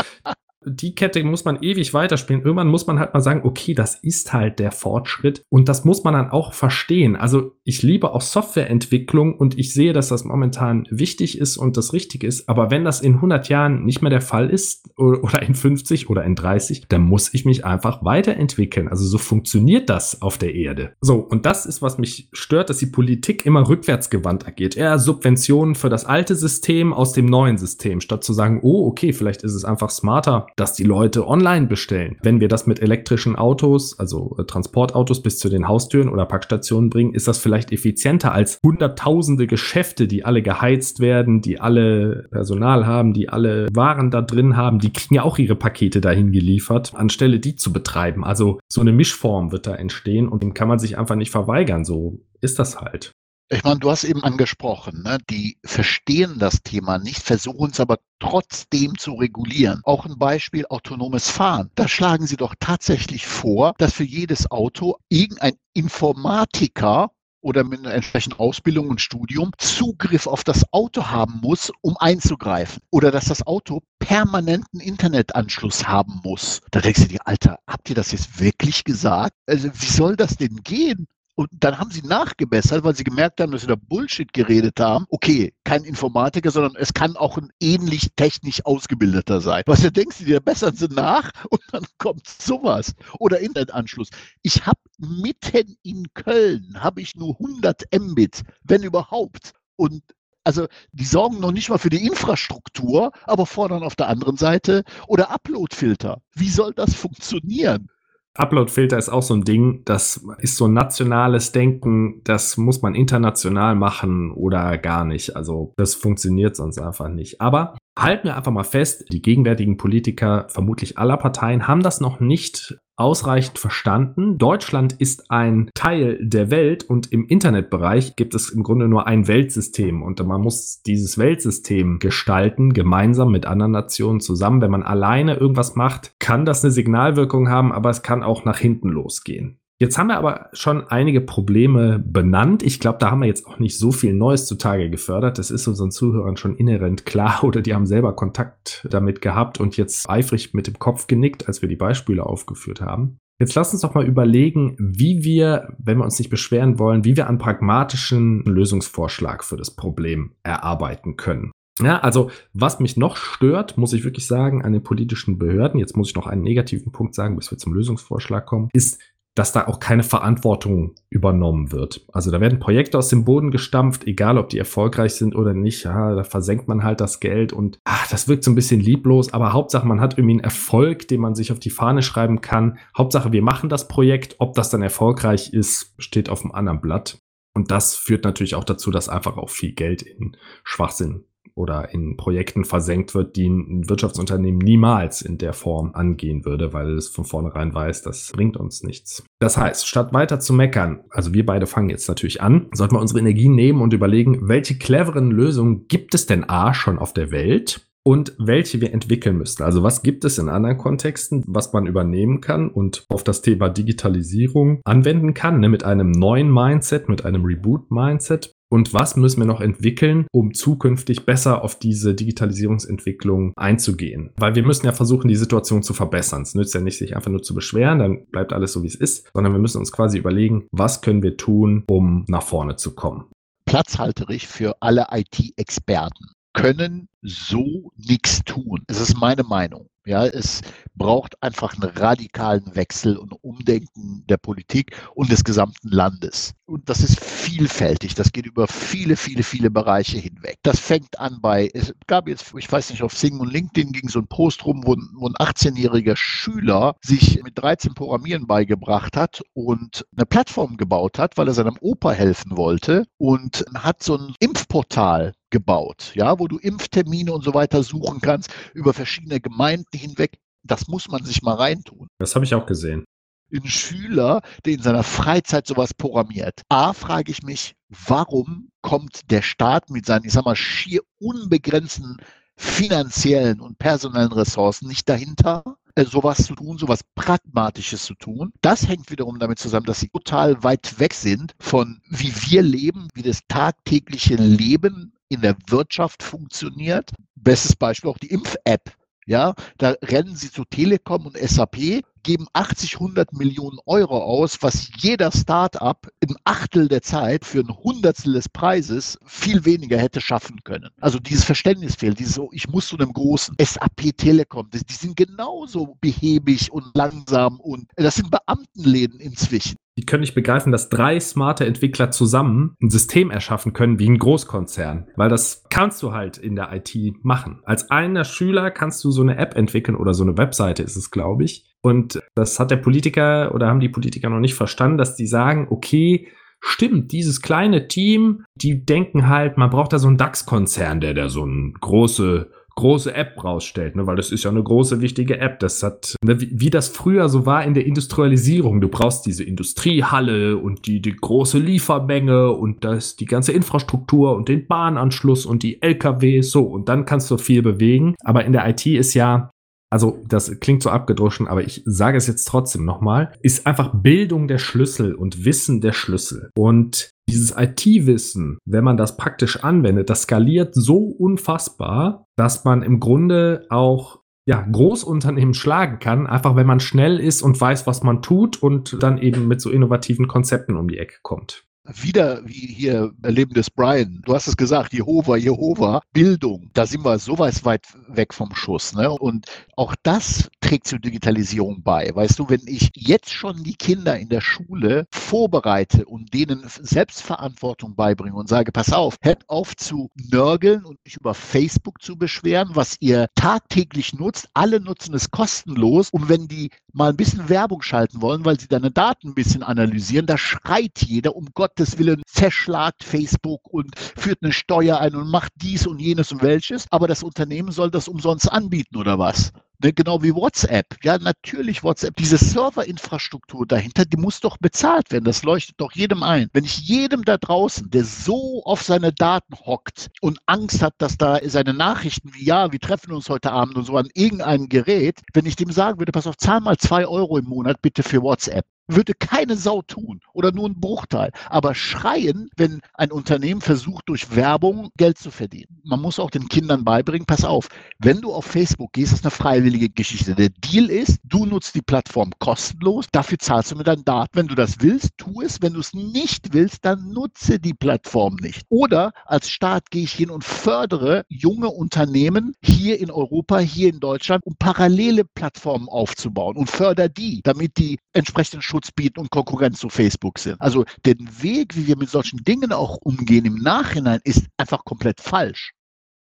die 0.68 0.94
Kette 0.94 1.22
muss 1.24 1.44
man 1.44 1.62
ewig 1.62 1.94
weiterspielen. 1.94 2.42
Irgendwann 2.42 2.68
muss 2.68 2.86
man 2.86 2.98
halt 2.98 3.14
mal 3.14 3.20
sagen, 3.20 3.42
okay, 3.44 3.74
das 3.74 3.94
ist 3.96 4.32
halt 4.32 4.58
der 4.58 4.72
Fortschritt 4.72 5.42
und 5.48 5.68
das 5.68 5.84
muss 5.84 6.04
man 6.04 6.14
dann 6.14 6.30
auch 6.30 6.52
verstehen. 6.52 7.16
Also 7.16 7.56
ich 7.64 7.82
liebe 7.82 8.12
auch 8.12 8.20
Softwareentwicklung 8.20 9.34
und 9.36 9.58
ich 9.58 9.74
sehe, 9.74 9.92
dass 9.92 10.08
das 10.08 10.24
momentan 10.24 10.86
wichtig 10.90 11.38
ist 11.38 11.56
und 11.56 11.76
das 11.76 11.92
richtig 11.92 12.24
ist. 12.24 12.48
Aber 12.48 12.70
wenn 12.70 12.84
das 12.84 13.00
in 13.00 13.16
100 13.16 13.48
Jahren 13.48 13.84
nicht 13.84 14.02
mehr 14.02 14.10
der 14.10 14.20
Fall 14.20 14.50
ist 14.50 14.88
oder 14.96 15.42
in 15.42 15.54
50 15.54 16.10
oder 16.10 16.24
in 16.24 16.34
30, 16.34 16.86
dann 16.88 17.02
muss 17.02 17.32
ich 17.34 17.44
mich 17.44 17.64
einfach 17.64 18.04
weiterentwickeln. 18.04 18.88
Also 18.88 19.04
so 19.04 19.18
funktioniert 19.18 19.88
das 19.90 20.22
auf 20.22 20.38
der 20.38 20.54
Erde. 20.54 20.92
So, 21.00 21.16
und 21.16 21.46
das 21.46 21.66
ist, 21.66 21.82
was 21.82 21.98
mich 21.98 22.28
stört, 22.32 22.70
dass 22.70 22.78
die 22.78 22.86
Politik 22.86 23.46
immer 23.46 23.68
rückwärtsgewandt 23.68 24.46
agiert. 24.46 24.76
Eher 24.76 24.98
Subventionen 24.98 25.74
für 25.74 25.88
das 25.88 26.04
alte 26.04 26.34
System 26.34 26.92
aus 26.92 27.12
dem 27.12 27.26
neuen 27.26 27.58
System, 27.58 28.00
statt 28.00 28.24
zu 28.24 28.32
sagen, 28.32 28.60
oh, 28.62 28.86
okay, 28.86 29.12
vielleicht 29.12 29.42
ist 29.42 29.54
es 29.54 29.64
einfach 29.64 29.90
smarter, 29.90 30.46
dass 30.58 30.74
die 30.74 30.84
Leute 30.84 31.26
online 31.26 31.66
bestellen. 31.66 32.16
Wenn 32.22 32.40
wir 32.40 32.48
das 32.48 32.66
mit 32.66 32.80
elektrischen 32.80 33.36
Autos, 33.36 33.98
also 33.98 34.36
äh, 34.38 34.44
Transportautos 34.44 35.22
bis 35.22 35.38
zu 35.38 35.48
den 35.48 35.68
Haustüren 35.68 36.08
oder 36.08 36.26
Packstationen 36.26 36.90
bringen, 36.90 37.14
ist 37.14 37.28
das 37.28 37.38
vielleicht 37.38 37.72
effizienter 37.72 38.32
als 38.32 38.58
hunderttausende 38.64 39.46
Geschäfte, 39.46 40.08
die 40.08 40.24
alle 40.24 40.42
geheizt 40.42 41.00
werden, 41.00 41.40
die 41.40 41.60
alle 41.60 42.28
Personal 42.30 42.86
haben, 42.86 43.12
die 43.12 43.28
alle 43.28 43.68
Waren 43.72 44.10
da 44.10 44.22
drin 44.22 44.56
haben, 44.56 44.78
die 44.78 44.92
kriegen 44.92 45.14
ja 45.14 45.22
auch 45.22 45.38
ihre 45.38 45.56
Pakete 45.56 46.00
dahin 46.00 46.32
geliefert, 46.32 46.92
anstelle 46.94 47.38
die 47.38 47.56
zu 47.56 47.72
betreiben. 47.72 48.24
Also 48.24 48.58
so 48.68 48.80
eine 48.80 48.92
Mischform 48.92 49.52
wird 49.52 49.66
da 49.66 49.74
entstehen 49.74 50.28
und 50.28 50.42
dem 50.42 50.54
kann 50.54 50.68
man 50.68 50.78
sich 50.78 50.98
einfach 50.98 51.16
nicht 51.16 51.30
verweigern. 51.30 51.84
So 51.84 52.20
ist 52.40 52.58
das 52.58 52.80
halt. 52.80 53.12
Ich 53.50 53.64
meine, 53.64 53.80
du 53.80 53.90
hast 53.90 54.04
eben 54.04 54.22
angesprochen, 54.24 55.04
ne? 55.04 55.16
die 55.30 55.56
verstehen 55.64 56.38
das 56.38 56.62
Thema 56.62 56.98
nicht, 56.98 57.22
versuchen 57.22 57.70
es 57.70 57.80
aber 57.80 57.98
trotzdem 58.18 58.98
zu 58.98 59.14
regulieren. 59.14 59.80
Auch 59.84 60.04
ein 60.04 60.18
Beispiel 60.18 60.66
autonomes 60.66 61.30
Fahren. 61.30 61.70
Da 61.74 61.88
schlagen 61.88 62.26
sie 62.26 62.36
doch 62.36 62.54
tatsächlich 62.60 63.26
vor, 63.26 63.72
dass 63.78 63.94
für 63.94 64.04
jedes 64.04 64.50
Auto 64.50 64.96
irgendein 65.08 65.54
Informatiker 65.72 67.10
oder 67.40 67.64
mit 67.64 67.80
einer 67.80 67.94
entsprechenden 67.94 68.38
Ausbildung 68.38 68.88
und 68.90 69.00
Studium 69.00 69.52
Zugriff 69.56 70.26
auf 70.26 70.44
das 70.44 70.70
Auto 70.70 71.06
haben 71.06 71.40
muss, 71.40 71.72
um 71.80 71.96
einzugreifen. 71.96 72.82
Oder 72.90 73.10
dass 73.10 73.26
das 73.26 73.46
Auto 73.46 73.80
permanenten 73.98 74.78
Internetanschluss 74.80 75.88
haben 75.88 76.20
muss. 76.22 76.60
Da 76.70 76.82
denkst 76.82 77.00
du 77.00 77.08
dir, 77.08 77.26
Alter, 77.26 77.60
habt 77.66 77.88
ihr 77.88 77.96
das 77.96 78.12
jetzt 78.12 78.40
wirklich 78.40 78.84
gesagt? 78.84 79.32
Also 79.46 79.70
wie 79.72 79.90
soll 79.90 80.16
das 80.16 80.36
denn 80.36 80.56
gehen? 80.62 81.06
Und 81.38 81.50
dann 81.52 81.78
haben 81.78 81.92
sie 81.92 82.02
nachgebessert, 82.02 82.82
weil 82.82 82.96
sie 82.96 83.04
gemerkt 83.04 83.40
haben, 83.40 83.52
dass 83.52 83.60
sie 83.60 83.68
da 83.68 83.76
Bullshit 83.76 84.32
geredet 84.32 84.80
haben. 84.80 85.06
Okay, 85.08 85.54
kein 85.62 85.84
Informatiker, 85.84 86.50
sondern 86.50 86.74
es 86.74 86.92
kann 86.92 87.16
auch 87.16 87.38
ein 87.38 87.52
ähnlich 87.60 88.08
technisch 88.16 88.66
ausgebildeter 88.66 89.40
sein. 89.40 89.62
Was 89.66 89.82
du 89.82 89.92
denkst, 89.92 90.16
die 90.18 90.36
bessern 90.40 90.74
sie 90.74 90.88
nach 90.88 91.30
und 91.50 91.60
dann 91.70 91.84
kommt 91.98 92.26
sowas. 92.26 92.92
Oder 93.20 93.38
Internetanschluss. 93.38 94.08
Ich 94.42 94.66
habe 94.66 94.80
mitten 94.98 95.76
in 95.84 96.12
Köln, 96.12 96.74
habe 96.74 97.02
ich 97.02 97.14
nur 97.14 97.36
100 97.38 97.84
Mbit, 97.96 98.42
wenn 98.64 98.82
überhaupt. 98.82 99.52
Und 99.76 100.02
also 100.42 100.66
die 100.90 101.04
sorgen 101.04 101.38
noch 101.38 101.52
nicht 101.52 101.68
mal 101.68 101.78
für 101.78 101.90
die 101.90 102.04
Infrastruktur, 102.04 103.12
aber 103.22 103.46
fordern 103.46 103.84
auf 103.84 103.94
der 103.94 104.08
anderen 104.08 104.38
Seite 104.38 104.82
oder 105.06 105.30
Uploadfilter. 105.30 106.20
Wie 106.34 106.50
soll 106.50 106.74
das 106.74 106.94
funktionieren? 106.94 107.90
Upload-Filter 108.38 108.96
ist 108.96 109.08
auch 109.08 109.22
so 109.22 109.34
ein 109.34 109.42
Ding, 109.42 109.82
das 109.84 110.24
ist 110.38 110.56
so 110.56 110.66
ein 110.66 110.72
nationales 110.72 111.52
Denken, 111.52 112.22
das 112.24 112.56
muss 112.56 112.82
man 112.82 112.94
international 112.94 113.74
machen 113.74 114.32
oder 114.32 114.78
gar 114.78 115.04
nicht. 115.04 115.34
Also 115.36 115.72
das 115.76 115.94
funktioniert 115.94 116.56
sonst 116.56 116.78
einfach 116.78 117.08
nicht. 117.08 117.40
Aber 117.40 117.76
halten 117.98 118.28
wir 118.28 118.36
einfach 118.36 118.52
mal 118.52 118.64
fest, 118.64 119.06
die 119.12 119.20
gegenwärtigen 119.20 119.76
Politiker 119.76 120.46
vermutlich 120.48 120.98
aller 120.98 121.16
Parteien 121.16 121.66
haben 121.66 121.82
das 121.82 122.00
noch 122.00 122.20
nicht 122.20 122.78
ausreichend 122.96 123.58
verstanden. 123.58 124.38
Deutschland 124.38 124.94
ist 124.94 125.30
ein 125.30 125.70
Teil 125.74 126.18
der 126.20 126.50
Welt 126.50 126.84
und 126.84 127.12
im 127.12 127.26
Internetbereich 127.26 128.16
gibt 128.16 128.34
es 128.34 128.50
im 128.50 128.62
Grunde 128.62 128.88
nur 128.88 129.06
ein 129.06 129.28
Weltsystem 129.28 130.02
und 130.02 130.24
man 130.26 130.40
muss 130.40 130.82
dieses 130.82 131.18
Weltsystem 131.18 131.98
gestalten, 132.00 132.72
gemeinsam 132.72 133.30
mit 133.30 133.46
anderen 133.46 133.72
Nationen 133.72 134.20
zusammen. 134.20 134.60
Wenn 134.60 134.70
man 134.70 134.82
alleine 134.82 135.34
irgendwas 135.34 135.76
macht, 135.76 136.14
kann 136.18 136.44
das 136.44 136.64
eine 136.64 136.72
Signalwirkung 136.72 137.48
haben, 137.48 137.72
aber 137.72 137.90
es 137.90 138.02
kann 138.02 138.22
auch 138.22 138.44
nach 138.44 138.58
hinten 138.58 138.88
losgehen. 138.88 139.60
Jetzt 139.80 139.96
haben 139.96 140.08
wir 140.08 140.18
aber 140.18 140.50
schon 140.54 140.88
einige 140.88 141.20
Probleme 141.20 142.00
benannt. 142.04 142.64
Ich 142.64 142.80
glaube, 142.80 142.98
da 142.98 143.12
haben 143.12 143.20
wir 143.20 143.28
jetzt 143.28 143.46
auch 143.46 143.60
nicht 143.60 143.78
so 143.78 143.92
viel 143.92 144.12
Neues 144.12 144.46
zutage 144.46 144.90
gefördert. 144.90 145.38
Das 145.38 145.52
ist 145.52 145.68
unseren 145.68 145.92
Zuhörern 145.92 146.36
schon 146.36 146.56
inhärent 146.56 147.06
klar 147.06 147.42
oder 147.44 147.62
die 147.62 147.74
haben 147.74 147.86
selber 147.86 148.14
Kontakt 148.14 148.86
damit 148.90 149.20
gehabt 149.20 149.60
und 149.60 149.76
jetzt 149.76 150.10
eifrig 150.10 150.52
mit 150.52 150.66
dem 150.66 150.80
Kopf 150.80 151.06
genickt, 151.06 151.46
als 151.46 151.62
wir 151.62 151.68
die 151.68 151.76
Beispiele 151.76 152.26
aufgeführt 152.26 152.80
haben. 152.80 153.18
Jetzt 153.40 153.54
lass 153.54 153.72
uns 153.72 153.82
doch 153.82 153.94
mal 153.94 154.04
überlegen, 154.04 154.74
wie 154.80 155.22
wir, 155.22 155.72
wenn 155.78 155.98
wir 155.98 156.04
uns 156.04 156.18
nicht 156.18 156.30
beschweren 156.30 156.80
wollen, 156.80 157.04
wie 157.04 157.16
wir 157.16 157.28
einen 157.28 157.38
pragmatischen 157.38 158.42
Lösungsvorschlag 158.42 159.44
für 159.44 159.56
das 159.56 159.76
Problem 159.76 160.32
erarbeiten 160.42 161.16
können. 161.16 161.52
Ja, 161.80 162.00
also 162.00 162.32
was 162.52 162.80
mich 162.80 162.96
noch 162.96 163.16
stört, 163.16 163.78
muss 163.78 163.92
ich 163.92 164.02
wirklich 164.02 164.26
sagen, 164.26 164.64
an 164.64 164.72
den 164.72 164.82
politischen 164.82 165.38
Behörden, 165.38 165.78
jetzt 165.78 165.96
muss 165.96 166.08
ich 166.08 166.16
noch 166.16 166.26
einen 166.26 166.42
negativen 166.42 166.90
Punkt 166.90 167.14
sagen, 167.14 167.36
bis 167.36 167.52
wir 167.52 167.58
zum 167.58 167.72
Lösungsvorschlag 167.74 168.44
kommen, 168.44 168.68
ist 168.72 169.00
dass 169.38 169.52
da 169.52 169.68
auch 169.68 169.78
keine 169.78 170.02
Verantwortung 170.02 170.96
übernommen 171.10 171.70
wird. 171.70 172.04
Also 172.12 172.32
da 172.32 172.40
werden 172.40 172.58
Projekte 172.58 172.98
aus 172.98 173.08
dem 173.08 173.24
Boden 173.24 173.52
gestampft, 173.52 174.04
egal 174.04 174.36
ob 174.36 174.48
die 174.48 174.58
erfolgreich 174.58 175.14
sind 175.14 175.36
oder 175.36 175.54
nicht. 175.54 175.84
Ja, 175.84 176.16
da 176.16 176.24
versenkt 176.24 176.66
man 176.66 176.82
halt 176.82 177.00
das 177.00 177.20
Geld 177.20 177.52
und 177.52 177.78
ach, 177.84 178.08
das 178.08 178.26
wirkt 178.26 178.42
so 178.42 178.50
ein 178.50 178.56
bisschen 178.56 178.80
lieblos, 178.80 179.32
aber 179.32 179.52
Hauptsache 179.52 179.86
man 179.86 180.00
hat 180.00 180.18
irgendwie 180.18 180.34
einen 180.34 180.44
Erfolg, 180.44 181.06
den 181.06 181.20
man 181.20 181.36
sich 181.36 181.52
auf 181.52 181.60
die 181.60 181.70
Fahne 181.70 182.02
schreiben 182.02 182.40
kann. 182.40 182.78
Hauptsache 182.96 183.30
wir 183.30 183.42
machen 183.42 183.68
das 183.68 183.86
Projekt. 183.86 184.34
Ob 184.40 184.54
das 184.54 184.70
dann 184.70 184.82
erfolgreich 184.82 185.52
ist, 185.52 185.94
steht 185.98 186.30
auf 186.30 186.42
dem 186.42 186.50
anderen 186.50 186.80
Blatt. 186.80 187.18
Und 187.54 187.70
das 187.70 187.94
führt 187.94 188.24
natürlich 188.24 188.56
auch 188.56 188.64
dazu, 188.64 188.90
dass 188.90 189.08
einfach 189.08 189.36
auch 189.36 189.50
viel 189.50 189.72
Geld 189.72 190.02
in 190.02 190.36
Schwachsinn 190.64 191.27
oder 191.58 191.92
in 191.92 192.16
Projekten 192.16 192.64
versenkt 192.64 193.14
wird, 193.14 193.36
die 193.36 193.48
ein 193.48 193.88
Wirtschaftsunternehmen 193.88 194.58
niemals 194.58 195.20
in 195.20 195.38
der 195.38 195.52
Form 195.52 195.90
angehen 195.94 196.44
würde, 196.44 196.72
weil 196.72 196.96
es 196.96 197.08
von 197.08 197.24
vornherein 197.24 197.74
weiß, 197.74 198.02
das 198.02 198.32
bringt 198.32 198.56
uns 198.56 198.82
nichts. 198.82 199.24
Das 199.40 199.56
heißt, 199.56 199.86
statt 199.86 200.12
weiter 200.12 200.40
zu 200.40 200.52
meckern, 200.52 201.00
also 201.10 201.34
wir 201.34 201.44
beide 201.44 201.66
fangen 201.66 201.90
jetzt 201.90 202.08
natürlich 202.08 202.40
an, 202.40 202.68
sollten 202.72 202.94
wir 202.94 203.00
unsere 203.00 203.20
Energie 203.20 203.48
nehmen 203.48 203.82
und 203.82 203.92
überlegen, 203.92 204.48
welche 204.48 204.78
cleveren 204.78 205.30
Lösungen 205.30 205.88
gibt 205.88 206.14
es 206.14 206.26
denn 206.26 206.48
A 206.48 206.72
schon 206.72 206.98
auf 206.98 207.12
der 207.12 207.30
Welt? 207.30 207.84
und 208.08 208.32
welche 208.38 208.80
wir 208.80 208.94
entwickeln 208.94 209.36
müssen. 209.36 209.62
Also 209.62 209.82
was 209.82 210.02
gibt 210.02 210.24
es 210.24 210.38
in 210.38 210.48
anderen 210.48 210.78
Kontexten, 210.78 211.44
was 211.46 211.74
man 211.74 211.86
übernehmen 211.86 212.40
kann 212.40 212.70
und 212.70 213.04
auf 213.10 213.22
das 213.22 213.42
Thema 213.42 213.68
Digitalisierung 213.68 214.80
anwenden 214.86 215.34
kann, 215.34 215.60
ne, 215.60 215.68
mit 215.68 215.84
einem 215.84 216.12
neuen 216.12 216.50
Mindset, 216.50 217.10
mit 217.10 217.26
einem 217.26 217.44
Reboot-Mindset 217.44 218.54
und 218.70 218.92
was 218.92 219.16
müssen 219.16 219.40
wir 219.40 219.46
noch 219.46 219.60
entwickeln, 219.60 220.26
um 220.32 220.52
zukünftig 220.52 221.24
besser 221.24 221.62
auf 221.62 221.78
diese 221.78 222.14
Digitalisierungsentwicklung 222.14 223.52
einzugehen? 223.56 224.30
Weil 224.36 224.54
wir 224.54 224.62
müssen 224.62 224.86
ja 224.86 224.92
versuchen, 224.92 225.28
die 225.28 225.36
Situation 225.36 225.82
zu 225.82 225.94
verbessern. 225.94 226.42
Es 226.42 226.54
nützt 226.54 226.74
ja 226.74 226.80
nicht, 226.80 226.98
sich 226.98 227.16
einfach 227.16 227.30
nur 227.30 227.42
zu 227.42 227.54
beschweren, 227.54 227.98
dann 227.98 228.26
bleibt 228.26 228.52
alles 228.52 228.72
so, 228.72 228.82
wie 228.82 228.88
es 228.88 228.94
ist, 228.94 229.30
sondern 229.32 229.52
wir 229.52 229.60
müssen 229.60 229.78
uns 229.78 229.92
quasi 229.92 230.18
überlegen, 230.18 230.66
was 230.72 231.00
können 231.00 231.22
wir 231.22 231.36
tun, 231.36 231.84
um 231.88 232.24
nach 232.28 232.42
vorne 232.42 232.76
zu 232.76 232.94
kommen. 232.94 233.24
Platzhalterig 233.64 234.46
für 234.46 234.76
alle 234.80 235.06
IT-Experten 235.12 236.32
können 236.54 237.08
so 237.22 237.92
nichts 237.96 238.42
tun. 238.44 238.82
Es 238.86 239.00
ist 239.00 239.16
meine 239.16 239.44
Meinung. 239.44 239.88
Ja, 240.06 240.24
es 240.26 240.62
braucht 240.94 241.40
einfach 241.42 241.74
einen 241.74 241.90
radikalen 241.90 242.74
Wechsel 242.74 243.16
und 243.16 243.32
Umdenken 243.44 244.24
der 244.26 244.38
Politik 244.38 244.96
und 245.14 245.30
des 245.30 245.44
gesamten 245.44 245.88
Landes. 245.88 246.54
Und 246.68 246.90
das 246.90 247.02
ist 247.02 247.18
vielfältig. 247.18 248.14
Das 248.14 248.30
geht 248.30 248.44
über 248.44 248.68
viele, 248.68 249.16
viele, 249.16 249.42
viele 249.42 249.70
Bereiche 249.70 250.18
hinweg. 250.18 250.58
Das 250.62 250.78
fängt 250.78 251.18
an 251.18 251.38
bei, 251.40 251.70
es 251.72 251.94
gab 252.06 252.28
jetzt, 252.28 252.52
ich 252.58 252.70
weiß 252.70 252.90
nicht, 252.90 253.02
auf 253.02 253.16
Sing 253.16 253.40
und 253.40 253.50
LinkedIn 253.50 253.92
ging 253.92 254.10
so 254.10 254.18
ein 254.18 254.26
Post 254.26 254.66
rum, 254.66 254.82
wo, 254.84 254.92
ein 254.94 255.34
18-jähriger 255.36 256.14
Schüler 256.14 256.94
sich 257.02 257.42
mit 257.42 257.56
13 257.56 257.94
Programmieren 257.94 258.46
beigebracht 258.46 259.16
hat 259.16 259.40
und 259.54 260.04
eine 260.14 260.26
Plattform 260.26 260.76
gebaut 260.76 261.18
hat, 261.18 261.38
weil 261.38 261.48
er 261.48 261.54
seinem 261.54 261.78
Opa 261.80 262.12
helfen 262.12 262.58
wollte 262.58 263.06
und 263.16 263.64
hat 263.74 264.02
so 264.02 264.18
ein 264.18 264.34
Impfportal 264.38 265.32
gebaut, 265.48 266.12
ja, 266.14 266.38
wo 266.38 266.48
du 266.48 266.58
Impftermine 266.58 267.32
und 267.32 267.44
so 267.44 267.54
weiter 267.54 267.82
suchen 267.82 268.20
kannst 268.20 268.50
über 268.74 268.92
verschiedene 268.92 269.40
Gemeinden 269.40 269.96
hinweg. 269.96 270.38
Das 270.64 270.86
muss 270.86 271.08
man 271.08 271.24
sich 271.24 271.40
mal 271.40 271.54
reintun. 271.54 272.08
Das 272.18 272.34
habe 272.34 272.44
ich 272.44 272.54
auch 272.54 272.66
gesehen. 272.66 273.04
Ein 273.52 273.66
Schüler, 273.66 274.42
der 274.64 274.74
in 274.74 274.82
seiner 274.82 275.02
Freizeit 275.02 275.66
sowas 275.66 275.94
programmiert. 275.94 276.62
A, 276.68 276.92
frage 276.92 277.32
ich 277.32 277.42
mich, 277.42 277.74
warum 277.88 278.70
kommt 278.82 279.30
der 279.30 279.42
Staat 279.42 279.90
mit 279.90 280.06
seinen, 280.06 280.24
ich 280.24 280.32
sag 280.32 280.44
mal, 280.44 280.56
schier 280.56 281.00
unbegrenzten 281.18 282.18
finanziellen 282.56 283.60
und 283.60 283.78
personellen 283.78 284.32
Ressourcen 284.32 284.88
nicht 284.88 285.08
dahinter? 285.08 285.64
Äh, 285.98 286.04
sowas 286.04 286.46
zu 286.46 286.54
tun, 286.54 286.78
sowas 286.78 287.00
Pragmatisches 287.16 288.04
zu 288.04 288.14
tun. 288.14 288.52
Das 288.60 288.86
hängt 288.86 289.10
wiederum 289.10 289.40
damit 289.40 289.58
zusammen, 289.58 289.86
dass 289.86 289.98
sie 289.98 290.08
total 290.08 290.62
weit 290.62 291.00
weg 291.00 291.12
sind 291.12 291.56
von 291.58 292.00
wie 292.08 292.32
wir 292.46 292.62
leben, 292.62 293.08
wie 293.14 293.22
das 293.22 293.40
tagtägliche 293.48 294.36
Leben 294.36 295.12
in 295.28 295.40
der 295.40 295.56
Wirtschaft 295.66 296.22
funktioniert. 296.22 297.10
Bestes 297.34 297.74
Beispiel 297.74 298.10
auch 298.10 298.18
die 298.18 298.30
Impf-App. 298.30 298.92
Ja, 299.26 299.54
da 299.76 299.94
rennen 300.02 300.36
sie 300.36 300.52
zu 300.52 300.64
Telekom 300.64 301.26
und 301.26 301.36
SAP, 301.36 302.02
geben 302.28 302.46
80, 302.52 302.96
100 302.96 303.32
Millionen 303.32 303.78
Euro 303.86 304.22
aus, 304.22 304.58
was 304.60 304.90
jeder 304.98 305.32
Start-up 305.32 306.08
im 306.20 306.36
Achtel 306.44 306.86
der 306.86 307.00
Zeit 307.00 307.46
für 307.46 307.60
ein 307.60 307.74
Hundertstel 307.74 308.34
des 308.34 308.50
Preises 308.50 309.18
viel 309.24 309.64
weniger 309.64 309.96
hätte 309.96 310.20
schaffen 310.20 310.62
können. 310.62 310.90
Also 311.00 311.18
dieses 311.18 311.44
Verständnis 311.44 311.94
fehlt, 311.94 312.18
dieses 312.18 312.34
so, 312.34 312.50
ich 312.52 312.68
muss 312.68 312.88
zu 312.88 312.98
einem 312.98 313.14
großen 313.14 313.56
SAP 313.58 314.14
Telekom, 314.18 314.68
die, 314.68 314.84
die 314.84 314.92
sind 314.92 315.16
genauso 315.16 315.96
behäbig 316.02 316.70
und 316.70 316.94
langsam 316.94 317.60
und 317.60 317.90
das 317.96 318.16
sind 318.16 318.30
Beamtenläden 318.30 319.20
inzwischen 319.20 319.76
die 319.98 320.06
können 320.06 320.20
nicht 320.20 320.36
begreifen, 320.36 320.70
dass 320.70 320.90
drei 320.90 321.18
smarte 321.18 321.66
Entwickler 321.66 322.12
zusammen 322.12 322.76
ein 322.80 322.88
System 322.88 323.32
erschaffen 323.32 323.72
können 323.72 323.98
wie 323.98 324.08
ein 324.08 324.18
Großkonzern. 324.18 325.08
Weil 325.16 325.28
das 325.28 325.64
kannst 325.70 326.00
du 326.04 326.12
halt 326.12 326.38
in 326.38 326.54
der 326.54 326.72
IT 326.72 326.94
machen. 327.24 327.58
Als 327.64 327.90
einer 327.90 328.22
Schüler 328.22 328.70
kannst 328.70 329.02
du 329.02 329.10
so 329.10 329.22
eine 329.22 329.36
App 329.38 329.56
entwickeln 329.56 329.96
oder 329.96 330.14
so 330.14 330.22
eine 330.22 330.38
Webseite 330.38 330.84
ist 330.84 330.94
es, 330.94 331.10
glaube 331.10 331.42
ich. 331.42 331.74
Und 331.82 332.22
das 332.36 332.60
hat 332.60 332.70
der 332.70 332.76
Politiker 332.76 333.52
oder 333.52 333.66
haben 333.66 333.80
die 333.80 333.88
Politiker 333.88 334.30
noch 334.30 334.38
nicht 334.38 334.54
verstanden, 334.54 334.98
dass 334.98 335.16
die 335.16 335.26
sagen, 335.26 335.66
okay, 335.68 336.28
stimmt, 336.60 337.10
dieses 337.10 337.42
kleine 337.42 337.88
Team, 337.88 338.44
die 338.54 338.84
denken 338.84 339.28
halt, 339.28 339.56
man 339.56 339.70
braucht 339.70 339.92
da 339.92 339.98
so 339.98 340.06
einen 340.06 340.16
DAX-Konzern, 340.16 341.00
der 341.00 341.14
da 341.14 341.28
so 341.28 341.42
eine 341.42 341.72
große 341.80 342.52
große 342.78 343.12
App 343.12 343.42
rausstellt, 343.42 343.96
ne? 343.96 344.06
weil 344.06 344.14
das 344.14 344.30
ist 344.30 344.44
ja 344.44 344.50
eine 344.50 344.62
große, 344.62 345.00
wichtige 345.00 345.40
App. 345.40 345.58
Das 345.58 345.82
hat, 345.82 346.14
ne, 346.24 346.40
wie, 346.40 346.48
wie, 346.52 346.70
das 346.70 346.86
früher 346.86 347.28
so 347.28 347.44
war 347.44 347.64
in 347.64 347.74
der 347.74 347.84
Industrialisierung. 347.84 348.80
Du 348.80 348.88
brauchst 348.88 349.26
diese 349.26 349.42
Industriehalle 349.42 350.56
und 350.56 350.86
die, 350.86 351.02
die 351.02 351.16
große 351.16 351.58
Liefermenge 351.58 352.52
und 352.52 352.84
das, 352.84 353.16
die 353.16 353.24
ganze 353.24 353.50
Infrastruktur 353.50 354.36
und 354.36 354.48
den 354.48 354.68
Bahnanschluss 354.68 355.44
und 355.44 355.64
die 355.64 355.82
LKWs, 355.82 356.52
so. 356.52 356.62
Und 356.62 356.88
dann 356.88 357.04
kannst 357.04 357.28
du 357.32 357.36
viel 357.36 357.62
bewegen. 357.62 358.14
Aber 358.22 358.44
in 358.44 358.52
der 358.52 358.68
IT 358.68 358.86
ist 358.86 359.14
ja, 359.14 359.50
also 359.90 360.22
das 360.26 360.60
klingt 360.60 360.82
so 360.82 360.90
abgedroschen, 360.90 361.48
aber 361.48 361.62
ich 361.62 361.82
sage 361.86 362.18
es 362.18 362.26
jetzt 362.26 362.44
trotzdem 362.46 362.84
nochmal, 362.84 363.32
ist 363.42 363.66
einfach 363.66 363.94
Bildung 363.94 364.48
der 364.48 364.58
Schlüssel 364.58 365.14
und 365.14 365.44
Wissen 365.44 365.80
der 365.80 365.92
Schlüssel. 365.92 366.50
Und 366.56 367.10
dieses 367.28 367.54
IT-Wissen, 367.56 368.58
wenn 368.66 368.84
man 368.84 368.96
das 368.96 369.16
praktisch 369.16 369.62
anwendet, 369.62 370.10
das 370.10 370.22
skaliert 370.22 370.74
so 370.74 370.98
unfassbar, 370.98 372.26
dass 372.36 372.64
man 372.64 372.82
im 372.82 373.00
Grunde 373.00 373.66
auch 373.70 374.20
ja, 374.46 374.62
Großunternehmen 374.62 375.52
schlagen 375.52 375.98
kann, 375.98 376.26
einfach 376.26 376.56
wenn 376.56 376.66
man 376.66 376.80
schnell 376.80 377.20
ist 377.20 377.42
und 377.42 377.60
weiß, 377.60 377.86
was 377.86 378.02
man 378.02 378.22
tut 378.22 378.62
und 378.62 379.02
dann 379.02 379.18
eben 379.18 379.46
mit 379.46 379.60
so 379.60 379.70
innovativen 379.70 380.26
Konzepten 380.26 380.76
um 380.76 380.88
die 380.88 380.98
Ecke 380.98 381.16
kommt 381.22 381.67
wieder 381.94 382.46
wie 382.46 382.66
hier 382.66 383.12
Erleben 383.22 383.54
des 383.54 383.70
Brian. 383.70 384.22
Du 384.24 384.34
hast 384.34 384.46
es 384.46 384.56
gesagt, 384.56 384.92
Jehova, 384.92 385.36
Jehova, 385.36 386.02
Bildung. 386.12 386.70
Da 386.74 386.86
sind 386.86 387.04
wir 387.04 387.18
so 387.18 387.38
weit 387.38 387.82
weg 388.08 388.34
vom 388.34 388.54
Schuss. 388.54 388.94
Ne? 388.94 389.10
Und 389.10 389.46
auch 389.76 389.94
das 390.02 390.50
trägt 390.60 390.86
zur 390.86 390.98
Digitalisierung 390.98 391.82
bei. 391.82 392.10
Weißt 392.14 392.38
du, 392.38 392.48
wenn 392.50 392.62
ich 392.66 392.90
jetzt 392.94 393.30
schon 393.30 393.62
die 393.62 393.74
Kinder 393.74 394.18
in 394.18 394.28
der 394.28 394.40
Schule 394.40 395.06
vorbereite 395.10 396.04
und 396.04 396.34
denen 396.34 396.62
Selbstverantwortung 396.66 397.94
beibringe 397.94 398.34
und 398.34 398.48
sage, 398.48 398.72
pass 398.72 398.92
auf, 398.92 399.16
hört 399.22 399.48
auf 399.48 399.76
zu 399.76 400.10
nörgeln 400.30 400.84
und 400.84 400.98
mich 401.04 401.16
über 401.16 401.34
Facebook 401.34 402.02
zu 402.02 402.16
beschweren, 402.16 402.70
was 402.74 402.96
ihr 403.00 403.28
tagtäglich 403.34 404.12
nutzt. 404.12 404.48
Alle 404.52 404.80
nutzen 404.80 405.14
es 405.14 405.30
kostenlos. 405.30 406.10
Und 406.10 406.28
wenn 406.28 406.48
die 406.48 406.70
mal 406.92 407.10
ein 407.10 407.16
bisschen 407.16 407.48
Werbung 407.48 407.82
schalten 407.82 408.20
wollen, 408.20 408.44
weil 408.44 408.58
sie 408.58 408.68
deine 408.68 408.90
Daten 408.90 409.28
ein 409.28 409.34
bisschen 409.34 409.62
analysieren, 409.62 410.26
da 410.26 410.36
schreit 410.36 411.02
jeder 411.02 411.36
um 411.36 411.46
Gott 411.54 411.77
Gottes 411.78 411.96
Willen 411.96 412.22
zerschlagt 412.26 413.04
Facebook 413.04 413.68
und 413.72 413.96
führt 413.96 414.42
eine 414.42 414.52
Steuer 414.52 414.98
ein 414.98 415.14
und 415.14 415.30
macht 415.30 415.52
dies 415.54 415.86
und 415.86 416.00
jenes 416.00 416.32
und 416.32 416.42
welches, 416.42 416.90
aber 416.90 417.06
das 417.06 417.22
Unternehmen 417.22 417.70
soll 417.70 417.88
das 417.88 418.08
umsonst 418.08 418.50
anbieten 418.50 418.96
oder 418.96 419.20
was? 419.20 419.52
Ne, 419.80 419.92
genau 419.92 420.20
wie 420.24 420.34
WhatsApp. 420.34 420.96
Ja, 421.04 421.18
natürlich 421.18 421.84
WhatsApp. 421.84 422.16
Diese 422.16 422.36
Serverinfrastruktur 422.36 423.64
dahinter, 423.64 424.04
die 424.04 424.16
muss 424.16 424.40
doch 424.40 424.58
bezahlt 424.58 425.12
werden. 425.12 425.24
Das 425.24 425.44
leuchtet 425.44 425.80
doch 425.80 425.92
jedem 425.92 426.24
ein. 426.24 426.48
Wenn 426.52 426.64
ich 426.64 426.80
jedem 426.80 427.24
da 427.24 427.36
draußen, 427.36 427.88
der 427.88 428.02
so 428.02 428.64
auf 428.64 428.82
seine 428.82 429.12
Daten 429.12 429.54
hockt 429.54 430.10
und 430.20 430.40
Angst 430.46 430.82
hat, 430.82 430.94
dass 430.98 431.16
da 431.16 431.38
seine 431.44 431.74
Nachrichten 431.74 432.34
wie, 432.34 432.44
ja, 432.44 432.72
wir 432.72 432.80
treffen 432.80 433.12
uns 433.12 433.28
heute 433.28 433.52
Abend 433.52 433.76
und 433.76 433.84
so 433.84 433.96
an 433.96 434.08
irgendeinem 434.14 434.68
Gerät, 434.68 435.20
wenn 435.32 435.46
ich 435.46 435.54
dem 435.54 435.70
sagen 435.70 436.00
würde, 436.00 436.10
pass 436.10 436.26
auf, 436.26 436.36
zahl 436.36 436.60
mal 436.60 436.76
zwei 436.76 437.06
Euro 437.06 437.38
im 437.38 437.44
Monat 437.44 437.80
bitte 437.80 438.02
für 438.02 438.20
WhatsApp 438.20 438.66
würde 438.88 439.12
keine 439.14 439.56
Sau 439.56 439.82
tun 439.82 440.20
oder 440.32 440.50
nur 440.50 440.68
ein 440.68 440.80
Bruchteil. 440.80 441.30
Aber 441.48 441.74
schreien, 441.74 442.50
wenn 442.56 442.80
ein 442.94 443.12
Unternehmen 443.12 443.60
versucht, 443.60 444.08
durch 444.08 444.34
Werbung 444.34 444.90
Geld 444.96 445.18
zu 445.18 445.30
verdienen. 445.30 445.80
Man 445.84 446.00
muss 446.00 446.18
auch 446.18 446.30
den 446.30 446.48
Kindern 446.48 446.84
beibringen, 446.84 447.26
pass 447.26 447.44
auf, 447.44 447.68
wenn 447.98 448.20
du 448.20 448.32
auf 448.32 448.46
Facebook 448.46 448.92
gehst, 448.94 449.12
ist 449.12 449.24
eine 449.24 449.30
freiwillige 449.30 449.67
Geschichte. 449.70 450.34
Der 450.34 450.48
Deal 450.48 450.90
ist, 450.90 451.18
du 451.24 451.44
nutzt 451.44 451.74
die 451.74 451.82
Plattform 451.82 452.32
kostenlos, 452.38 453.06
dafür 453.12 453.38
zahlst 453.38 453.72
du 453.72 453.76
mit 453.76 453.86
deinen 453.86 454.04
Daten. 454.04 454.30
Wenn 454.34 454.48
du 454.48 454.54
das 454.54 454.80
willst, 454.80 455.10
tu 455.18 455.42
es. 455.42 455.60
Wenn 455.60 455.74
du 455.74 455.80
es 455.80 455.92
nicht 455.92 456.52
willst, 456.54 456.84
dann 456.84 457.10
nutze 457.10 457.58
die 457.60 457.74
Plattform 457.74 458.36
nicht. 458.40 458.62
Oder 458.70 459.12
als 459.26 459.50
Staat 459.50 459.90
gehe 459.90 460.04
ich 460.04 460.12
hin 460.12 460.30
und 460.30 460.44
fördere 460.44 461.24
junge 461.28 461.68
Unternehmen 461.68 462.54
hier 462.62 462.98
in 462.98 463.10
Europa, 463.10 463.58
hier 463.58 463.90
in 463.90 464.00
Deutschland, 464.00 464.46
um 464.46 464.56
parallele 464.58 465.24
Plattformen 465.24 465.88
aufzubauen 465.88 466.56
und 466.56 466.70
fördere 466.70 467.10
die, 467.10 467.42
damit 467.44 467.76
die 467.76 467.98
entsprechenden 468.14 468.62
Schutz 468.62 468.78
Schutz 468.78 468.92
bieten 468.92 469.18
und 469.18 469.30
Konkurrenz 469.30 469.80
zu 469.80 469.88
Facebook 469.88 470.38
sind. 470.38 470.60
Also 470.60 470.84
der 471.04 471.16
Weg, 471.18 471.74
wie 471.74 471.88
wir 471.88 471.96
mit 471.96 472.10
solchen 472.10 472.44
Dingen 472.44 472.72
auch 472.72 472.96
umgehen 472.98 473.44
im 473.44 473.56
Nachhinein, 473.56 474.20
ist 474.22 474.46
einfach 474.56 474.84
komplett 474.84 475.20
falsch. 475.20 475.72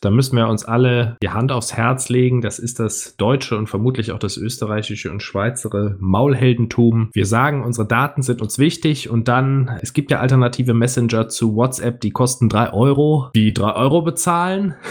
Da 0.01 0.09
müssen 0.09 0.35
wir 0.35 0.47
uns 0.47 0.65
alle 0.65 1.15
die 1.21 1.29
Hand 1.29 1.51
aufs 1.51 1.77
Herz 1.77 2.09
legen. 2.09 2.41
Das 2.41 2.57
ist 2.57 2.79
das 2.79 3.15
deutsche 3.17 3.55
und 3.55 3.67
vermutlich 3.67 4.11
auch 4.11 4.17
das 4.17 4.35
österreichische 4.35 5.11
und 5.11 5.21
schweizere 5.21 5.95
Maulheldentum. 5.99 7.11
Wir 7.13 7.27
sagen, 7.27 7.63
unsere 7.63 7.87
Daten 7.87 8.23
sind 8.23 8.41
uns 8.41 8.57
wichtig 8.57 9.11
und 9.11 9.27
dann, 9.27 9.77
es 9.81 9.93
gibt 9.93 10.09
ja 10.09 10.19
alternative 10.19 10.73
Messenger 10.73 11.29
zu 11.29 11.55
WhatsApp, 11.55 12.01
die 12.01 12.09
kosten 12.09 12.49
drei 12.49 12.73
Euro. 12.73 13.29
Die 13.35 13.53
drei 13.53 13.73
Euro 13.73 14.01
bezahlen. 14.01 14.75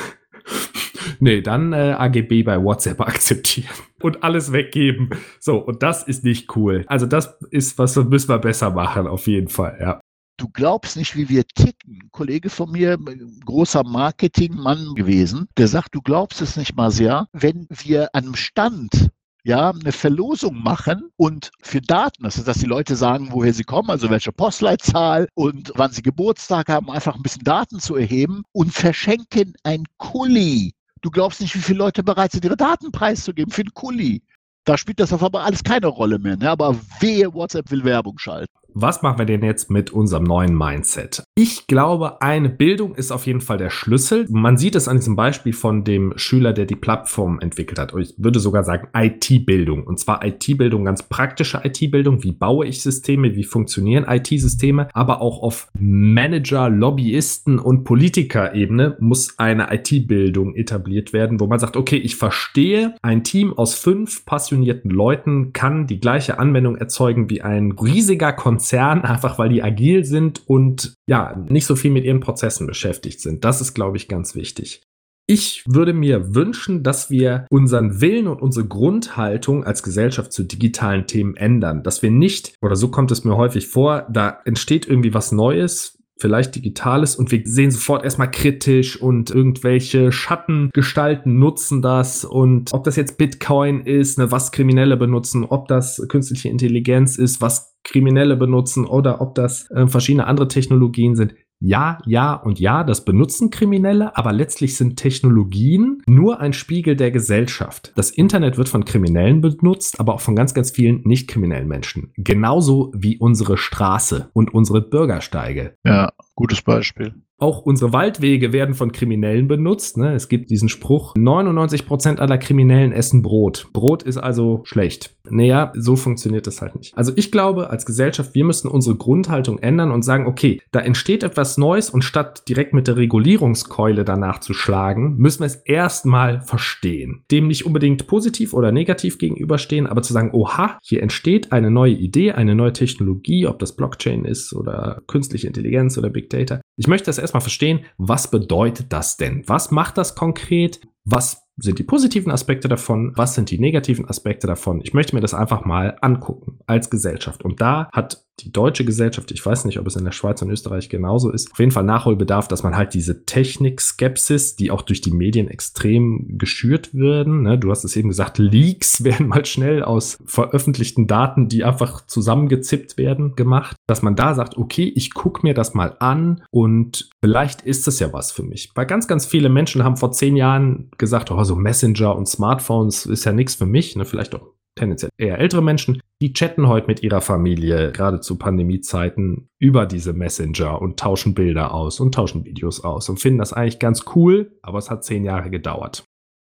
Nee, 1.18 1.42
dann 1.42 1.72
äh, 1.72 1.94
AGB 1.98 2.42
bei 2.44 2.62
WhatsApp 2.62 3.00
akzeptieren 3.00 3.68
und 4.00 4.22
alles 4.22 4.52
weggeben. 4.52 5.10
So, 5.38 5.58
und 5.58 5.82
das 5.82 6.02
ist 6.02 6.24
nicht 6.24 6.56
cool. 6.56 6.84
Also 6.86 7.04
das 7.06 7.38
ist, 7.50 7.78
was 7.78 7.96
müssen 7.96 8.28
wir 8.28 8.38
besser 8.38 8.70
machen, 8.70 9.06
auf 9.06 9.26
jeden 9.26 9.48
Fall, 9.48 9.78
ja. 9.80 10.00
Du 10.40 10.48
glaubst 10.48 10.96
nicht, 10.96 11.16
wie 11.16 11.28
wir 11.28 11.46
ticken. 11.46 12.00
Ein 12.02 12.10
Kollege 12.10 12.48
von 12.48 12.70
mir, 12.70 12.98
großer 13.44 13.84
Marketingmann 13.84 14.94
gewesen, 14.94 15.48
der 15.58 15.68
sagt, 15.68 15.94
du 15.94 16.00
glaubst 16.00 16.40
es 16.40 16.56
nicht 16.56 16.74
mal 16.74 16.90
sehr, 16.90 17.28
wenn 17.32 17.66
wir 17.68 18.14
an 18.14 18.24
einem 18.24 18.36
Stand 18.36 19.10
ja, 19.42 19.70
eine 19.70 19.92
Verlosung 19.92 20.62
machen 20.62 21.10
und 21.16 21.50
für 21.62 21.80
Daten, 21.80 22.24
das 22.24 22.36
ist, 22.36 22.46
dass 22.46 22.58
die 22.58 22.66
Leute 22.66 22.94
sagen, 22.96 23.28
woher 23.30 23.54
sie 23.54 23.64
kommen, 23.64 23.90
also 23.90 24.10
welche 24.10 24.32
Postleitzahl 24.32 25.28
und 25.34 25.72
wann 25.76 25.92
sie 25.92 26.02
Geburtstag 26.02 26.68
haben, 26.68 26.90
einfach 26.90 27.14
ein 27.14 27.22
bisschen 27.22 27.44
Daten 27.44 27.78
zu 27.78 27.96
erheben 27.96 28.42
und 28.52 28.72
verschenken 28.72 29.54
ein 29.62 29.84
Kuli 29.96 30.74
Du 31.02 31.10
glaubst 31.10 31.40
nicht, 31.40 31.54
wie 31.54 31.60
viele 31.60 31.78
Leute 31.78 32.02
bereit 32.02 32.32
sind, 32.32 32.44
ihre 32.44 32.56
Daten 32.56 32.92
preiszugeben 32.92 33.52
für 33.52 33.62
einen 33.62 33.72
Kuli. 33.72 34.22
Da 34.64 34.76
spielt 34.76 35.00
das 35.00 35.12
auf 35.12 35.22
einmal 35.22 35.42
alles 35.42 35.64
keine 35.64 35.86
Rolle 35.86 36.18
mehr. 36.18 36.36
Ne? 36.36 36.50
Aber 36.50 36.76
wehe, 37.00 37.32
WhatsApp 37.32 37.70
will 37.70 37.84
Werbung 37.84 38.18
schalten. 38.18 38.52
Was 38.74 39.02
machen 39.02 39.18
wir 39.18 39.26
denn 39.26 39.42
jetzt 39.42 39.70
mit 39.70 39.90
unserem 39.90 40.24
neuen 40.24 40.56
Mindset? 40.56 41.22
Ich 41.34 41.66
glaube, 41.66 42.20
eine 42.22 42.48
Bildung 42.48 42.94
ist 42.94 43.12
auf 43.12 43.26
jeden 43.26 43.40
Fall 43.40 43.58
der 43.58 43.70
Schlüssel. 43.70 44.26
Man 44.30 44.56
sieht 44.56 44.74
es 44.74 44.88
an 44.88 44.96
diesem 44.96 45.16
Beispiel 45.16 45.52
von 45.52 45.84
dem 45.84 46.12
Schüler, 46.16 46.52
der 46.52 46.66
die 46.66 46.76
Plattform 46.76 47.40
entwickelt 47.40 47.78
hat. 47.78 47.94
Ich 47.98 48.14
würde 48.18 48.40
sogar 48.40 48.64
sagen 48.64 48.88
IT-Bildung. 48.94 49.84
Und 49.84 49.98
zwar 49.98 50.24
IT-Bildung, 50.24 50.84
ganz 50.84 51.02
praktische 51.02 51.60
IT-Bildung. 51.64 52.22
Wie 52.22 52.32
baue 52.32 52.66
ich 52.66 52.82
Systeme? 52.82 53.34
Wie 53.36 53.44
funktionieren 53.44 54.04
IT-Systeme? 54.08 54.88
Aber 54.92 55.20
auch 55.20 55.42
auf 55.42 55.68
Manager, 55.78 56.68
Lobbyisten 56.68 57.58
und 57.58 57.84
Politiker-Ebene 57.84 58.96
muss 59.00 59.38
eine 59.38 59.72
IT-Bildung 59.72 60.54
etabliert 60.54 61.12
werden, 61.12 61.40
wo 61.40 61.46
man 61.46 61.58
sagt, 61.58 61.76
okay, 61.76 61.96
ich 61.96 62.16
verstehe, 62.16 62.94
ein 63.02 63.24
Team 63.24 63.52
aus 63.52 63.74
fünf 63.74 64.24
passionierten 64.24 64.90
Leuten 64.90 65.52
kann 65.52 65.86
die 65.86 66.00
gleiche 66.00 66.38
Anwendung 66.38 66.76
erzeugen 66.76 67.30
wie 67.30 67.42
ein 67.42 67.72
riesiger 67.72 68.32
Konzern, 68.32 68.59
einfach 68.72 69.38
weil 69.38 69.48
die 69.48 69.62
agil 69.62 70.04
sind 70.04 70.42
und 70.46 70.94
ja, 71.06 71.36
nicht 71.48 71.66
so 71.66 71.76
viel 71.76 71.90
mit 71.90 72.04
ihren 72.04 72.20
Prozessen 72.20 72.66
beschäftigt 72.66 73.20
sind. 73.20 73.44
Das 73.44 73.60
ist, 73.60 73.74
glaube 73.74 73.96
ich, 73.96 74.08
ganz 74.08 74.34
wichtig. 74.34 74.82
Ich 75.26 75.62
würde 75.66 75.92
mir 75.92 76.34
wünschen, 76.34 76.82
dass 76.82 77.08
wir 77.08 77.46
unseren 77.50 78.00
Willen 78.00 78.26
und 78.26 78.42
unsere 78.42 78.66
Grundhaltung 78.66 79.62
als 79.62 79.84
Gesellschaft 79.84 80.32
zu 80.32 80.42
digitalen 80.42 81.06
Themen 81.06 81.36
ändern. 81.36 81.84
Dass 81.84 82.02
wir 82.02 82.10
nicht, 82.10 82.54
oder 82.60 82.74
so 82.74 82.88
kommt 82.88 83.12
es 83.12 83.24
mir 83.24 83.36
häufig 83.36 83.68
vor, 83.68 84.08
da 84.10 84.40
entsteht 84.44 84.88
irgendwie 84.88 85.14
was 85.14 85.30
Neues, 85.30 86.00
vielleicht 86.20 86.54
Digitales 86.54 87.16
und 87.16 87.32
wir 87.32 87.42
sehen 87.44 87.70
sofort 87.70 88.04
erstmal 88.04 88.30
kritisch 88.30 89.00
und 89.00 89.30
irgendwelche 89.30 90.12
Schattengestalten 90.12 91.38
nutzen 91.38 91.80
das 91.80 92.24
und 92.24 92.72
ob 92.72 92.84
das 92.84 92.96
jetzt 92.96 93.16
Bitcoin 93.16 93.80
ist, 93.80 94.18
ne, 94.18 94.30
was 94.30 94.52
Kriminelle 94.52 94.96
benutzen, 94.96 95.44
ob 95.44 95.68
das 95.68 96.04
künstliche 96.08 96.48
Intelligenz 96.48 97.16
ist, 97.16 97.40
was 97.40 97.69
Kriminelle 97.84 98.36
benutzen 98.36 98.86
oder 98.86 99.20
ob 99.20 99.34
das 99.34 99.70
äh, 99.70 99.86
verschiedene 99.86 100.26
andere 100.26 100.48
Technologien 100.48 101.16
sind. 101.16 101.34
Ja, 101.62 101.98
ja 102.06 102.34
und 102.34 102.58
ja, 102.58 102.84
das 102.84 103.04
benutzen 103.04 103.50
Kriminelle, 103.50 104.16
aber 104.16 104.32
letztlich 104.32 104.76
sind 104.76 104.96
Technologien 104.96 106.02
nur 106.06 106.40
ein 106.40 106.54
Spiegel 106.54 106.96
der 106.96 107.10
Gesellschaft. 107.10 107.92
Das 107.96 108.10
Internet 108.10 108.56
wird 108.56 108.70
von 108.70 108.86
Kriminellen 108.86 109.42
benutzt, 109.42 110.00
aber 110.00 110.14
auch 110.14 110.20
von 110.20 110.34
ganz, 110.34 110.54
ganz 110.54 110.70
vielen 110.70 111.02
nicht 111.02 111.28
kriminellen 111.28 111.68
Menschen. 111.68 112.12
Genauso 112.16 112.92
wie 112.96 113.18
unsere 113.18 113.58
Straße 113.58 114.30
und 114.32 114.54
unsere 114.54 114.80
Bürgersteige. 114.80 115.74
Ja, 115.84 116.10
gutes 116.34 116.62
Beispiel. 116.62 117.14
Auch 117.40 117.62
unsere 117.62 117.94
Waldwege 117.94 118.52
werden 118.52 118.74
von 118.74 118.92
Kriminellen 118.92 119.48
benutzt. 119.48 119.96
Ne? 119.96 120.14
Es 120.14 120.28
gibt 120.28 120.50
diesen 120.50 120.68
Spruch, 120.68 121.14
99 121.16 121.86
Prozent 121.86 122.20
aller 122.20 122.36
Kriminellen 122.36 122.92
essen 122.92 123.22
Brot. 123.22 123.68
Brot 123.72 124.02
ist 124.02 124.18
also 124.18 124.60
schlecht. 124.64 125.16
Naja, 125.30 125.72
so 125.74 125.96
funktioniert 125.96 126.46
das 126.46 126.60
halt 126.60 126.76
nicht. 126.76 126.96
Also 126.96 127.12
ich 127.16 127.32
glaube, 127.32 127.70
als 127.70 127.86
Gesellschaft, 127.86 128.34
wir 128.34 128.44
müssen 128.44 128.68
unsere 128.68 128.96
Grundhaltung 128.96 129.58
ändern 129.58 129.90
und 129.90 130.02
sagen, 130.02 130.26
okay, 130.26 130.60
da 130.70 130.80
entsteht 130.80 131.22
etwas 131.22 131.56
Neues 131.56 131.88
und 131.88 132.02
statt 132.02 132.48
direkt 132.48 132.74
mit 132.74 132.88
der 132.88 132.96
Regulierungskeule 132.96 134.04
danach 134.04 134.40
zu 134.40 134.52
schlagen, 134.52 135.16
müssen 135.16 135.40
wir 135.40 135.46
es 135.46 135.56
erstmal 135.56 136.42
verstehen. 136.42 137.24
Dem 137.30 137.46
nicht 137.46 137.64
unbedingt 137.64 138.06
positiv 138.06 138.52
oder 138.52 138.72
negativ 138.72 139.18
gegenüberstehen, 139.18 139.86
aber 139.86 140.02
zu 140.02 140.12
sagen, 140.12 140.30
oha, 140.32 140.78
hier 140.82 141.02
entsteht 141.02 141.52
eine 141.52 141.70
neue 141.70 141.94
Idee, 141.94 142.32
eine 142.32 142.54
neue 142.54 142.72
Technologie, 142.72 143.46
ob 143.46 143.58
das 143.58 143.76
Blockchain 143.76 144.24
ist 144.24 144.52
oder 144.52 145.02
künstliche 145.06 145.46
Intelligenz 145.46 145.96
oder 145.96 146.10
Big 146.10 146.28
Data. 146.28 146.60
Ich 146.76 146.86
möchte 146.86 147.06
das 147.06 147.18
erstmal 147.30 147.40
verstehen, 147.40 147.84
was 147.96 148.30
bedeutet 148.30 148.92
das 148.92 149.16
denn? 149.16 149.44
Was 149.46 149.70
macht 149.70 149.96
das 149.98 150.14
konkret? 150.14 150.80
Was 151.04 151.46
sind 151.56 151.78
die 151.78 151.84
positiven 151.84 152.32
Aspekte 152.32 152.68
davon? 152.68 153.12
Was 153.16 153.34
sind 153.34 153.50
die 153.50 153.58
negativen 153.58 154.08
Aspekte 154.08 154.46
davon? 154.46 154.80
Ich 154.82 154.94
möchte 154.94 155.14
mir 155.14 155.20
das 155.20 155.34
einfach 155.34 155.64
mal 155.64 155.96
angucken 156.00 156.58
als 156.66 156.90
Gesellschaft. 156.90 157.44
Und 157.44 157.60
da 157.60 157.88
hat 157.92 158.24
die 158.40 158.52
deutsche 158.52 158.84
Gesellschaft, 158.84 159.30
ich 159.30 159.44
weiß 159.44 159.64
nicht, 159.64 159.78
ob 159.78 159.86
es 159.86 159.96
in 159.96 160.04
der 160.04 160.12
Schweiz 160.12 160.40
und 160.42 160.50
Österreich 160.50 160.88
genauso 160.88 161.30
ist, 161.30 161.52
auf 161.52 161.58
jeden 161.58 161.72
Fall 161.72 161.84
Nachholbedarf, 161.84 162.48
dass 162.48 162.62
man 162.62 162.76
halt 162.76 162.94
diese 162.94 163.24
Technik-Skepsis, 163.24 164.56
die 164.56 164.70
auch 164.70 164.82
durch 164.82 165.00
die 165.00 165.10
Medien 165.10 165.48
extrem 165.48 166.38
geschürt 166.38 166.94
werden, 166.94 167.42
ne? 167.42 167.58
du 167.58 167.70
hast 167.70 167.84
es 167.84 167.96
eben 167.96 168.08
gesagt, 168.08 168.38
Leaks 168.38 169.04
werden 169.04 169.28
mal 169.28 169.44
schnell 169.44 169.82
aus 169.82 170.18
veröffentlichten 170.24 171.06
Daten, 171.06 171.48
die 171.48 171.64
einfach 171.64 172.06
zusammengezippt 172.06 172.96
werden, 172.96 173.36
gemacht, 173.36 173.76
dass 173.86 174.02
man 174.02 174.16
da 174.16 174.34
sagt, 174.34 174.56
okay, 174.56 174.90
ich 174.94 175.14
gucke 175.14 175.40
mir 175.42 175.54
das 175.54 175.74
mal 175.74 175.96
an 176.00 176.42
und 176.50 177.10
vielleicht 177.22 177.62
ist 177.62 177.86
es 177.88 178.00
ja 178.00 178.12
was 178.12 178.32
für 178.32 178.42
mich. 178.42 178.70
Weil 178.74 178.86
ganz, 178.86 179.06
ganz 179.06 179.26
viele 179.26 179.48
Menschen 179.48 179.84
haben 179.84 179.96
vor 179.96 180.12
zehn 180.12 180.36
Jahren 180.36 180.90
gesagt, 180.98 181.30
oh, 181.30 181.44
so 181.44 181.56
Messenger 181.56 182.16
und 182.16 182.26
Smartphones 182.26 183.06
ist 183.06 183.24
ja 183.24 183.32
nichts 183.32 183.54
für 183.54 183.66
mich, 183.66 183.96
ne? 183.96 184.04
vielleicht 184.04 184.34
auch 184.34 184.46
tendenziell 184.80 185.10
eher 185.18 185.38
ältere 185.38 185.62
Menschen, 185.62 186.02
die 186.20 186.32
chatten 186.32 186.66
heute 186.66 186.86
mit 186.86 187.02
ihrer 187.02 187.20
Familie, 187.20 187.92
gerade 187.92 188.20
zu 188.20 188.36
Pandemiezeiten, 188.36 189.48
über 189.58 189.86
diese 189.86 190.12
Messenger 190.12 190.80
und 190.80 190.98
tauschen 190.98 191.34
Bilder 191.34 191.72
aus 191.72 192.00
und 192.00 192.14
tauschen 192.14 192.44
Videos 192.44 192.82
aus 192.82 193.08
und 193.08 193.20
finden 193.20 193.38
das 193.38 193.52
eigentlich 193.52 193.78
ganz 193.78 194.04
cool, 194.14 194.58
aber 194.62 194.78
es 194.78 194.90
hat 194.90 195.04
zehn 195.04 195.24
Jahre 195.24 195.50
gedauert. 195.50 196.04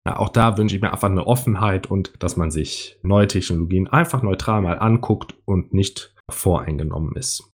Ja, 0.08 0.20
auch 0.20 0.30
da 0.30 0.58
wünsche 0.58 0.76
ich 0.76 0.82
mir 0.82 0.92
einfach 0.92 1.10
eine 1.10 1.28
Offenheit 1.28 1.90
und 1.90 2.14
dass 2.20 2.36
man 2.36 2.52
sich 2.52 3.00
neue 3.04 3.28
Technologien 3.28 3.88
einfach 3.88 4.22
neutral 4.22 4.62
mal 4.62 4.80
anguckt 4.80 5.36
und 5.46 5.74
nicht 5.74 6.14
voreingenommen 6.30 7.16
ist. 7.16 7.53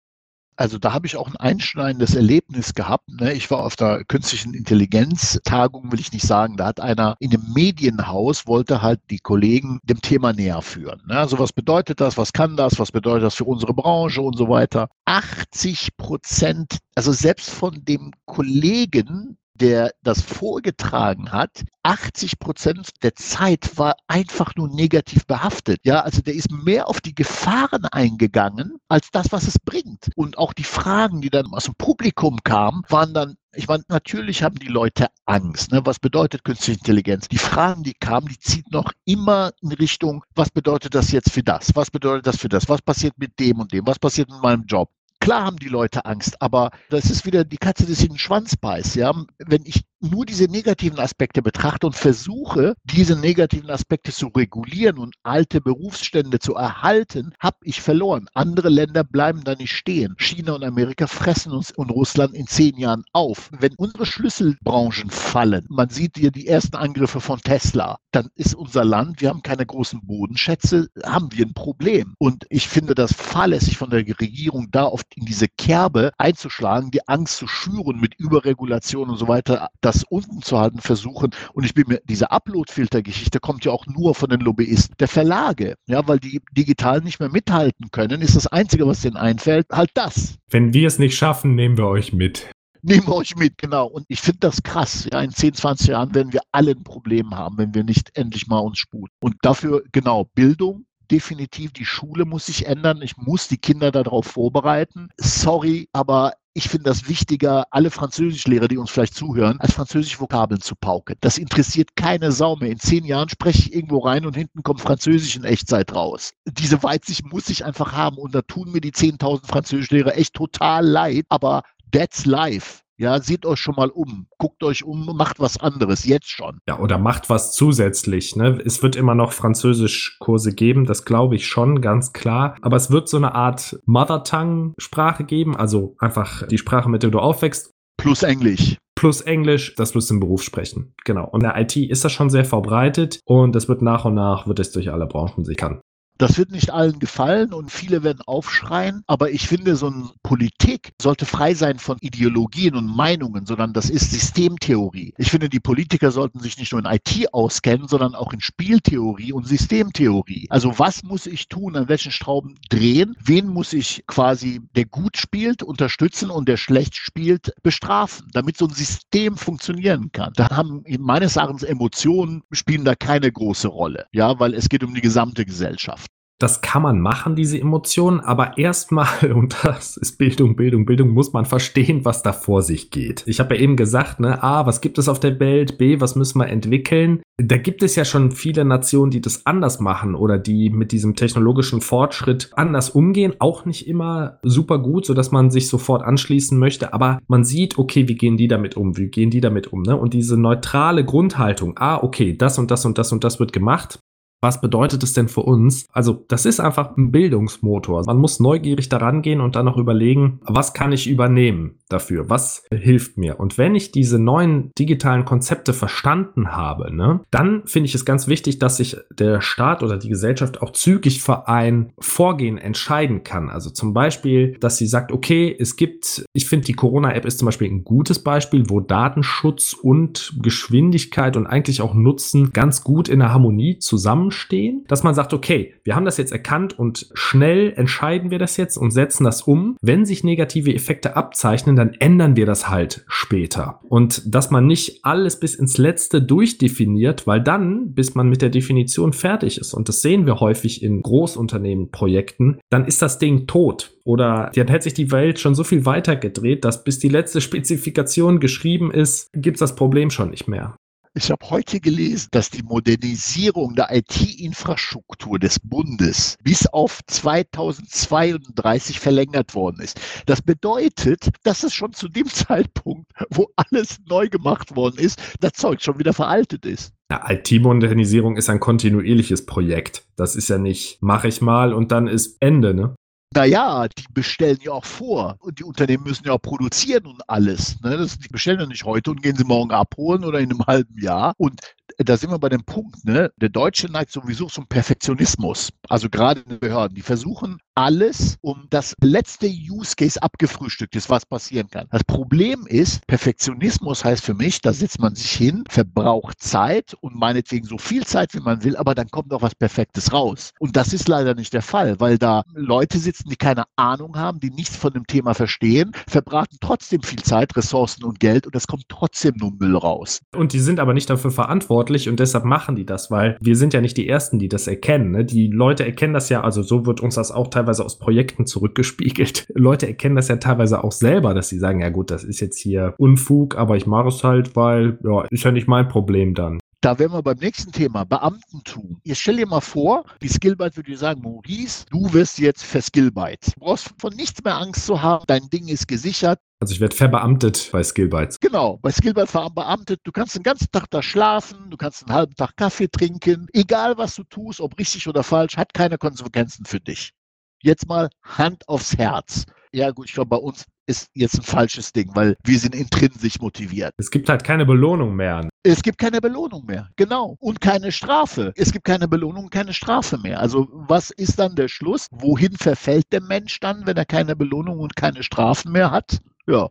Also 0.63 0.78
da 0.78 0.93
habe 0.93 1.06
ich 1.08 1.17
auch 1.17 1.28
ein 1.28 1.36
einschneidendes 1.36 2.15
Erlebnis 2.15 2.73
gehabt. 2.73 3.10
Ne? 3.10 3.34
Ich 3.34 3.52
war 3.52 3.65
auf 3.65 3.76
der 3.76 4.06
künstlichen 4.06 4.54
Intelligenz-Tagung, 4.54 5.91
will 5.91 5.99
ich 5.99 6.13
nicht 6.13 6.26
sagen. 6.26 6.56
Da 6.56 6.67
hat 6.67 6.80
einer 6.80 7.17
in 7.19 7.34
einem 7.34 7.52
Medienhaus, 7.54 8.47
wollte 8.47 8.82
halt 8.82 9.02
die 9.10 9.19
Kollegen 9.19 9.82
dem 9.84 9.99
Thema 9.99 10.32
näher 10.32 10.62
führen. 10.62 11.02
Ne? 11.06 11.17
Also 11.17 11.38
was 11.38 11.52
bedeutet 11.52 11.99
das? 11.99 12.17
Was 12.17 12.32
kann 12.32 12.56
das? 12.56 12.80
Was 12.80 12.93
bedeutet 12.93 13.23
das 13.23 13.36
für 13.36 13.43
unsere 13.43 13.73
Branche 13.73 14.21
und 14.21 14.38
so 14.38 14.47
weiter? 14.47 14.88
80 15.04 15.97
Prozent, 15.97 16.78
also 16.95 17.12
selbst 17.12 17.49
von 17.49 17.84
dem 17.84 18.13
Kollegen, 18.23 19.38
der 19.55 19.91
das 20.01 20.21
vorgetragen 20.21 21.31
hat, 21.31 21.63
80 21.83 22.39
Prozent 22.39 22.89
der 23.03 23.15
Zeit 23.15 23.77
war 23.77 23.95
einfach 24.07 24.55
nur 24.55 24.69
negativ 24.69 25.25
behaftet. 25.25 25.79
Ja, 25.83 26.01
also 26.01 26.21
der 26.21 26.33
ist 26.33 26.51
mehr 26.51 26.87
auf 26.87 27.01
die 27.01 27.15
Gefahren 27.15 27.85
eingegangen, 27.85 28.77
als 28.87 29.11
das, 29.11 29.31
was 29.31 29.47
es 29.47 29.59
bringt. 29.59 30.09
Und 30.15 30.37
auch 30.37 30.53
die 30.53 30.63
Fragen, 30.63 31.21
die 31.21 31.29
dann 31.29 31.47
aus 31.53 31.65
dem 31.65 31.75
Publikum 31.75 32.39
kamen, 32.43 32.83
waren 32.89 33.13
dann 33.13 33.35
ich 33.55 33.67
meine, 33.67 33.83
natürlich 33.87 34.41
haben 34.41 34.55
die 34.55 34.67
Leute 34.67 35.07
Angst. 35.25 35.71
Ne? 35.71 35.85
Was 35.85 35.99
bedeutet 35.99 36.43
künstliche 36.43 36.79
Intelligenz? 36.79 37.27
Die 37.27 37.37
Fragen, 37.37 37.83
die 37.83 37.93
kamen, 37.93 38.27
die 38.27 38.39
zieht 38.39 38.71
noch 38.71 38.91
immer 39.05 39.51
in 39.61 39.71
Richtung, 39.73 40.23
was 40.33 40.49
bedeutet 40.49 40.95
das 40.95 41.11
jetzt 41.11 41.31
für 41.31 41.43
das? 41.43 41.75
Was 41.75 41.91
bedeutet 41.91 42.25
das 42.25 42.37
für 42.37 42.49
das? 42.49 42.67
Was 42.67 42.81
passiert 42.81 43.17
mit 43.17 43.39
dem 43.39 43.59
und 43.59 43.71
dem? 43.71 43.85
Was 43.85 43.99
passiert 43.99 44.29
mit 44.29 44.41
meinem 44.41 44.65
Job? 44.65 44.89
Klar 45.23 45.45
haben 45.45 45.57
die 45.57 45.69
Leute 45.69 46.03
Angst, 46.03 46.41
aber 46.41 46.71
das 46.89 47.09
ist 47.09 47.25
wieder 47.25 47.45
die 47.45 47.57
Katze, 47.57 47.86
die 47.86 47.93
sich 47.93 48.07
in 48.07 48.13
den 48.13 48.19
Schwanz 48.19 48.57
beißt. 48.57 48.97
Ja? 48.97 49.13
Wenn 49.38 49.63
ich 49.65 49.86
nur 50.03 50.25
diese 50.25 50.45
negativen 50.45 50.99
Aspekte 50.99 51.41
betrachte 51.41 51.87
und 51.87 51.95
versuche, 51.95 52.75
diese 52.83 53.17
negativen 53.17 53.69
Aspekte 53.69 54.11
zu 54.11 54.27
regulieren 54.27 54.97
und 54.97 55.15
alte 55.23 55.61
Berufsstände 55.61 56.39
zu 56.39 56.55
erhalten, 56.55 57.33
habe 57.39 57.57
ich 57.63 57.81
verloren. 57.81 58.27
Andere 58.33 58.69
Länder 58.69 59.03
bleiben 59.03 59.43
da 59.43 59.55
nicht 59.55 59.71
stehen. 59.71 60.15
China 60.17 60.53
und 60.53 60.63
Amerika 60.63 61.07
fressen 61.07 61.53
uns 61.53 61.71
und 61.71 61.89
Russland 61.89 62.33
in 62.33 62.47
zehn 62.47 62.77
Jahren 62.77 63.05
auf. 63.13 63.49
Wenn 63.57 63.75
unsere 63.75 64.05
Schlüsselbranchen 64.05 65.09
fallen, 65.09 65.65
man 65.69 65.89
sieht 65.89 66.17
hier 66.17 66.31
die 66.31 66.47
ersten 66.47 66.75
Angriffe 66.75 67.21
von 67.21 67.39
Tesla, 67.39 67.97
dann 68.11 68.27
ist 68.35 68.55
unser 68.55 68.83
Land, 68.83 69.21
wir 69.21 69.29
haben 69.29 69.41
keine 69.41 69.65
großen 69.65 70.05
Bodenschätze, 70.05 70.89
haben 71.05 71.29
wir 71.31 71.45
ein 71.45 71.53
Problem. 71.53 72.13
Und 72.19 72.45
ich 72.49 72.67
finde 72.67 72.93
das 72.93 73.13
fahrlässig 73.13 73.77
von 73.77 73.89
der 73.89 73.99
Regierung, 73.99 74.67
da 74.71 74.85
oft 74.85 75.07
in 75.15 75.25
diese 75.25 75.47
Kerbe 75.47 76.11
einzuschlagen, 76.17 76.91
die 76.91 77.07
Angst 77.07 77.37
zu 77.37 77.47
schüren 77.47 77.99
mit 77.99 78.15
Überregulation 78.15 79.09
und 79.09 79.17
so 79.17 79.27
weiter. 79.27 79.69
Das 79.81 79.92
das 79.93 80.03
unten 80.10 80.41
zu 80.41 80.60
halten 80.60 80.79
versuchen. 80.79 81.32
Und 81.53 81.63
ich 81.63 81.73
bin 81.73 81.86
mir, 81.88 82.01
diese 82.06 82.32
Upload-Filter-Geschichte 82.32 83.39
kommt 83.39 83.65
ja 83.65 83.71
auch 83.71 83.86
nur 83.88 84.15
von 84.15 84.29
den 84.29 84.41
Lobbyisten 84.41 84.95
der 84.99 85.08
Verlage. 85.08 85.75
Ja, 85.88 86.08
weil 86.08 86.19
die 86.19 86.41
digital 86.51 87.01
nicht 87.01 87.19
mehr 87.19 87.29
mithalten 87.29 87.91
können, 87.91 88.21
ist 88.21 88.36
das 88.36 88.47
Einzige, 88.47 88.88
was 88.88 89.01
denen 89.01 89.17
einfällt, 89.17 89.67
halt 89.71 89.91
das. 89.93 90.36
Wenn 90.49 90.73
wir 90.73 90.88
es 90.88 90.99
nicht 90.99 91.17
schaffen, 91.17 91.56
nehmen 91.56 91.77
wir 91.77 91.88
euch 91.88 92.13
mit 92.13 92.47
nehmen 92.84 93.08
wir 93.08 93.15
euch 93.15 93.36
mit, 93.36 93.58
genau. 93.58 93.88
Und 93.88 94.06
ich 94.10 94.21
finde 94.21 94.39
das 94.39 94.62
krass. 94.62 95.08
Ja, 95.12 95.21
in 95.21 95.32
10, 95.32 95.53
20 95.53 95.88
Jahren 95.88 96.13
werden 96.13 96.34
wir 96.34 96.41
alle 96.51 96.71
ein 96.71 96.84
Problem 96.84 97.34
haben, 97.34 97.58
wenn 97.58 97.73
wir 97.73 97.84
nicht 97.84 98.15
endlich 98.17 98.47
mal 98.47 98.60
uns 98.60 98.77
sputen. 98.77 99.15
Und 99.21 99.36
dafür, 99.41 99.84
genau, 99.91 100.25
Bildung, 100.36 100.86
definitiv 101.10 101.71
die 101.71 101.86
Schule 101.86 102.25
muss 102.25 102.47
sich 102.47 102.65
ändern. 102.65 103.01
Ich 103.01 103.17
muss 103.17 103.47
die 103.47 103.58
Kinder 103.58 103.91
darauf 103.91 104.25
vorbereiten. 104.25 105.10
Sorry, 105.17 105.88
aber 105.93 106.34
ich 106.55 106.69
finde 106.69 106.89
das 106.89 107.07
wichtiger, 107.07 107.65
alle 107.71 107.89
Französischlehrer, 107.89 108.67
die 108.67 108.77
uns 108.77 108.91
vielleicht 108.91 109.15
zuhören, 109.15 109.59
als 109.59 109.73
französische 109.73 110.19
Vokabeln 110.19 110.61
zu 110.61 110.75
pauken. 110.75 111.15
Das 111.21 111.37
interessiert 111.37 111.95
keine 111.95 112.31
Sau 112.31 112.55
mehr. 112.55 112.69
In 112.69 112.79
zehn 112.79 113.05
Jahren 113.05 113.29
spreche 113.29 113.59
ich 113.59 113.73
irgendwo 113.73 113.99
rein 113.99 114.25
und 114.25 114.35
hinten 114.35 114.61
kommt 114.61 114.81
Französisch 114.81 115.35
in 115.35 115.43
Echtzeit 115.43 115.93
raus. 115.93 116.31
Diese 116.45 116.81
Weitsicht 116.83 117.25
muss 117.25 117.49
ich 117.49 117.65
einfach 117.65 117.93
haben 117.93 118.17
und 118.17 118.35
da 118.35 118.41
tun 118.43 118.71
mir 118.71 118.81
die 118.81 118.91
10.000 118.91 119.47
Französischlehrer 119.47 120.15
echt 120.15 120.35
total 120.35 120.85
leid, 120.85 121.25
aber 121.29 121.63
that's 121.91 122.25
life. 122.25 122.81
Ja, 122.97 123.19
seht 123.19 123.45
euch 123.45 123.60
schon 123.60 123.75
mal 123.75 123.89
um, 123.89 124.27
guckt 124.38 124.63
euch 124.63 124.84
um, 124.84 125.15
macht 125.17 125.39
was 125.39 125.60
anderes, 125.60 126.06
jetzt 126.06 126.29
schon. 126.29 126.60
Ja, 126.67 126.79
oder 126.79 126.97
macht 126.97 127.29
was 127.29 127.53
zusätzlich. 127.53 128.36
Ne? 128.36 128.62
Es 128.63 128.84
wird 128.84 128.95
immer 128.95 129.15
noch 129.15 129.32
Französischkurse 129.32 130.53
geben, 130.53 130.86
das 130.86 131.06
glaube 131.06 131.36
ich 131.36 131.47
schon, 131.47 131.82
ganz 131.82 132.13
klar. 132.13 132.56
Aber 132.62 132.77
es 132.77 132.91
wird 132.91 133.10
so 133.10 133.17
eine 133.17 133.34
Art 133.34 133.79
Mother 133.86 134.23
Tongue-Sprache 134.23 135.23
geben, 135.23 135.56
also 135.56 135.95
einfach 135.99 136.47
die 136.47 136.58
Sprache, 136.58 136.89
mit 136.89 137.03
der 137.03 137.10
du 137.10 137.19
aufwächst. 137.19 137.71
Plus 137.97 138.23
Englisch 138.23 138.77
plus 139.03 139.19
Englisch, 139.19 139.75
das 139.75 139.95
wirst 139.95 140.10
du 140.10 140.13
im 140.13 140.21
Beruf 140.21 140.43
sprechen. 140.43 140.93
Genau. 141.03 141.27
Und 141.27 141.43
in 141.43 141.49
der 141.49 141.60
IT 141.60 141.75
ist 141.75 142.06
das 142.06 142.13
schon 142.13 142.29
sehr 142.29 142.45
verbreitet 142.45 143.19
und 143.25 143.53
es 143.53 143.67
wird 143.67 143.82
nach 143.82 144.06
und 144.06 144.13
nach, 144.13 144.47
wird 144.47 144.60
es 144.60 144.71
durch 144.71 144.93
alle 144.93 145.08
Branchen 145.08 145.43
sickern. 145.43 145.82
Das 146.19 146.38
wird 146.38 146.52
nicht 146.52 146.69
allen 146.69 146.99
gefallen 146.99 147.54
und 147.54 147.71
viele 147.71 148.04
werden 148.04 148.21
aufschreien, 148.28 149.04
aber 149.08 149.32
ich 149.32 149.47
finde, 149.47 149.76
so 149.76 149.88
eine 149.88 150.12
Politik 150.21 150.93
sollte 151.02 151.26
frei 151.26 151.56
sein 151.56 151.80
von 151.80 151.97
Ideologien 152.02 152.76
und 152.76 152.86
Meinungen, 152.86 153.47
sondern 153.47 153.73
das 153.73 153.89
ist 153.89 154.12
Systemtheorie. 154.12 155.13
Ich 155.17 155.32
finde, 155.32 155.49
die 155.49 155.60
Politiker 155.60 156.12
sollten 156.12 156.39
sich 156.39 156.58
nicht 156.60 156.71
nur 156.71 156.86
in 156.86 156.91
IT 156.91 157.34
auskennen, 157.34 157.88
sondern 157.88 158.13
auch 158.13 158.32
in 158.32 158.41
Spieltheorie 158.41 159.34
und 159.34 159.47
Systemtheorie. 159.47 160.47
Also 160.49 160.78
was 160.78 161.04
muss 161.04 161.26
ich 161.26 161.49
tun, 161.49 161.76
an 161.76 161.89
welchen 161.89 162.12
Schrauben 162.12 162.60
drehen, 162.69 163.15
wen 163.19 163.47
muss 163.47 163.73
ich 163.73 164.04
quasi, 164.06 164.62
der 164.76 164.86
gut 164.86 165.17
spielt, 165.17 165.63
unterstützen 165.63 166.30
und 166.30 166.47
der 166.47 166.58
schlecht 166.58 166.95
spielt, 166.95 167.54
bestrafen, 167.63 168.28
damit 168.34 168.58
so 168.58 168.67
ein 168.67 168.73
System 168.73 169.36
funktionieren 169.36 170.12
kann. 170.12 170.32
Da 170.36 170.52
haben 170.52 170.84
meines 170.99 171.38
Erachtens 171.38 171.63
Emotionen 171.63 172.43
spielen 172.52 172.86
da 172.86 172.93
keine 172.95 173.32
große 173.32 173.67
Rolle, 173.67 174.06
ja, 174.12 174.39
weil 174.39 174.54
es 174.54 174.69
geht 174.69 174.84
um 174.84 174.93
die 174.93 175.02
gesamte 175.02 175.43
Gesellschaft 175.43 176.12
das 176.43 176.60
kann 176.60 176.82
man 176.82 176.99
machen, 176.99 177.38
diese 177.38 177.58
Emotionen, 177.58 178.19
aber 178.19 178.58
erstmal, 178.58 179.32
und 179.34 179.56
das 179.63 179.95
ist 179.95 180.17
Bildung, 180.17 180.58
Bildung, 180.58 180.86
Bildung, 180.86 181.12
muss 181.12 181.32
man 181.32 181.45
verstehen, 181.45 182.03
was 182.03 182.21
da 182.21 182.34
vor 182.34 182.62
sich 182.62 182.91
geht. 182.91 183.23
Ich 183.27 183.39
habe 183.39 183.56
ja 183.56 183.62
eben 183.62 183.77
gesagt, 183.77 184.19
ne, 184.19 184.43
A, 184.43 184.65
was 184.65 184.82
gibt 184.82 184.97
es 184.97 185.08
auf 185.08 185.21
der 185.21 185.39
Welt, 185.39 185.77
B, 185.77 186.01
was 186.01 186.17
müssen 186.17 186.39
wir 186.39 186.47
entwickeln? 186.47 187.21
Da 187.38 187.56
gibt 187.56 187.82
es 187.82 187.95
ja 187.95 188.03
schon 188.03 188.32
viele 188.34 188.65
Nationen, 188.65 189.10
die 189.10 189.21
das 189.21 189.45
anders 189.45 189.79
machen 189.79 190.15
oder 190.15 190.38
die 190.38 190.69
mit 190.69 190.91
diesem 190.91 191.15
technologischen 191.15 191.79
Fortschritt 191.79 192.51
anders 192.56 192.89
umgehen, 192.89 193.36
auch 193.39 193.63
nicht 193.63 193.88
immer 193.88 194.39
super 194.43 194.79
gut, 194.79 195.06
sodass 195.06 195.32
man 195.32 195.49
sich 195.49 195.69
sofort 195.69 196.03
anschließen 196.03 196.60
möchte, 196.60 196.93
aber 196.93 197.19
man 197.27 197.45
sieht, 197.45 197.77
okay, 197.77 198.10
wie 198.10 198.15
gehen 198.15 198.36
die 198.36 198.49
damit 198.49 198.75
um, 198.75 198.97
wie 198.97 199.08
gehen 199.08 199.29
die 199.29 199.39
damit 199.39 199.71
um, 199.71 199.82
ne? 199.82 199.95
Und 199.95 200.13
diese 200.13 200.36
neutrale 200.36 201.06
Grundhaltung, 201.06 201.75
ah, 201.77 202.03
okay, 202.03 202.36
das 202.38 202.60
und 202.60 202.69
das 202.69 202.86
und 202.86 202.97
das 202.97 203.13
und 203.13 203.23
das 203.23 203.39
wird 203.39 203.53
gemacht, 203.53 203.99
was 204.43 204.60
bedeutet 204.60 205.01
es 205.03 205.13
denn 205.13 205.29
für 205.29 205.41
uns? 205.41 205.88
Also, 205.93 206.25
das 206.27 206.45
ist 206.45 206.60
einfach 206.60 206.97
ein 206.97 207.12
Bildungsmotor. 207.12 208.03
Man 208.06 208.17
muss 208.17 208.41
neugierig 208.41 208.89
daran 208.89 209.21
gehen 209.21 209.39
und 209.39 209.56
dann 209.56 209.65
noch 209.65 209.77
überlegen, 209.77 210.41
was 210.43 210.73
kann 210.73 210.91
ich 210.91 211.10
übernehmen 211.10 211.79
dafür? 211.88 212.29
Was 212.29 212.65
hilft 212.73 213.17
mir? 213.17 213.39
Und 213.39 213.58
wenn 213.58 213.73
ich 213.73 213.91
diese 213.91 214.19
neuen 214.19 214.71
digitalen 214.77 215.23
Konzepte 215.23 215.71
verstanden 215.71 216.51
habe, 216.51 216.93
ne, 216.93 217.21
dann 217.32 217.63
finde 217.65 217.88
ich 217.88 217.95
es 217.95 218.03
ganz 218.03 218.27
wichtig, 218.27 218.60
dass 218.60 218.77
sich 218.77 218.97
der 219.17 219.39
Staat 219.39 219.82
oder 219.82 219.97
die 219.97 220.10
Gesellschaft 220.10 220.62
auch 220.62 220.71
zügig 220.71 221.21
für 221.21 221.47
ein 221.47 221.93
Vorgehen 221.99 222.58
entscheiden 222.58 223.23
kann. 223.23 223.49
Also 223.49 223.69
zum 223.69 223.93
Beispiel, 223.93 224.58
dass 224.60 224.77
sie 224.77 224.88
sagt, 224.88 225.13
okay, 225.13 225.56
es 225.58 225.77
gibt, 225.77 226.25
ich 226.34 226.47
finde, 226.47 226.65
die 226.65 226.73
Corona-App 226.73 227.25
ist 227.25 227.39
zum 227.39 227.45
Beispiel 227.45 227.71
ein 227.71 227.86
gutes 227.86 228.19
Beispiel, 228.19 228.65
wo 228.67 228.82
Datenschutz 228.82 229.71
und 229.71 230.34
Geschwindigkeit 230.41 231.38
und 231.38 231.47
eigentlich 231.47 231.82
auch 231.82 231.93
Nutzen 231.93 232.51
ganz 232.51 232.84
gut 232.84 233.08
in 233.08 233.19
der 233.19 233.32
Harmonie 233.32 233.79
zusammen 233.79 234.32
stehen, 234.34 234.84
dass 234.88 235.04
man 235.04 235.13
sagt, 235.13 235.34
okay, 235.34 235.74
wir 235.84 235.96
haben 235.96 236.06
das 236.06 236.17
jetzt 236.17 236.32
erkannt 236.32 236.78
und 236.78 237.10
schnell 237.13 237.74
entscheiden 237.76 238.32
wir 238.32 238.39
das 238.39 238.58
jetzt 238.58 238.78
und 238.78 238.91
setzen 238.91 239.24
das 239.24 239.43
um. 239.43 239.78
Wenn 239.82 240.06
sich 240.06 240.24
negative 240.24 240.74
Effekte 240.74 241.15
abzeichnen, 241.15 241.76
dann 241.76 241.93
ändern 242.00 242.36
wir 242.36 242.46
das 242.46 242.69
halt 242.69 243.06
später. 243.08 243.80
Und 243.88 244.34
dass 244.34 244.52
man 244.52 244.67
nicht 244.67 245.06
alles 245.06 245.39
bis 245.39 245.56
ins 245.56 245.78
Letzte 245.78 246.22
durchdefiniert, 246.22 247.28
weil 247.28 247.41
dann, 247.41 247.93
bis 247.93 248.15
man 248.15 248.28
mit 248.28 248.41
der 248.41 248.50
Definition 248.50 249.13
fertig 249.13 249.58
ist, 249.58 249.74
und 249.74 249.88
das 249.88 250.02
sehen 250.02 250.26
wir 250.26 250.39
häufig 250.39 250.84
in 250.84 251.02
Großunternehmenprojekten, 251.02 252.60
dann 252.69 252.86
ist 252.86 253.02
das 253.02 253.19
Ding 253.19 253.48
tot. 253.48 253.91
Oder 254.04 254.52
dann 254.54 254.67
hätte 254.67 254.84
sich 254.84 254.93
die 254.93 255.12
Welt 255.12 255.39
schon 255.39 255.56
so 255.56 255.63
viel 255.63 255.86
weiter 255.86 256.15
gedreht, 256.15 256.65
dass 256.65 256.84
bis 256.84 257.00
die 257.00 257.10
letzte 257.10 257.39
Spezifikation 257.39 258.39
geschrieben 258.39 258.91
ist, 258.91 259.30
gibt 259.34 259.56
es 259.56 259.60
das 259.60 259.76
Problem 259.76 260.10
schon 260.10 260.30
nicht 260.30 260.48
mehr. 260.48 260.76
Ich 261.15 261.30
habe 261.30 261.47
heute 261.52 261.80
gelesen, 261.80 262.30
dass 262.32 262.49
die 262.49 262.63
Modernisierung 262.63 263.76
der 263.76 263.95
IT-Infrastruktur 263.95 265.38
des 265.38 265.60
Bundes 265.60 266.38
bis 266.41 266.65
auf 266.65 267.02
2032 267.06 268.99
verlängert 268.99 269.54
worden 269.54 269.80
ist. 269.82 270.02
Das 270.26 270.41
bedeutet, 270.41 271.30
dass 271.43 271.62
es 271.62 271.71
schon 271.76 271.93
zu 271.93 272.08
dem 272.10 272.26
Zeitpunkt, 272.30 273.12
wo 273.30 273.49
alles 273.56 273.99
neu 274.10 274.28
gemacht 274.28 274.76
worden 274.76 274.97
ist, 274.97 275.21
das 275.39 275.54
Zeug 275.54 275.84
schon 275.84 275.99
wieder 275.99 276.13
veraltet 276.13 276.65
ist. 276.65 276.93
Ja, 277.12 277.30
IT-Modernisierung 277.30 278.36
ist 278.36 278.49
ein 278.49 278.60
kontinuierliches 278.60 279.45
Projekt. 279.45 280.08
Das 280.15 280.36
ist 280.36 280.49
ja 280.49 280.58
nicht, 280.58 280.99
mache 281.04 281.28
ich 281.28 281.41
mal 281.41 281.73
und 281.73 281.91
dann 281.91 282.08
ist 282.08 282.38
Ende, 282.39 282.73
ne? 282.73 282.95
Naja, 283.36 283.88
die 283.88 284.06
bestellen 284.13 284.60
ja 284.62 284.74
auch 284.74 284.86
vor 284.86 285.38
und 285.39 285.60
die 285.60 285.63
Unternehmen 285.63 286.04
müssen 286.04 286.26
ja 286.26 286.34
auch 286.34 286.41
produzieren 286.41 287.06
und 287.08 287.22
alles. 287.28 287.82
Ne? 287.82 287.98
Das, 287.98 288.19
die 288.19 288.28
bestellen 288.28 288.60
ja 288.60 288.65
nicht 288.67 288.84
heute 288.84 289.12
und 289.12 289.24
gehen 289.24 289.36
sie 289.36 289.43
morgen 289.43 289.72
abholen 289.72 290.24
oder 290.24 290.39
in 290.39 290.52
einem 290.52 290.65
halben 290.67 291.00
Jahr. 291.02 291.34
Und 291.38 291.62
da 291.98 292.17
sind 292.17 292.32
wir 292.32 292.39
bei 292.39 292.50
dem 292.50 292.63
Punkt, 292.63 293.06
ne? 293.06 293.32
der 293.38 293.50
Deutsche 293.50 293.88
neigt 293.91 294.12
sowieso 294.12 294.48
zum 294.48 294.67
Perfektionismus. 294.67 295.69
Also 295.89 296.10
gerade 296.10 296.41
in 296.41 296.50
den 296.50 296.60
Behörden, 296.60 296.96
die 296.96 297.02
versuchen 297.02 297.58
alles, 297.76 298.38
um 298.41 298.67
das 298.69 298.96
letzte 299.02 299.48
Use 299.48 299.96
Case 299.96 300.22
abgefrühstückt 300.22 300.96
ist, 300.96 301.10
was 301.10 301.26
passieren 301.26 301.69
kann. 301.69 301.88
Das 301.91 302.04
Problem 302.04 302.67
ist, 302.67 303.06
Perfektionismus 303.08 304.06
heißt 304.06 304.24
für 304.24 304.36
mich, 304.36 304.62
da 304.62 304.74
setzt 304.74 305.00
man 305.00 305.15
sich 305.15 305.32
hin, 305.32 305.63
verbraucht 305.69 306.39
Zeit 306.39 306.96
und 307.02 307.15
meinetwegen 307.15 307.65
so 307.65 307.78
viel 307.78 308.06
Zeit, 308.06 308.34
wie 308.36 308.41
man 308.41 308.63
will, 308.63 308.78
aber 308.78 308.93
dann 308.93 309.10
kommt 309.10 309.32
noch 309.32 309.41
was 309.41 309.56
Perfektes 309.56 310.13
raus. 310.13 310.52
Und 310.60 310.76
das 310.76 310.93
ist 310.93 311.08
leider 311.08 311.34
nicht 311.34 311.54
der 311.54 311.63
Fall, 311.63 312.00
weil 312.00 312.17
da 312.17 312.43
Leute 312.54 313.00
sitzen, 313.00 313.30
die 313.30 313.36
keine 313.36 313.63
Ahnung 313.76 314.15
haben, 314.17 314.39
die 314.39 314.52
nichts 314.52 314.76
von 314.76 314.93
dem 314.93 315.08
Thema 315.08 315.34
verstehen, 315.34 315.91
verbraten 316.08 316.58
trotzdem 316.62 317.02
viel 317.02 317.24
Zeit, 317.24 317.56
Ressourcen 317.56 318.04
und 318.04 318.19
Geld 318.19 318.46
und 318.46 318.56
es 318.56 318.67
kommt 318.67 318.84
trotzdem 318.88 319.34
nur 319.38 319.52
Müll 319.52 319.76
raus. 319.76 320.19
Und 320.36 320.54
die 320.54 320.60
sind 320.60 320.80
aber 320.80 320.93
nicht 320.93 321.10
dafür 321.10 321.32
verantwortlich 321.32 321.72
und 322.09 322.19
deshalb 322.19 322.45
machen 322.45 322.75
die 322.75 322.86
das, 322.86 323.12
weil 323.12 323.38
wir 323.41 323.55
sind 323.55 323.73
ja 323.73 323.81
nicht 323.81 323.97
die 323.97 324.07
Ersten, 324.07 324.39
die 324.39 324.49
das 324.49 324.67
erkennen. 324.67 325.12
Ne? 325.12 325.25
Die 325.25 325.47
Leute 325.47 325.86
erkennen 325.86 326.13
das 326.13 326.29
ja, 326.29 326.41
also 326.41 326.62
so 326.62 326.86
wird 326.86 327.01
uns 327.01 327.15
das 327.15 327.31
auch 327.31 327.47
teilweise 327.47 327.83
aus 327.83 327.99
Projekten 327.99 328.45
zurückgespiegelt. 328.45 329.47
Leute 329.55 329.88
erkennen 329.88 330.15
das 330.15 330.27
ja 330.27 330.38
teilweise 330.38 330.83
auch 330.83 330.91
selber, 330.91 331.33
dass 331.33 331.49
sie 331.49 331.59
sagen, 331.59 331.81
ja 331.81 331.89
gut, 331.89 332.12
das 332.12 332.23
ist 332.23 332.39
jetzt 332.39 332.59
hier 332.59 332.93
Unfug, 332.97 333.57
aber 333.57 333.75
ich 333.75 333.86
mache 333.86 334.09
es 334.09 334.23
halt, 334.23 334.55
weil, 334.55 334.97
ja, 335.03 335.25
ist 335.29 335.43
ja 335.43 335.51
nicht 335.51 335.67
mein 335.67 335.88
Problem 335.88 336.33
dann. 336.33 336.59
Da 336.84 337.00
wären 337.00 337.13
wir 337.13 337.24
beim 337.24 337.38
nächsten 337.38 337.72
Thema, 337.72 338.04
Beamtentum. 338.04 339.00
Jetzt 339.06 339.22
stell 339.22 339.38
dir 339.38 339.48
mal 339.48 339.62
vor, 339.62 340.04
die 340.22 340.28
Skillbyte 340.28 340.76
würde 340.76 340.91
dir 340.91 340.98
sagen, 340.98 341.22
Maurice, 341.22 341.86
du 341.89 342.12
wirst 342.12 342.39
jetzt 342.39 342.62
verskillbyte. 342.62 343.56
Du 343.56 343.62
brauchst 343.62 343.93
von 343.98 344.13
nichts 344.13 344.43
mehr 344.43 344.58
Angst 344.58 344.86
zu 344.86 345.02
haben, 345.02 345.24
dein 345.28 345.50
Ding 345.50 345.69
ist 345.69 345.88
gesichert. 345.88 346.39
Also 346.60 346.74
ich 346.74 346.82
werde 346.82 346.93
verbeamtet 346.93 347.69
bei 347.72 347.82
Skillbytes. 347.82 348.38
Genau, 348.41 348.80
bei 348.82 348.91
Skillbyte 348.91 349.30
verbeamtet. 349.30 350.02
Du 350.04 350.12
kannst 350.12 350.36
den 350.36 350.43
ganzen 350.43 350.67
Tag 350.74 350.88
da 350.89 351.02
schlafen, 351.02 351.69
du 351.69 351.78
kannst 351.78 352.06
einen 352.06 352.13
halben 352.13 352.36
Tag 352.36 352.58
Kaffee 352.58 352.89
trinken. 352.89 353.48
Egal 353.54 353.98
was 353.98 354.15
du 354.15 354.26
tust, 354.26 354.60
ob 354.60 354.78
richtig 354.78 355.08
oder 355.08 355.24
falsch, 355.24 355.56
hat 355.56 355.74
keine 355.74 355.98
Konsequenzen 355.98 356.65
für 356.65 356.82
dich. 356.82 357.13
Jetzt 357.62 357.88
mal 357.88 358.10
Hand 358.24 358.67
aufs 358.67 358.98
Herz. 358.98 359.46
Ja 359.72 359.91
gut, 359.91 360.10
ich 360.10 360.15
glaube, 360.15 360.32
bei 360.32 360.38
uns 360.38 360.65
ist 360.86 361.08
jetzt 361.13 361.36
ein 361.36 361.43
falsches 361.43 361.93
Ding, 361.93 362.12
weil 362.13 362.36
wir 362.43 362.60
sind 362.60 362.76
intrinsisch 362.76 363.39
motiviert. 363.39 363.93
Es 363.96 364.12
gibt 364.12 364.28
halt 364.28 364.43
keine 364.43 364.65
Belohnung 364.65 365.15
mehr. 365.15 365.48
Es 365.65 365.82
gibt 365.82 365.97
keine 365.97 366.19
Belohnung 366.19 366.65
mehr, 366.65 366.89
genau. 366.97 367.38
Und 367.39 367.62
keine 367.62 367.93
Strafe. 367.93 368.52
Es 368.58 368.73
gibt 368.73 368.84
keine 368.84 369.08
Belohnung, 369.08 369.49
keine 369.49 369.73
Strafe 369.73 370.17
mehr. 370.17 370.41
Also 370.41 370.67
was 370.71 371.10
ist 371.10 371.39
dann 371.39 371.56
der 371.56 371.69
Schluss? 371.69 372.08
Wohin 372.12 372.58
verfällt 372.58 373.06
der 373.13 373.21
Mensch 373.21 373.62
dann, 373.62 373.86
wenn 373.86 373.95
er 373.95 374.06
keine 374.06 374.36
Belohnung 374.36 374.80
und 374.80 374.97
keine 374.97 375.23
Strafen 375.23 375.71
mehr 375.71 375.89
hat? 375.89 376.19
Ja, 376.47 376.69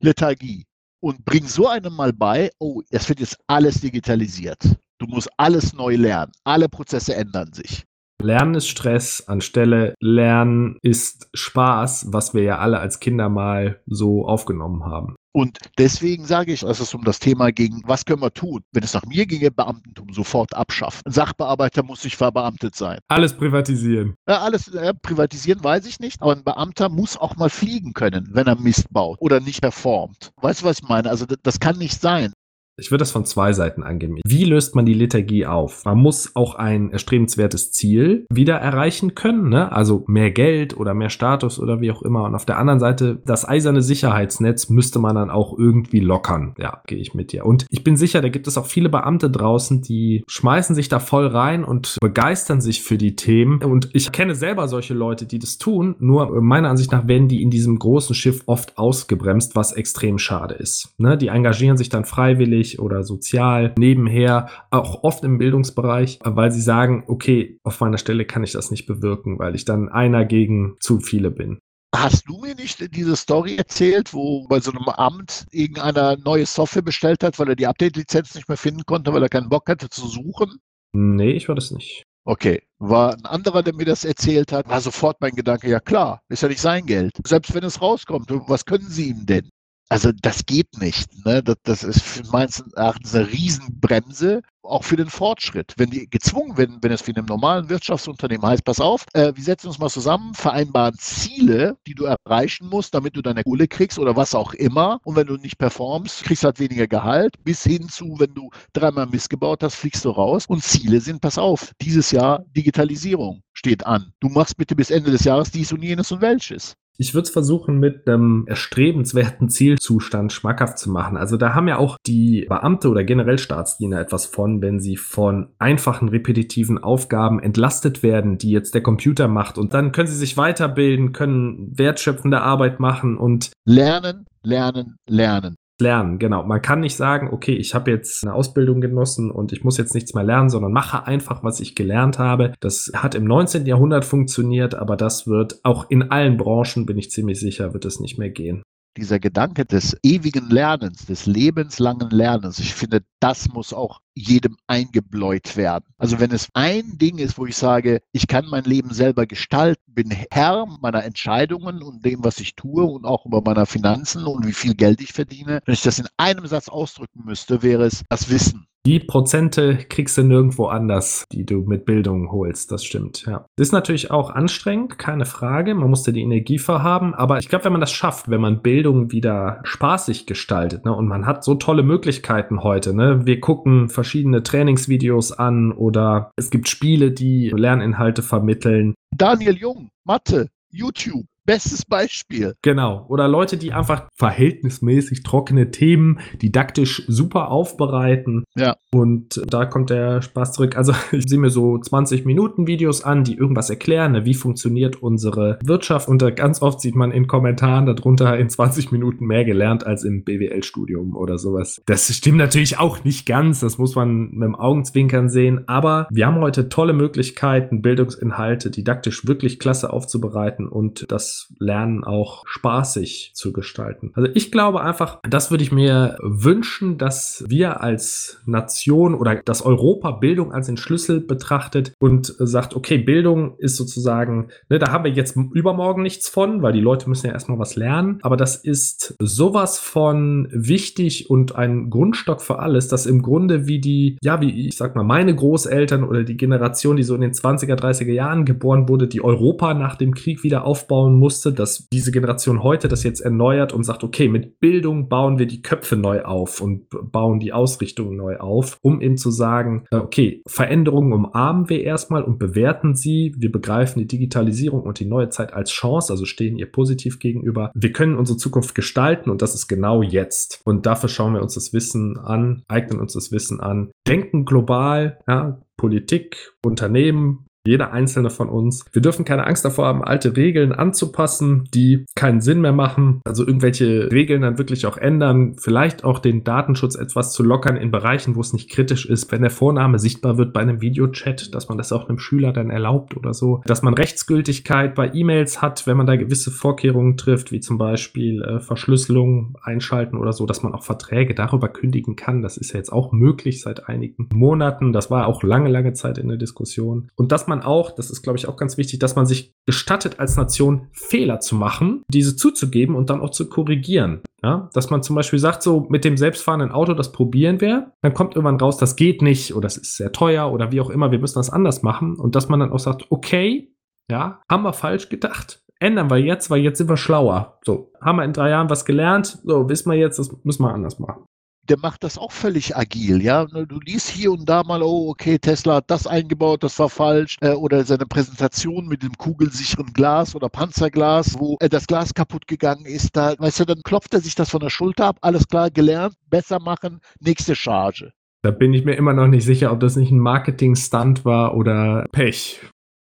Lethargie. 0.00 0.66
Und 1.00 1.24
bring 1.24 1.46
so 1.46 1.66
einem 1.66 1.94
mal 1.94 2.12
bei, 2.12 2.50
oh, 2.58 2.82
es 2.90 3.08
wird 3.08 3.20
jetzt 3.20 3.38
alles 3.46 3.80
digitalisiert. 3.80 4.58
Du 4.98 5.06
musst 5.06 5.30
alles 5.38 5.72
neu 5.72 5.96
lernen. 5.96 6.32
Alle 6.44 6.68
Prozesse 6.68 7.14
ändern 7.14 7.52
sich. 7.54 7.84
Lernen 8.22 8.54
ist 8.54 8.68
Stress, 8.68 9.24
anstelle 9.28 9.94
Lernen 10.00 10.78
ist 10.82 11.28
Spaß, 11.34 12.06
was 12.12 12.34
wir 12.34 12.42
ja 12.42 12.58
alle 12.58 12.78
als 12.78 12.98
Kinder 12.98 13.28
mal 13.28 13.80
so 13.86 14.26
aufgenommen 14.26 14.84
haben. 14.84 15.16
Und 15.36 15.58
deswegen 15.76 16.24
sage 16.24 16.54
ich, 16.54 16.60
dass 16.60 16.80
es 16.80 16.94
um 16.94 17.04
das 17.04 17.18
Thema 17.18 17.52
ging, 17.52 17.82
was 17.84 18.06
können 18.06 18.22
wir 18.22 18.32
tun? 18.32 18.62
Wenn 18.72 18.82
es 18.82 18.94
nach 18.94 19.04
mir 19.04 19.26
ginge, 19.26 19.50
Beamtentum 19.50 20.10
sofort 20.10 20.54
abschaffen. 20.54 21.02
Ein 21.04 21.12
Sachbearbeiter 21.12 21.82
muss 21.82 22.00
sich 22.00 22.16
verbeamtet 22.16 22.74
sein. 22.74 23.00
Alles 23.08 23.34
privatisieren. 23.34 24.14
Ja, 24.26 24.38
alles 24.38 24.70
ja, 24.72 24.94
privatisieren 24.94 25.62
weiß 25.62 25.84
ich 25.84 26.00
nicht, 26.00 26.22
aber 26.22 26.32
ein 26.32 26.42
Beamter 26.42 26.88
muss 26.88 27.18
auch 27.18 27.36
mal 27.36 27.50
fliegen 27.50 27.92
können, 27.92 28.30
wenn 28.32 28.46
er 28.46 28.58
Mist 28.58 28.90
baut 28.90 29.18
oder 29.20 29.40
nicht 29.40 29.60
performt. 29.60 30.32
Weißt 30.40 30.62
du, 30.62 30.64
was 30.64 30.78
ich 30.78 30.88
meine? 30.88 31.10
Also 31.10 31.26
das 31.26 31.60
kann 31.60 31.76
nicht 31.76 32.00
sein. 32.00 32.32
Ich 32.78 32.90
würde 32.90 33.02
das 33.02 33.10
von 33.10 33.24
zwei 33.24 33.54
Seiten 33.54 33.82
angehen. 33.82 34.20
Wie 34.26 34.44
löst 34.44 34.74
man 34.74 34.84
die 34.84 34.92
Lethargie 34.92 35.46
auf? 35.46 35.82
Man 35.86 35.96
muss 35.96 36.36
auch 36.36 36.56
ein 36.56 36.90
erstrebenswertes 36.90 37.72
Ziel 37.72 38.26
wieder 38.30 38.56
erreichen 38.56 39.14
können, 39.14 39.48
ne? 39.48 39.72
also 39.72 40.04
mehr 40.08 40.30
Geld 40.30 40.76
oder 40.76 40.92
mehr 40.92 41.08
Status 41.08 41.58
oder 41.58 41.80
wie 41.80 41.90
auch 41.90 42.02
immer. 42.02 42.24
Und 42.24 42.34
auf 42.34 42.44
der 42.44 42.58
anderen 42.58 42.78
Seite, 42.78 43.18
das 43.24 43.48
eiserne 43.48 43.80
Sicherheitsnetz 43.80 44.68
müsste 44.68 44.98
man 44.98 45.14
dann 45.14 45.30
auch 45.30 45.58
irgendwie 45.58 46.00
lockern. 46.00 46.54
Ja, 46.58 46.82
gehe 46.86 46.98
ich 46.98 47.14
mit 47.14 47.32
dir. 47.32 47.46
Und 47.46 47.66
ich 47.70 47.82
bin 47.82 47.96
sicher, 47.96 48.20
da 48.20 48.28
gibt 48.28 48.46
es 48.46 48.58
auch 48.58 48.66
viele 48.66 48.90
Beamte 48.90 49.30
draußen, 49.30 49.80
die 49.80 50.22
schmeißen 50.28 50.74
sich 50.74 50.90
da 50.90 50.98
voll 50.98 51.28
rein 51.28 51.64
und 51.64 51.96
begeistern 52.02 52.60
sich 52.60 52.82
für 52.82 52.98
die 52.98 53.16
Themen. 53.16 53.62
Und 53.62 53.88
ich 53.94 54.12
kenne 54.12 54.34
selber 54.34 54.68
solche 54.68 54.92
Leute, 54.92 55.24
die 55.24 55.38
das 55.38 55.56
tun. 55.56 55.96
Nur 55.98 56.42
meiner 56.42 56.68
Ansicht 56.68 56.92
nach 56.92 57.08
werden 57.08 57.28
die 57.28 57.40
in 57.40 57.50
diesem 57.50 57.78
großen 57.78 58.14
Schiff 58.14 58.42
oft 58.44 58.76
ausgebremst, 58.76 59.56
was 59.56 59.72
extrem 59.72 60.18
schade 60.18 60.54
ist. 60.54 60.90
Ne? 60.98 61.16
Die 61.16 61.28
engagieren 61.28 61.78
sich 61.78 61.88
dann 61.88 62.04
freiwillig 62.04 62.65
beruflich 62.66 62.78
oder 62.78 63.04
sozial 63.04 63.74
nebenher, 63.78 64.48
auch 64.70 65.04
oft 65.04 65.24
im 65.24 65.38
Bildungsbereich, 65.38 66.18
weil 66.24 66.50
sie 66.50 66.60
sagen, 66.60 67.04
okay, 67.06 67.58
auf 67.62 67.80
meiner 67.80 67.98
Stelle 67.98 68.24
kann 68.24 68.44
ich 68.44 68.52
das 68.52 68.70
nicht 68.70 68.86
bewirken, 68.86 69.38
weil 69.38 69.54
ich 69.54 69.64
dann 69.64 69.88
einer 69.88 70.24
gegen 70.24 70.76
zu 70.80 71.00
viele 71.00 71.30
bin. 71.30 71.58
Hast 71.94 72.28
du 72.28 72.40
mir 72.40 72.54
nicht 72.54 72.94
diese 72.94 73.16
Story 73.16 73.56
erzählt, 73.56 74.12
wo 74.12 74.46
bei 74.48 74.60
so 74.60 74.70
einem 74.70 74.88
Amt 74.88 75.46
irgendeiner 75.50 76.16
neue 76.16 76.44
Software 76.44 76.82
bestellt 76.82 77.22
hat, 77.22 77.38
weil 77.38 77.48
er 77.48 77.56
die 77.56 77.66
Update-Lizenz 77.66 78.34
nicht 78.34 78.48
mehr 78.48 78.58
finden 78.58 78.82
konnte, 78.84 79.14
weil 79.14 79.22
er 79.22 79.28
keinen 79.28 79.48
Bock 79.48 79.68
hatte 79.68 79.88
zu 79.88 80.06
suchen? 80.06 80.58
Nee, 80.92 81.32
ich 81.32 81.48
war 81.48 81.54
das 81.54 81.70
nicht. 81.70 82.02
Okay, 82.24 82.60
war 82.78 83.14
ein 83.14 83.24
anderer, 83.24 83.62
der 83.62 83.74
mir 83.74 83.84
das 83.84 84.04
erzählt 84.04 84.50
hat, 84.50 84.68
war 84.68 84.80
sofort 84.80 85.20
mein 85.20 85.30
Gedanke, 85.36 85.70
ja 85.70 85.78
klar, 85.78 86.20
ist 86.28 86.42
ja 86.42 86.48
nicht 86.48 86.60
sein 86.60 86.84
Geld. 86.84 87.12
Selbst 87.24 87.54
wenn 87.54 87.62
es 87.62 87.80
rauskommt, 87.80 88.26
was 88.30 88.64
können 88.64 88.88
Sie 88.88 89.10
ihm 89.10 89.24
denn? 89.24 89.48
Also 89.88 90.10
das 90.10 90.46
geht 90.46 90.78
nicht. 90.80 91.24
Ne? 91.24 91.42
Das, 91.42 91.56
das 91.62 91.84
ist 91.84 92.32
meines 92.32 92.60
Erachtens 92.74 93.14
eine 93.14 93.30
Riesenbremse, 93.30 94.42
auch 94.64 94.82
für 94.82 94.96
den 94.96 95.08
Fortschritt. 95.08 95.74
Wenn 95.76 95.90
die 95.90 96.10
gezwungen 96.10 96.56
werden, 96.56 96.78
wenn 96.82 96.90
es 96.90 97.06
wie 97.06 97.12
in 97.12 97.18
einem 97.18 97.26
normalen 97.26 97.68
Wirtschaftsunternehmen 97.68 98.44
heißt, 98.44 98.64
pass 98.64 98.80
auf, 98.80 99.06
äh, 99.12 99.32
wir 99.36 99.44
setzen 99.44 99.68
uns 99.68 99.78
mal 99.78 99.88
zusammen, 99.88 100.34
vereinbaren 100.34 100.96
Ziele, 100.98 101.76
die 101.86 101.94
du 101.94 102.04
erreichen 102.04 102.68
musst, 102.68 102.94
damit 102.94 103.14
du 103.16 103.22
deine 103.22 103.44
Kohle 103.44 103.68
kriegst 103.68 104.00
oder 104.00 104.16
was 104.16 104.34
auch 104.34 104.54
immer. 104.54 104.98
Und 105.04 105.14
wenn 105.14 105.28
du 105.28 105.36
nicht 105.36 105.58
performst, 105.58 106.24
kriegst 106.24 106.42
du 106.42 106.46
halt 106.46 106.58
weniger 106.58 106.88
Gehalt, 106.88 107.36
bis 107.44 107.62
hin 107.62 107.88
zu, 107.88 108.16
wenn 108.18 108.34
du 108.34 108.50
dreimal 108.72 109.06
missgebaut 109.06 109.62
hast, 109.62 109.76
fliegst 109.76 110.04
du 110.04 110.10
raus. 110.10 110.46
Und 110.46 110.64
Ziele 110.64 111.00
sind, 111.00 111.20
pass 111.20 111.38
auf, 111.38 111.70
dieses 111.80 112.10
Jahr 112.10 112.44
Digitalisierung 112.56 113.42
steht 113.52 113.86
an. 113.86 114.12
Du 114.18 114.28
machst 114.28 114.56
bitte 114.56 114.74
bis 114.74 114.90
Ende 114.90 115.12
des 115.12 115.22
Jahres 115.22 115.52
dies 115.52 115.72
und 115.72 115.82
jenes 115.82 116.10
und 116.10 116.20
welches. 116.20 116.74
Ich 116.98 117.14
würde 117.14 117.24
es 117.24 117.30
versuchen, 117.30 117.78
mit 117.78 118.08
einem 118.08 118.44
erstrebenswerten 118.46 119.48
Zielzustand 119.48 120.32
schmackhaft 120.32 120.78
zu 120.78 120.90
machen. 120.90 121.16
Also 121.16 121.36
da 121.36 121.54
haben 121.54 121.68
ja 121.68 121.78
auch 121.78 121.98
die 122.06 122.46
Beamte 122.48 122.88
oder 122.88 123.04
generell 123.04 123.38
Staatsdiener 123.38 124.00
etwas 124.00 124.26
von, 124.26 124.62
wenn 124.62 124.80
sie 124.80 124.96
von 124.96 125.48
einfachen, 125.58 126.08
repetitiven 126.08 126.82
Aufgaben 126.82 127.40
entlastet 127.40 128.02
werden, 128.02 128.38
die 128.38 128.50
jetzt 128.50 128.74
der 128.74 128.82
Computer 128.82 129.28
macht. 129.28 129.58
Und 129.58 129.74
dann 129.74 129.92
können 129.92 130.08
sie 130.08 130.16
sich 130.16 130.36
weiterbilden, 130.36 131.12
können 131.12 131.78
wertschöpfende 131.78 132.40
Arbeit 132.40 132.80
machen 132.80 133.18
und 133.18 133.50
lernen, 133.64 134.26
lernen, 134.42 134.96
lernen 135.06 135.56
lernen, 135.80 136.18
genau. 136.18 136.44
Man 136.44 136.62
kann 136.62 136.80
nicht 136.80 136.96
sagen, 136.96 137.28
okay, 137.32 137.54
ich 137.54 137.74
habe 137.74 137.90
jetzt 137.90 138.24
eine 138.24 138.34
Ausbildung 138.34 138.80
genossen 138.80 139.30
und 139.30 139.52
ich 139.52 139.64
muss 139.64 139.78
jetzt 139.78 139.94
nichts 139.94 140.14
mehr 140.14 140.24
lernen, 140.24 140.48
sondern 140.48 140.72
mache 140.72 141.06
einfach, 141.06 141.42
was 141.42 141.60
ich 141.60 141.74
gelernt 141.74 142.18
habe. 142.18 142.52
Das 142.60 142.92
hat 142.94 143.14
im 143.14 143.24
19. 143.24 143.66
Jahrhundert 143.66 144.04
funktioniert, 144.04 144.74
aber 144.74 144.96
das 144.96 145.26
wird 145.26 145.60
auch 145.62 145.90
in 145.90 146.10
allen 146.10 146.36
Branchen, 146.36 146.86
bin 146.86 146.98
ich 146.98 147.10
ziemlich 147.10 147.40
sicher, 147.40 147.74
wird 147.74 147.84
es 147.84 148.00
nicht 148.00 148.18
mehr 148.18 148.30
gehen 148.30 148.62
dieser 148.96 149.18
Gedanke 149.18 149.64
des 149.64 149.96
ewigen 150.02 150.48
Lernens, 150.50 151.06
des 151.06 151.26
lebenslangen 151.26 152.10
Lernens, 152.10 152.58
ich 152.58 152.74
finde, 152.74 153.02
das 153.20 153.48
muss 153.48 153.72
auch 153.72 154.00
jedem 154.14 154.56
eingebläut 154.66 155.56
werden. 155.56 155.84
Also 155.98 156.18
wenn 156.20 156.30
es 156.30 156.48
ein 156.54 156.98
Ding 156.98 157.18
ist, 157.18 157.38
wo 157.38 157.46
ich 157.46 157.56
sage, 157.56 158.00
ich 158.12 158.26
kann 158.26 158.46
mein 158.46 158.64
Leben 158.64 158.92
selber 158.92 159.26
gestalten, 159.26 159.82
bin 159.86 160.10
Herr 160.30 160.66
meiner 160.80 161.04
Entscheidungen 161.04 161.82
und 161.82 162.04
dem, 162.04 162.24
was 162.24 162.38
ich 162.40 162.54
tue 162.54 162.84
und 162.84 163.04
auch 163.04 163.26
über 163.26 163.42
meiner 163.42 163.66
Finanzen 163.66 164.24
und 164.24 164.46
wie 164.46 164.52
viel 164.52 164.74
Geld 164.74 165.00
ich 165.00 165.12
verdiene, 165.12 165.60
wenn 165.64 165.74
ich 165.74 165.82
das 165.82 165.98
in 165.98 166.08
einem 166.16 166.46
Satz 166.46 166.68
ausdrücken 166.68 167.24
müsste, 167.24 167.62
wäre 167.62 167.84
es 167.84 168.04
das 168.08 168.30
Wissen. 168.30 168.66
Die 168.86 169.00
Prozente 169.00 169.78
kriegst 169.88 170.16
du 170.16 170.22
nirgendwo 170.22 170.66
anders, 170.66 171.24
die 171.32 171.44
du 171.44 171.62
mit 171.62 171.86
Bildung 171.86 172.30
holst. 172.30 172.70
Das 172.70 172.84
stimmt, 172.84 173.26
ja. 173.26 173.44
Das 173.56 173.66
ist 173.66 173.72
natürlich 173.72 174.12
auch 174.12 174.30
anstrengend, 174.30 174.96
keine 174.96 175.26
Frage. 175.26 175.74
Man 175.74 175.90
musste 175.90 176.12
die 176.12 176.22
Energie 176.22 176.60
verhaben. 176.60 177.12
Aber 177.12 177.38
ich 177.38 177.48
glaube, 177.48 177.64
wenn 177.64 177.72
man 177.72 177.80
das 177.80 177.90
schafft, 177.90 178.30
wenn 178.30 178.40
man 178.40 178.62
Bildung 178.62 179.10
wieder 179.10 179.58
spaßig 179.64 180.26
gestaltet, 180.26 180.84
ne, 180.84 180.94
und 180.94 181.08
man 181.08 181.26
hat 181.26 181.42
so 181.42 181.56
tolle 181.56 181.82
Möglichkeiten 181.82 182.62
heute, 182.62 182.94
ne, 182.94 183.26
wir 183.26 183.40
gucken 183.40 183.88
verschiedene 183.88 184.44
Trainingsvideos 184.44 185.32
an 185.32 185.72
oder 185.72 186.30
es 186.36 186.50
gibt 186.50 186.68
Spiele, 186.68 187.10
die 187.10 187.48
Lerninhalte 187.48 188.22
vermitteln. 188.22 188.94
Daniel 189.10 189.56
Jung, 189.56 189.88
Mathe, 190.04 190.46
YouTube. 190.70 191.26
Bestes 191.46 191.84
Beispiel. 191.84 192.54
Genau. 192.62 193.06
Oder 193.08 193.28
Leute, 193.28 193.56
die 193.56 193.72
einfach 193.72 194.08
verhältnismäßig 194.16 195.22
trockene 195.22 195.70
Themen 195.70 196.18
didaktisch 196.42 197.04
super 197.06 197.52
aufbereiten. 197.52 198.42
Ja. 198.56 198.74
Und 198.92 199.40
da 199.46 199.64
kommt 199.64 199.90
der 199.90 200.22
Spaß 200.22 200.52
zurück. 200.52 200.76
Also 200.76 200.92
ich 201.12 201.28
sehe 201.28 201.38
mir 201.38 201.50
so 201.50 201.78
20 201.78 202.24
Minuten 202.24 202.66
Videos 202.66 203.04
an, 203.04 203.22
die 203.22 203.36
irgendwas 203.36 203.70
erklären, 203.70 204.12
ne? 204.12 204.24
wie 204.24 204.34
funktioniert 204.34 205.02
unsere 205.02 205.60
Wirtschaft. 205.64 206.08
Und 206.08 206.18
ganz 206.34 206.62
oft 206.62 206.80
sieht 206.80 206.96
man 206.96 207.12
in 207.12 207.28
Kommentaren 207.28 207.86
darunter 207.86 208.36
in 208.36 208.50
20 208.50 208.90
Minuten 208.90 209.26
mehr 209.26 209.44
gelernt 209.44 209.86
als 209.86 210.02
im 210.02 210.24
BWL-Studium 210.24 211.14
oder 211.14 211.38
sowas. 211.38 211.80
Das 211.86 212.12
stimmt 212.12 212.38
natürlich 212.38 212.78
auch 212.78 213.04
nicht 213.04 213.24
ganz. 213.24 213.60
Das 213.60 213.78
muss 213.78 213.94
man 213.94 214.30
mit 214.32 214.42
dem 214.42 214.56
Augenzwinkern 214.56 215.28
sehen. 215.28 215.68
Aber 215.68 216.08
wir 216.10 216.26
haben 216.26 216.40
heute 216.40 216.68
tolle 216.68 216.92
Möglichkeiten, 216.92 217.82
Bildungsinhalte 217.82 218.72
didaktisch 218.72 219.28
wirklich 219.28 219.60
klasse 219.60 219.92
aufzubereiten 219.92 220.66
und 220.66 221.04
das 221.08 221.35
Lernen 221.58 222.04
auch 222.04 222.42
spaßig 222.46 223.32
zu 223.34 223.52
gestalten. 223.52 224.12
Also 224.14 224.30
ich 224.34 224.50
glaube 224.52 224.80
einfach, 224.80 225.18
das 225.28 225.50
würde 225.50 225.64
ich 225.64 225.72
mir 225.72 226.16
wünschen, 226.20 226.98
dass 226.98 227.44
wir 227.48 227.80
als 227.80 228.40
Nation 228.46 229.14
oder 229.14 229.36
dass 229.44 229.62
Europa 229.62 230.12
Bildung 230.12 230.52
als 230.52 230.66
den 230.66 230.76
Schlüssel 230.76 231.20
betrachtet 231.20 231.92
und 231.98 232.34
sagt, 232.38 232.74
okay, 232.74 232.98
Bildung 232.98 233.56
ist 233.58 233.76
sozusagen, 233.76 234.48
ne, 234.68 234.78
da 234.78 234.92
haben 234.92 235.04
wir 235.04 235.12
jetzt 235.12 235.36
übermorgen 235.36 236.02
nichts 236.02 236.28
von, 236.28 236.62
weil 236.62 236.72
die 236.72 236.80
Leute 236.80 237.08
müssen 237.08 237.26
ja 237.26 237.32
erstmal 237.32 237.58
was 237.58 237.76
lernen, 237.76 238.18
aber 238.22 238.36
das 238.36 238.56
ist 238.56 239.14
sowas 239.18 239.78
von 239.78 240.48
wichtig 240.50 241.30
und 241.30 241.56
ein 241.56 241.90
Grundstock 241.90 242.40
für 242.40 242.58
alles, 242.58 242.88
dass 242.88 243.06
im 243.06 243.22
Grunde 243.22 243.66
wie 243.66 243.80
die, 243.80 244.18
ja, 244.22 244.40
wie 244.40 244.66
ich 244.66 244.76
sag 244.76 244.94
mal, 244.94 245.04
meine 245.04 245.34
Großeltern 245.34 246.04
oder 246.04 246.24
die 246.24 246.36
Generation, 246.36 246.96
die 246.96 247.02
so 247.02 247.14
in 247.14 247.20
den 247.20 247.32
20er, 247.32 247.74
30er 247.74 248.12
Jahren 248.12 248.44
geboren 248.44 248.88
wurde, 248.88 249.08
die 249.08 249.22
Europa 249.22 249.74
nach 249.74 249.96
dem 249.96 250.14
Krieg 250.14 250.42
wieder 250.42 250.64
aufbauen 250.64 251.14
muss, 251.14 251.25
musste, 251.26 251.52
dass 251.52 251.88
diese 251.88 252.12
Generation 252.12 252.62
heute 252.62 252.86
das 252.86 253.02
jetzt 253.02 253.18
erneuert 253.18 253.72
und 253.72 253.82
sagt, 253.82 254.04
okay, 254.04 254.28
mit 254.28 254.60
Bildung 254.60 255.08
bauen 255.08 255.40
wir 255.40 255.46
die 255.46 255.60
Köpfe 255.60 255.96
neu 255.96 256.22
auf 256.22 256.60
und 256.60 256.86
bauen 256.88 257.40
die 257.40 257.52
Ausrichtung 257.52 258.14
neu 258.14 258.36
auf, 258.36 258.78
um 258.80 259.00
eben 259.00 259.16
zu 259.16 259.32
sagen, 259.32 259.86
äh, 259.90 259.96
okay, 259.96 260.40
Veränderungen 260.46 261.12
umarmen 261.12 261.68
wir 261.68 261.82
erstmal 261.82 262.22
und 262.22 262.38
bewerten 262.38 262.94
sie. 262.94 263.34
Wir 263.36 263.50
begreifen 263.50 263.98
die 263.98 264.06
Digitalisierung 264.06 264.82
und 264.82 265.00
die 265.00 265.04
neue 265.04 265.28
Zeit 265.28 265.52
als 265.52 265.72
Chance, 265.72 266.12
also 266.12 266.26
stehen 266.26 266.56
ihr 266.58 266.70
positiv 266.70 267.18
gegenüber. 267.18 267.72
Wir 267.74 267.90
können 267.90 268.16
unsere 268.16 268.38
Zukunft 268.38 268.76
gestalten 268.76 269.28
und 269.28 269.42
das 269.42 269.56
ist 269.56 269.66
genau 269.66 270.02
jetzt. 270.02 270.60
Und 270.64 270.86
dafür 270.86 271.08
schauen 271.08 271.34
wir 271.34 271.42
uns 271.42 271.54
das 271.54 271.72
Wissen 271.72 272.18
an, 272.18 272.62
eignen 272.68 273.00
uns 273.00 273.14
das 273.14 273.32
Wissen 273.32 273.58
an, 273.58 273.90
denken 274.06 274.44
global, 274.44 275.18
ja, 275.26 275.60
Politik, 275.76 276.52
Unternehmen, 276.64 277.46
jeder 277.66 277.92
einzelne 277.92 278.30
von 278.30 278.48
uns. 278.48 278.84
Wir 278.92 279.02
dürfen 279.02 279.24
keine 279.24 279.46
Angst 279.46 279.64
davor 279.64 279.86
haben, 279.86 280.04
alte 280.04 280.36
Regeln 280.36 280.72
anzupassen, 280.72 281.68
die 281.74 282.06
keinen 282.14 282.40
Sinn 282.40 282.60
mehr 282.60 282.72
machen. 282.72 283.20
Also 283.24 283.46
irgendwelche 283.46 284.10
Regeln 284.10 284.42
dann 284.42 284.58
wirklich 284.58 284.86
auch 284.86 284.96
ändern. 284.96 285.56
Vielleicht 285.58 286.04
auch 286.04 286.18
den 286.18 286.44
Datenschutz 286.44 286.94
etwas 286.94 287.32
zu 287.32 287.42
lockern 287.42 287.76
in 287.76 287.90
Bereichen, 287.90 288.36
wo 288.36 288.40
es 288.40 288.52
nicht 288.52 288.70
kritisch 288.70 289.06
ist. 289.06 289.30
Wenn 289.32 289.42
der 289.42 289.50
Vorname 289.50 289.98
sichtbar 289.98 290.38
wird 290.38 290.52
bei 290.52 290.60
einem 290.60 290.80
Videochat, 290.80 291.54
dass 291.54 291.68
man 291.68 291.78
das 291.78 291.92
auch 291.92 292.08
einem 292.08 292.18
Schüler 292.18 292.52
dann 292.52 292.70
erlaubt 292.70 293.16
oder 293.16 293.34
so. 293.34 293.62
Dass 293.66 293.82
man 293.82 293.94
Rechtsgültigkeit 293.94 294.94
bei 294.94 295.10
E-Mails 295.12 295.62
hat, 295.62 295.86
wenn 295.86 295.96
man 295.96 296.06
da 296.06 296.16
gewisse 296.16 296.50
Vorkehrungen 296.50 297.16
trifft, 297.16 297.52
wie 297.52 297.60
zum 297.60 297.78
Beispiel 297.78 298.42
äh, 298.42 298.60
Verschlüsselung 298.60 299.56
einschalten 299.62 300.16
oder 300.16 300.32
so, 300.32 300.46
dass 300.46 300.62
man 300.62 300.74
auch 300.74 300.84
Verträge 300.84 301.34
darüber 301.34 301.68
kündigen 301.68 302.16
kann. 302.16 302.42
Das 302.42 302.56
ist 302.56 302.72
ja 302.72 302.78
jetzt 302.78 302.92
auch 302.92 303.12
möglich 303.12 303.62
seit 303.62 303.88
einigen 303.88 304.28
Monaten. 304.32 304.92
Das 304.92 305.10
war 305.10 305.26
auch 305.26 305.42
lange, 305.42 305.68
lange 305.68 305.92
Zeit 305.92 306.18
in 306.18 306.28
der 306.28 306.36
Diskussion. 306.36 307.08
Und 307.14 307.32
dass 307.32 307.46
man 307.46 307.55
man 307.56 307.64
auch, 307.64 307.92
das 307.92 308.10
ist, 308.10 308.22
glaube 308.22 308.38
ich, 308.38 308.48
auch 308.48 308.56
ganz 308.56 308.76
wichtig, 308.76 308.98
dass 308.98 309.16
man 309.16 309.26
sich 309.26 309.54
gestattet, 309.66 310.20
als 310.20 310.36
Nation 310.36 310.88
Fehler 310.92 311.40
zu 311.40 311.54
machen, 311.54 312.02
diese 312.08 312.36
zuzugeben 312.36 312.94
und 312.94 313.10
dann 313.10 313.20
auch 313.20 313.30
zu 313.30 313.48
korrigieren. 313.48 314.20
Ja, 314.42 314.68
dass 314.74 314.90
man 314.90 315.02
zum 315.02 315.16
Beispiel 315.16 315.38
sagt, 315.38 315.62
so 315.62 315.86
mit 315.88 316.04
dem 316.04 316.16
selbstfahrenden 316.16 316.70
Auto, 316.70 316.94
das 316.94 317.12
probieren 317.12 317.60
wir, 317.60 317.92
dann 318.02 318.14
kommt 318.14 318.36
irgendwann 318.36 318.60
raus, 318.60 318.76
das 318.76 318.94
geht 318.94 319.22
nicht 319.22 319.54
oder 319.54 319.66
es 319.66 319.76
ist 319.76 319.96
sehr 319.96 320.12
teuer 320.12 320.52
oder 320.52 320.72
wie 320.72 320.80
auch 320.80 320.90
immer, 320.90 321.10
wir 321.10 321.18
müssen 321.18 321.38
das 321.38 321.50
anders 321.50 321.82
machen 321.82 322.16
und 322.16 322.36
dass 322.36 322.48
man 322.48 322.60
dann 322.60 322.70
auch 322.70 322.78
sagt, 322.78 323.06
okay, 323.10 323.72
ja, 324.10 324.42
haben 324.48 324.62
wir 324.62 324.72
falsch 324.72 325.08
gedacht, 325.08 325.64
ändern 325.80 326.10
wir 326.10 326.18
jetzt, 326.18 326.50
weil 326.50 326.60
jetzt 326.60 326.78
sind 326.78 326.88
wir 326.88 326.96
schlauer. 326.96 327.58
So, 327.64 327.92
haben 328.00 328.16
wir 328.16 328.24
in 328.24 328.32
drei 328.32 328.50
Jahren 328.50 328.70
was 328.70 328.84
gelernt, 328.84 329.38
so 329.42 329.68
wissen 329.68 329.90
wir 329.90 329.98
jetzt, 329.98 330.18
das 330.18 330.30
müssen 330.44 330.62
wir 330.62 330.72
anders 330.72 330.98
machen. 330.98 331.24
Der 331.68 331.78
macht 331.78 332.04
das 332.04 332.18
auch 332.18 332.32
völlig 332.32 332.76
agil. 332.76 333.22
Ja, 333.22 333.44
du 333.44 333.80
liest 333.80 334.08
hier 334.08 334.32
und 334.32 334.48
da 334.48 334.62
mal, 334.62 334.82
oh, 334.82 335.10
okay, 335.10 335.38
Tesla 335.38 335.76
hat 335.76 335.90
das 335.90 336.06
eingebaut, 336.06 336.62
das 336.62 336.78
war 336.78 336.88
falsch. 336.88 337.36
Äh, 337.40 337.52
oder 337.52 337.84
seine 337.84 338.06
Präsentation 338.06 338.86
mit 338.86 339.02
dem 339.02 339.12
kugelsicheren 339.12 339.92
Glas 339.92 340.34
oder 340.34 340.48
Panzerglas, 340.48 341.38
wo 341.38 341.56
äh, 341.60 341.68
das 341.68 341.86
Glas 341.86 342.14
kaputt 342.14 342.46
gegangen 342.46 342.86
ist. 342.86 343.16
Da, 343.16 343.34
weißt 343.38 343.60
du, 343.60 343.64
dann 343.64 343.82
klopft 343.82 344.14
er 344.14 344.20
sich 344.20 344.34
das 344.34 344.50
von 344.50 344.60
der 344.60 344.70
Schulter 344.70 345.06
ab. 345.06 345.18
Alles 345.20 345.46
klar, 345.48 345.70
gelernt, 345.70 346.14
besser 346.28 346.60
machen, 346.60 347.00
nächste 347.20 347.54
Charge. 347.54 348.12
Da 348.42 348.50
bin 348.52 348.72
ich 348.74 348.84
mir 348.84 348.94
immer 348.94 349.12
noch 349.12 349.26
nicht 349.26 349.44
sicher, 349.44 349.72
ob 349.72 349.80
das 349.80 349.96
nicht 349.96 350.12
ein 350.12 350.20
Marketing-Stunt 350.20 351.24
war 351.24 351.56
oder 351.56 352.06
Pech 352.12 352.60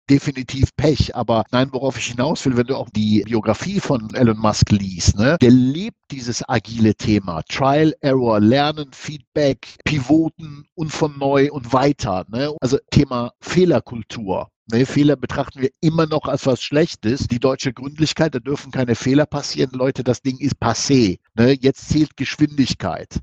definitiv 0.10 0.76
Pech. 0.76 1.16
Aber 1.16 1.44
nein, 1.52 1.70
worauf 1.72 1.98
ich 1.98 2.08
hinaus 2.08 2.46
will, 2.46 2.58
wenn 2.58 2.68
du 2.68 2.76
auch 2.76 2.90
die 2.90 3.24
Biografie 3.26 3.80
von 3.80 4.14
Elon 4.14 4.38
Musk 4.38 4.72
liest, 4.72 5.18
ne, 5.18 5.38
der 5.42 5.52
lebt 5.52 5.98
dieses 6.12 6.48
agile 6.48 6.96
Thema. 6.96 7.42
Trial, 7.50 7.94
Error, 8.02 8.40
Lernen, 8.40 8.92
Feedback, 8.92 9.76
Pivoten 9.84 10.66
und 10.76 10.92
von 10.92 11.18
neu 11.18 11.52
und 11.52 11.74
weiter. 11.74 12.26
Ne? 12.30 12.56
Also 12.62 12.78
Thema 12.92 13.32
Fehlerkultur. 13.40 14.50
Ne, 14.72 14.86
Fehler 14.86 15.16
betrachten 15.16 15.62
wir 15.62 15.70
immer 15.82 16.06
noch 16.06 16.26
als 16.26 16.46
was 16.46 16.62
Schlechtes. 16.62 17.28
Die 17.28 17.40
deutsche 17.40 17.74
Gründlichkeit, 17.74 18.34
da 18.36 18.40
dürfen 18.40 18.72
keine 18.72 18.96
Fehler 18.96 19.26
passieren. 19.26 19.72
Leute, 19.74 20.04
das 20.04 20.22
Ding 20.22 20.38
ist 20.38 20.56
passé. 20.62 21.20
Ne? 21.36 21.58
Jetzt 21.60 21.90
zählt 21.90 22.16
Geschwindigkeit 22.16 23.20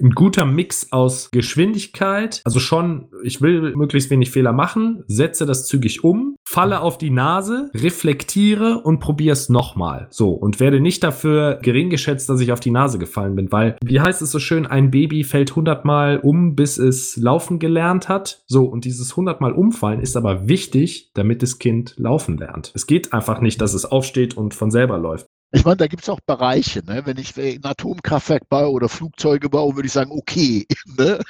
ein 0.00 0.10
guter 0.10 0.44
Mix 0.44 0.92
aus 0.92 1.30
Geschwindigkeit, 1.30 2.40
also 2.44 2.60
schon, 2.60 3.08
ich 3.22 3.40
will 3.40 3.74
möglichst 3.76 4.10
wenig 4.10 4.30
Fehler 4.30 4.52
machen, 4.52 5.04
setze 5.06 5.46
das 5.46 5.66
zügig 5.66 6.04
um, 6.04 6.36
falle 6.46 6.80
auf 6.80 6.98
die 6.98 7.10
Nase, 7.10 7.70
reflektiere 7.74 8.80
und 8.82 9.00
probiere 9.00 9.32
es 9.32 9.48
nochmal. 9.48 10.08
So, 10.10 10.30
und 10.30 10.60
werde 10.60 10.80
nicht 10.80 11.02
dafür 11.02 11.58
gering 11.62 11.90
geschätzt, 11.90 12.28
dass 12.28 12.40
ich 12.40 12.52
auf 12.52 12.60
die 12.60 12.70
Nase 12.70 12.98
gefallen 12.98 13.34
bin, 13.34 13.52
weil, 13.52 13.76
wie 13.84 14.00
heißt 14.00 14.22
es 14.22 14.30
so 14.30 14.38
schön, 14.38 14.66
ein 14.66 14.90
Baby 14.90 15.24
fällt 15.24 15.54
hundertmal 15.56 16.18
um, 16.18 16.54
bis 16.54 16.78
es 16.78 17.16
laufen 17.16 17.58
gelernt 17.58 18.08
hat. 18.08 18.42
So, 18.46 18.64
und 18.64 18.84
dieses 18.84 19.16
hundertmal 19.16 19.52
umfallen 19.52 20.00
ist 20.00 20.16
aber 20.16 20.48
wichtig, 20.48 21.10
damit 21.14 21.42
das 21.42 21.58
Kind 21.58 21.94
laufen 21.96 22.38
lernt. 22.38 22.72
Es 22.74 22.86
geht 22.86 23.12
einfach 23.12 23.40
nicht, 23.40 23.60
dass 23.60 23.74
es 23.74 23.84
aufsteht 23.84 24.36
und 24.36 24.54
von 24.54 24.70
selber 24.70 24.98
läuft. 24.98 25.26
Ich 25.52 25.64
meine, 25.64 25.78
da 25.78 25.86
gibt 25.88 26.02
es 26.02 26.08
auch 26.08 26.20
Bereiche. 26.20 26.84
Ne? 26.84 27.04
Wenn 27.06 27.18
ich 27.18 27.36
ein 27.36 27.64
Atomkraftwerk 27.64 28.48
baue 28.48 28.70
oder 28.70 28.88
Flugzeuge 28.88 29.48
baue, 29.48 29.74
würde 29.74 29.86
ich 29.86 29.92
sagen, 29.92 30.12
okay. 30.12 30.66
Ne? 30.96 31.20